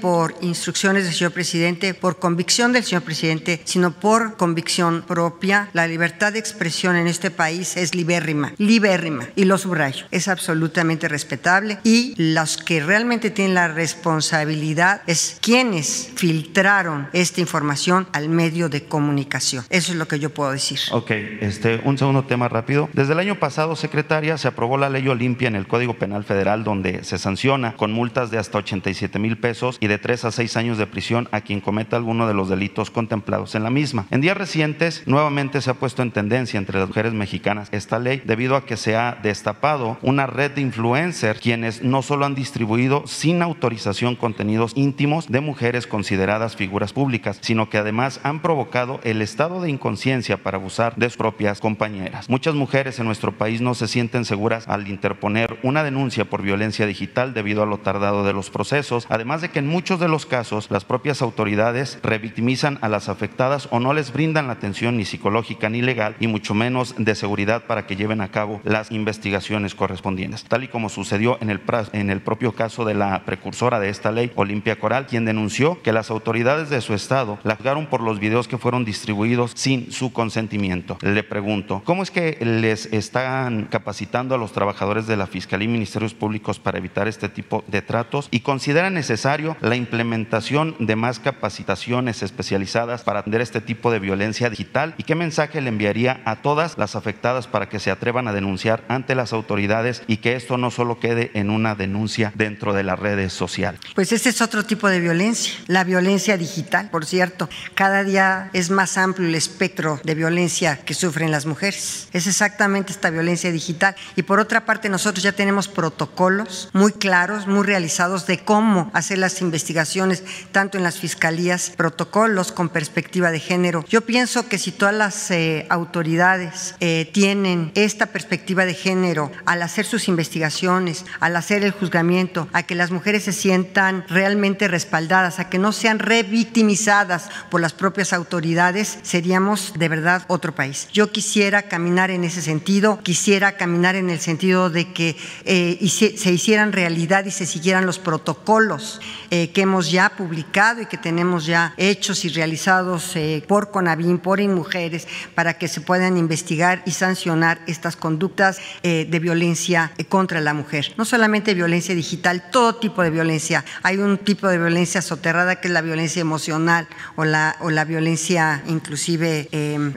por 0.00 0.36
instrucciones 0.40 1.04
del 1.04 1.12
señor 1.12 1.32
presidente, 1.32 1.94
por 1.94 2.20
convicción 2.20 2.72
del 2.72 2.84
señor 2.84 3.02
presidente, 3.02 3.60
sino 3.64 3.90
por 3.90 4.36
convicción 4.36 5.02
propia, 5.06 5.68
la 5.72 5.88
libertad 5.88 6.32
de 6.32 6.38
expresión 6.38 6.94
en 6.94 7.08
este 7.08 7.32
país 7.32 7.76
es 7.76 7.94
libérrima, 7.94 8.52
libérrima, 8.58 9.28
y 9.34 9.44
lo 9.44 9.58
subrayo, 9.58 10.06
es 10.12 10.28
absolutamente 10.28 11.08
respetable 11.08 11.78
y 11.82 12.14
los 12.16 12.56
que 12.56 12.84
realmente 12.84 13.30
tienen 13.30 13.54
la 13.54 13.66
responsabilidad 13.66 15.02
es 15.08 15.38
quienes 15.40 16.10
filtraron 16.14 17.08
esta 17.12 17.40
información 17.40 18.06
al 18.12 18.28
medio 18.28 18.68
de 18.68 18.84
comunicación. 18.84 19.64
Eso 19.70 19.90
es 19.90 19.98
lo 19.98 20.06
que 20.06 20.20
yo 20.20 20.30
puedo 20.30 20.52
decir. 20.52 20.78
Ok, 20.92 21.10
este, 21.40 21.80
un 21.84 21.98
segundo 21.98 22.24
tema 22.24 22.48
rápido. 22.48 22.88
Desde 22.92 23.12
el 23.12 23.18
año 23.18 23.40
pasado, 23.40 23.74
secretaria, 23.74 24.38
se 24.38 24.46
aprobó 24.46 24.78
la 24.78 24.88
ley 24.88 25.08
Olimpia 25.08 25.48
en 25.48 25.56
el 25.56 25.66
Código 25.66 25.94
Penal 25.94 26.22
Federal 26.22 26.62
donde 26.62 27.02
se 27.02 27.18
sanciona 27.18 27.74
con 27.74 27.92
multas 27.92 28.30
de 28.30 28.38
hasta 28.38 28.58
87 28.58 29.18
mil 29.18 29.31
pesos 29.38 29.78
y 29.80 29.86
de 29.86 29.98
3 29.98 30.26
a 30.26 30.30
6 30.32 30.56
años 30.56 30.78
de 30.78 30.86
prisión 30.86 31.28
a 31.32 31.40
quien 31.40 31.60
cometa 31.60 31.96
alguno 31.96 32.26
de 32.26 32.34
los 32.34 32.48
delitos 32.48 32.90
contemplados 32.90 33.54
en 33.54 33.62
la 33.62 33.70
misma. 33.70 34.06
En 34.10 34.20
días 34.20 34.36
recientes, 34.36 35.02
nuevamente 35.06 35.60
se 35.60 35.70
ha 35.70 35.74
puesto 35.74 36.02
en 36.02 36.12
tendencia 36.12 36.58
entre 36.58 36.78
las 36.78 36.88
mujeres 36.88 37.12
mexicanas 37.12 37.68
esta 37.72 37.98
ley 37.98 38.22
debido 38.24 38.56
a 38.56 38.64
que 38.66 38.76
se 38.76 38.96
ha 38.96 39.18
destapado 39.22 39.98
una 40.02 40.26
red 40.26 40.52
de 40.52 40.60
influencers 40.60 41.40
quienes 41.40 41.82
no 41.82 42.02
solo 42.02 42.26
han 42.26 42.34
distribuido 42.34 43.06
sin 43.06 43.42
autorización 43.42 44.16
contenidos 44.16 44.72
íntimos 44.74 45.28
de 45.28 45.40
mujeres 45.40 45.86
consideradas 45.86 46.56
figuras 46.56 46.92
públicas, 46.92 47.38
sino 47.40 47.68
que 47.68 47.78
además 47.78 48.20
han 48.22 48.40
provocado 48.40 49.00
el 49.04 49.22
estado 49.22 49.60
de 49.60 49.70
inconsciencia 49.70 50.36
para 50.36 50.58
abusar 50.58 50.94
de 50.96 51.08
sus 51.08 51.16
propias 51.16 51.60
compañeras. 51.60 52.28
Muchas 52.28 52.54
mujeres 52.54 52.98
en 52.98 53.06
nuestro 53.06 53.32
país 53.32 53.60
no 53.60 53.74
se 53.74 53.88
sienten 53.88 54.24
seguras 54.24 54.68
al 54.68 54.88
interponer 54.88 55.58
una 55.62 55.84
denuncia 55.84 56.24
por 56.24 56.42
violencia 56.42 56.86
digital 56.86 57.34
debido 57.34 57.62
a 57.62 57.66
lo 57.66 57.78
tardado 57.78 58.24
de 58.24 58.32
los 58.32 58.50
procesos, 58.50 59.06
además 59.08 59.21
de 59.22 59.50
que 59.50 59.60
en 59.60 59.68
muchos 59.68 60.00
de 60.00 60.08
los 60.08 60.26
casos 60.26 60.68
las 60.72 60.84
propias 60.84 61.22
autoridades 61.22 62.00
revictimizan 62.02 62.78
a 62.82 62.88
las 62.88 63.08
afectadas 63.08 63.68
o 63.70 63.78
no 63.78 63.94
les 63.94 64.12
brindan 64.12 64.48
la 64.48 64.54
atención 64.54 64.96
ni 64.96 65.04
psicológica 65.04 65.68
ni 65.68 65.80
legal 65.80 66.16
y 66.18 66.26
mucho 66.26 66.54
menos 66.54 66.96
de 66.98 67.14
seguridad 67.14 67.66
para 67.66 67.86
que 67.86 67.94
lleven 67.94 68.20
a 68.20 68.32
cabo 68.32 68.60
las 68.64 68.90
investigaciones 68.90 69.76
correspondientes, 69.76 70.42
tal 70.42 70.64
y 70.64 70.68
como 70.68 70.88
sucedió 70.88 71.38
en 71.40 71.50
el, 71.50 71.60
en 71.92 72.10
el 72.10 72.20
propio 72.20 72.52
caso 72.52 72.84
de 72.84 72.94
la 72.94 73.24
precursora 73.24 73.78
de 73.78 73.90
esta 73.90 74.10
ley, 74.10 74.32
Olimpia 74.34 74.80
Coral, 74.80 75.06
quien 75.06 75.24
denunció 75.24 75.80
que 75.82 75.92
las 75.92 76.10
autoridades 76.10 76.68
de 76.68 76.80
su 76.80 76.92
estado 76.92 77.38
la 77.44 77.54
juzgaron 77.54 77.86
por 77.86 78.02
los 78.02 78.18
videos 78.18 78.48
que 78.48 78.58
fueron 78.58 78.84
distribuidos 78.84 79.52
sin 79.54 79.92
su 79.92 80.12
consentimiento. 80.12 80.98
Le 81.00 81.22
pregunto, 81.22 81.82
¿cómo 81.84 82.02
es 82.02 82.10
que 82.10 82.38
les 82.40 82.86
están 82.86 83.66
capacitando 83.66 84.34
a 84.34 84.38
los 84.38 84.50
trabajadores 84.50 85.06
de 85.06 85.16
la 85.16 85.28
Fiscalía 85.28 85.68
y 85.68 85.72
Ministerios 85.72 86.12
Públicos 86.12 86.58
para 86.58 86.78
evitar 86.78 87.06
este 87.06 87.28
tipo 87.28 87.62
de 87.68 87.82
tratos 87.82 88.26
y 88.32 88.40
considera 88.40 88.90
necesario 88.90 89.11
la 89.60 89.76
implementación 89.76 90.74
de 90.78 90.96
más 90.96 91.18
capacitaciones 91.18 92.22
especializadas 92.22 93.02
para 93.02 93.20
atender 93.20 93.40
este 93.40 93.60
tipo 93.60 93.90
de 93.90 93.98
violencia 93.98 94.48
digital 94.50 94.94
y 94.96 95.02
qué 95.04 95.14
mensaje 95.14 95.60
le 95.60 95.68
enviaría 95.68 96.20
a 96.24 96.36
todas 96.36 96.78
las 96.78 96.96
afectadas 96.96 97.46
para 97.46 97.68
que 97.68 97.78
se 97.78 97.90
atrevan 97.90 98.26
a 98.26 98.32
denunciar 98.32 98.84
ante 98.88 99.14
las 99.14 99.32
autoridades 99.32 100.02
y 100.06 100.18
que 100.18 100.34
esto 100.34 100.56
no 100.56 100.70
solo 100.70 100.98
quede 100.98 101.30
en 101.34 101.50
una 101.50 101.74
denuncia 101.74 102.32
dentro 102.34 102.72
de 102.72 102.84
las 102.84 102.98
redes 102.98 103.32
sociales. 103.32 103.80
Pues 103.94 104.12
ese 104.12 104.30
es 104.30 104.40
otro 104.40 104.64
tipo 104.64 104.88
de 104.88 105.00
violencia, 105.00 105.54
la 105.66 105.84
violencia 105.84 106.36
digital, 106.36 106.88
por 106.90 107.04
cierto. 107.04 107.48
Cada 107.74 108.04
día 108.04 108.50
es 108.52 108.70
más 108.70 108.96
amplio 108.96 109.28
el 109.28 109.34
espectro 109.34 110.00
de 110.04 110.14
violencia 110.14 110.78
que 110.84 110.94
sufren 110.94 111.30
las 111.30 111.46
mujeres. 111.46 112.08
Es 112.12 112.26
exactamente 112.26 112.92
esta 112.92 113.10
violencia 113.10 113.52
digital. 113.52 113.94
Y 114.16 114.22
por 114.22 114.40
otra 114.40 114.64
parte, 114.64 114.88
nosotros 114.88 115.22
ya 115.22 115.32
tenemos 115.32 115.68
protocolos 115.68 116.70
muy 116.72 116.92
claros, 116.92 117.46
muy 117.46 117.64
realizados 117.64 118.26
de 118.26 118.38
cómo 118.38 118.90
hacer 118.94 119.01
las 119.10 119.40
investigaciones, 119.40 120.22
tanto 120.52 120.78
en 120.78 120.84
las 120.84 120.98
fiscalías, 120.98 121.70
protocolos 121.76 122.52
con 122.52 122.68
perspectiva 122.68 123.30
de 123.30 123.40
género. 123.40 123.84
Yo 123.88 124.02
pienso 124.02 124.48
que 124.48 124.58
si 124.58 124.72
todas 124.72 124.94
las 124.94 125.30
eh, 125.30 125.66
autoridades 125.68 126.74
eh, 126.80 127.10
tienen 127.12 127.72
esta 127.74 128.06
perspectiva 128.06 128.64
de 128.64 128.74
género 128.74 129.30
al 129.44 129.62
hacer 129.62 129.84
sus 129.84 130.08
investigaciones, 130.08 131.04
al 131.20 131.36
hacer 131.36 131.64
el 131.64 131.72
juzgamiento, 131.72 132.48
a 132.52 132.62
que 132.62 132.74
las 132.74 132.90
mujeres 132.90 133.24
se 133.24 133.32
sientan 133.32 134.04
realmente 134.08 134.68
respaldadas, 134.68 135.38
a 135.38 135.48
que 135.50 135.58
no 135.58 135.72
sean 135.72 135.98
revictimizadas 135.98 137.28
por 137.50 137.60
las 137.60 137.72
propias 137.72 138.12
autoridades, 138.12 138.98
seríamos 139.02 139.72
de 139.76 139.88
verdad 139.88 140.24
otro 140.28 140.54
país. 140.54 140.88
Yo 140.92 141.12
quisiera 141.12 141.62
caminar 141.62 142.10
en 142.10 142.24
ese 142.24 142.42
sentido, 142.42 143.00
quisiera 143.02 143.56
caminar 143.56 143.96
en 143.96 144.10
el 144.10 144.20
sentido 144.20 144.70
de 144.70 144.92
que 144.92 145.16
eh, 145.44 145.78
se 145.88 146.32
hicieran 146.32 146.72
realidad 146.72 147.24
y 147.24 147.30
se 147.30 147.46
siguieran 147.46 147.86
los 147.86 147.98
protocolos 147.98 148.81
eh, 149.30 149.50
que 149.50 149.62
hemos 149.62 149.90
ya 149.90 150.10
publicado 150.10 150.82
y 150.82 150.86
que 150.86 150.98
tenemos 150.98 151.46
ya 151.46 151.74
hechos 151.76 152.24
y 152.24 152.28
realizados 152.28 153.16
eh, 153.16 153.42
por 153.48 153.70
CONAVIM, 153.70 154.18
por 154.18 154.40
InMujeres, 154.40 155.08
para 155.34 155.54
que 155.54 155.68
se 155.68 155.80
puedan 155.80 156.16
investigar 156.16 156.82
y 156.84 156.90
sancionar 156.90 157.60
estas 157.66 157.96
conductas 157.96 158.58
eh, 158.82 159.06
de 159.08 159.18
violencia 159.18 159.92
contra 160.08 160.40
la 160.40 160.54
mujer. 160.54 160.92
No 160.96 161.04
solamente 161.04 161.54
violencia 161.54 161.94
digital, 161.94 162.50
todo 162.50 162.76
tipo 162.76 163.02
de 163.02 163.10
violencia. 163.10 163.64
Hay 163.82 163.98
un 163.98 164.18
tipo 164.18 164.48
de 164.48 164.58
violencia 164.58 165.00
soterrada 165.00 165.60
que 165.60 165.68
es 165.68 165.74
la 165.74 165.80
violencia 165.80 166.20
emocional 166.20 166.86
o 167.16 167.24
la, 167.24 167.56
o 167.60 167.70
la 167.70 167.84
violencia 167.84 168.62
inclusive 168.66 169.48
em, 169.52 169.94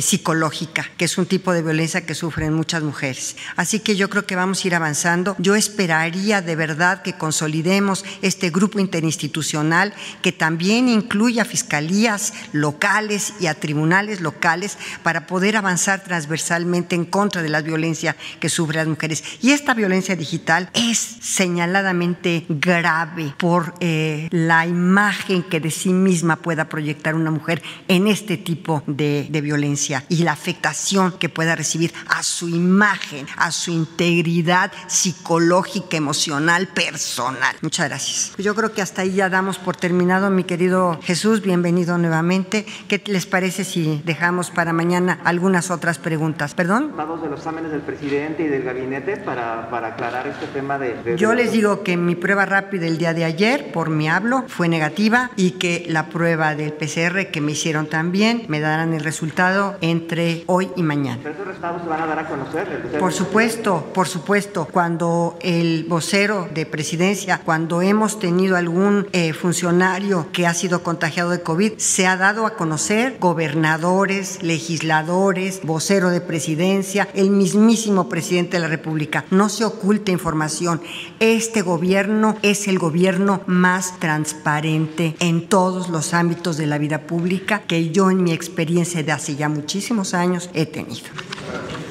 psicológica, 0.00 0.86
que 0.96 1.06
es 1.06 1.18
un 1.18 1.26
tipo 1.26 1.52
de 1.52 1.62
violencia 1.62 2.06
que 2.06 2.14
sufren 2.14 2.52
muchas 2.52 2.82
mujeres. 2.82 3.36
Así 3.56 3.80
que 3.80 3.96
yo 3.96 4.08
creo 4.10 4.26
que 4.26 4.36
vamos 4.36 4.64
a 4.64 4.66
ir 4.68 4.74
avanzando. 4.74 5.36
Yo 5.38 5.54
esperaría 5.54 6.42
de 6.42 6.56
verdad 6.56 7.02
que 7.02 7.14
consolidemos 7.14 8.04
este 8.26 8.50
grupo 8.50 8.78
interinstitucional 8.78 9.94
que 10.22 10.32
también 10.32 10.88
incluya 10.88 11.44
fiscalías 11.44 12.32
locales 12.52 13.34
y 13.40 13.46
a 13.46 13.54
tribunales 13.54 14.20
locales 14.20 14.78
para 15.02 15.26
poder 15.26 15.56
avanzar 15.56 16.02
transversalmente 16.02 16.94
en 16.94 17.04
contra 17.04 17.42
de 17.42 17.48
la 17.48 17.62
violencia 17.62 18.16
que 18.40 18.48
sufren 18.48 18.78
las 18.78 18.88
mujeres. 18.88 19.24
Y 19.42 19.50
esta 19.50 19.74
violencia 19.74 20.16
digital 20.16 20.70
es 20.74 20.98
señaladamente 21.20 22.46
grave 22.48 23.34
por 23.38 23.74
eh, 23.80 24.28
la 24.30 24.66
imagen 24.66 25.42
que 25.42 25.60
de 25.60 25.70
sí 25.70 25.90
misma 25.90 26.36
pueda 26.36 26.68
proyectar 26.68 27.14
una 27.14 27.30
mujer 27.30 27.62
en 27.88 28.06
este 28.06 28.36
tipo 28.36 28.82
de 28.86 29.40
violencia 29.42 30.04
y 30.08 30.18
la 30.18 30.32
afectación 30.32 31.12
que 31.18 31.28
pueda 31.28 31.54
recibir 31.54 31.92
a 32.08 32.22
su 32.22 32.48
imagen, 32.48 33.26
a 33.36 33.52
su 33.52 33.70
integridad 33.70 34.72
psicológica, 34.86 35.96
emocional, 35.96 36.68
personal. 36.68 37.56
Muchas 37.60 37.88
gracias. 37.88 38.15
Yo 38.38 38.54
creo 38.54 38.72
que 38.72 38.82
hasta 38.82 39.02
ahí 39.02 39.14
ya 39.14 39.28
damos 39.28 39.58
por 39.58 39.76
terminado, 39.76 40.30
mi 40.30 40.44
querido 40.44 40.98
Jesús, 41.02 41.42
bienvenido 41.42 41.98
nuevamente. 41.98 42.66
¿Qué 42.88 43.02
les 43.06 43.26
parece 43.26 43.64
si 43.64 44.02
dejamos 44.04 44.50
para 44.50 44.72
mañana 44.72 45.18
algunas 45.24 45.70
otras 45.70 45.98
preguntas? 45.98 46.54
¿Perdón? 46.54 46.94
de 46.96 47.28
los 47.28 47.38
exámenes 47.38 47.70
del 47.70 47.80
presidente 47.82 48.44
y 48.44 48.48
del 48.48 48.62
gabinete 48.62 49.16
para, 49.16 49.70
para 49.70 49.88
aclarar 49.88 50.26
este 50.26 50.46
tema 50.46 50.78
de, 50.78 51.16
Yo 51.16 51.34
les 51.34 51.52
digo 51.52 51.82
que 51.82 51.96
mi 51.96 52.14
prueba 52.14 52.44
rápida 52.46 52.86
el 52.86 52.98
día 52.98 53.14
de 53.14 53.24
ayer, 53.24 53.72
por 53.72 53.90
mi 53.90 54.08
hablo, 54.08 54.44
fue 54.48 54.68
negativa 54.68 55.30
y 55.36 55.52
que 55.52 55.86
la 55.88 56.06
prueba 56.06 56.54
del 56.54 56.72
PCR 56.72 57.30
que 57.30 57.40
me 57.40 57.52
hicieron 57.52 57.86
también 57.86 58.44
me 58.48 58.60
darán 58.60 58.92
el 58.92 59.02
resultado 59.02 59.76
entre 59.80 60.44
hoy 60.46 60.70
y 60.76 60.82
mañana. 60.82 61.20
¿Pero 61.22 61.34
esos 61.34 61.46
resultados 61.46 61.82
se 61.82 61.88
van 61.88 62.02
a 62.02 62.06
dar 62.06 62.18
a 62.18 62.28
conocer? 62.28 62.98
Por 62.98 63.12
supuesto, 63.12 63.90
por 63.94 64.08
supuesto. 64.08 64.68
Cuando 64.70 65.38
el 65.40 65.86
vocero 65.88 66.48
de 66.52 66.66
presidencia, 66.66 67.40
cuando 67.44 67.82
hemos 67.82 68.05
tenido 68.14 68.56
algún 68.56 69.08
eh, 69.12 69.32
funcionario 69.32 70.28
que 70.32 70.46
ha 70.46 70.54
sido 70.54 70.82
contagiado 70.82 71.30
de 71.30 71.42
COVID, 71.42 71.72
se 71.78 72.06
ha 72.06 72.16
dado 72.16 72.46
a 72.46 72.54
conocer 72.54 73.16
gobernadores, 73.20 74.42
legisladores, 74.42 75.60
vocero 75.62 76.10
de 76.10 76.20
presidencia, 76.20 77.08
el 77.14 77.30
mismísimo 77.30 78.08
presidente 78.08 78.56
de 78.56 78.62
la 78.62 78.68
República. 78.68 79.24
No 79.30 79.48
se 79.48 79.64
oculte 79.64 80.12
información. 80.12 80.80
Este 81.20 81.62
gobierno 81.62 82.36
es 82.42 82.68
el 82.68 82.78
gobierno 82.78 83.42
más 83.46 83.98
transparente 83.98 85.16
en 85.18 85.48
todos 85.48 85.88
los 85.88 86.14
ámbitos 86.14 86.56
de 86.56 86.66
la 86.66 86.78
vida 86.78 87.02
pública 87.02 87.62
que 87.66 87.90
yo 87.90 88.10
en 88.10 88.22
mi 88.22 88.32
experiencia 88.32 89.02
de 89.02 89.12
hace 89.12 89.36
ya 89.36 89.48
muchísimos 89.48 90.14
años 90.14 90.50
he 90.54 90.66
tenido. 90.66 91.06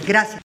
Gracias. 0.08 0.42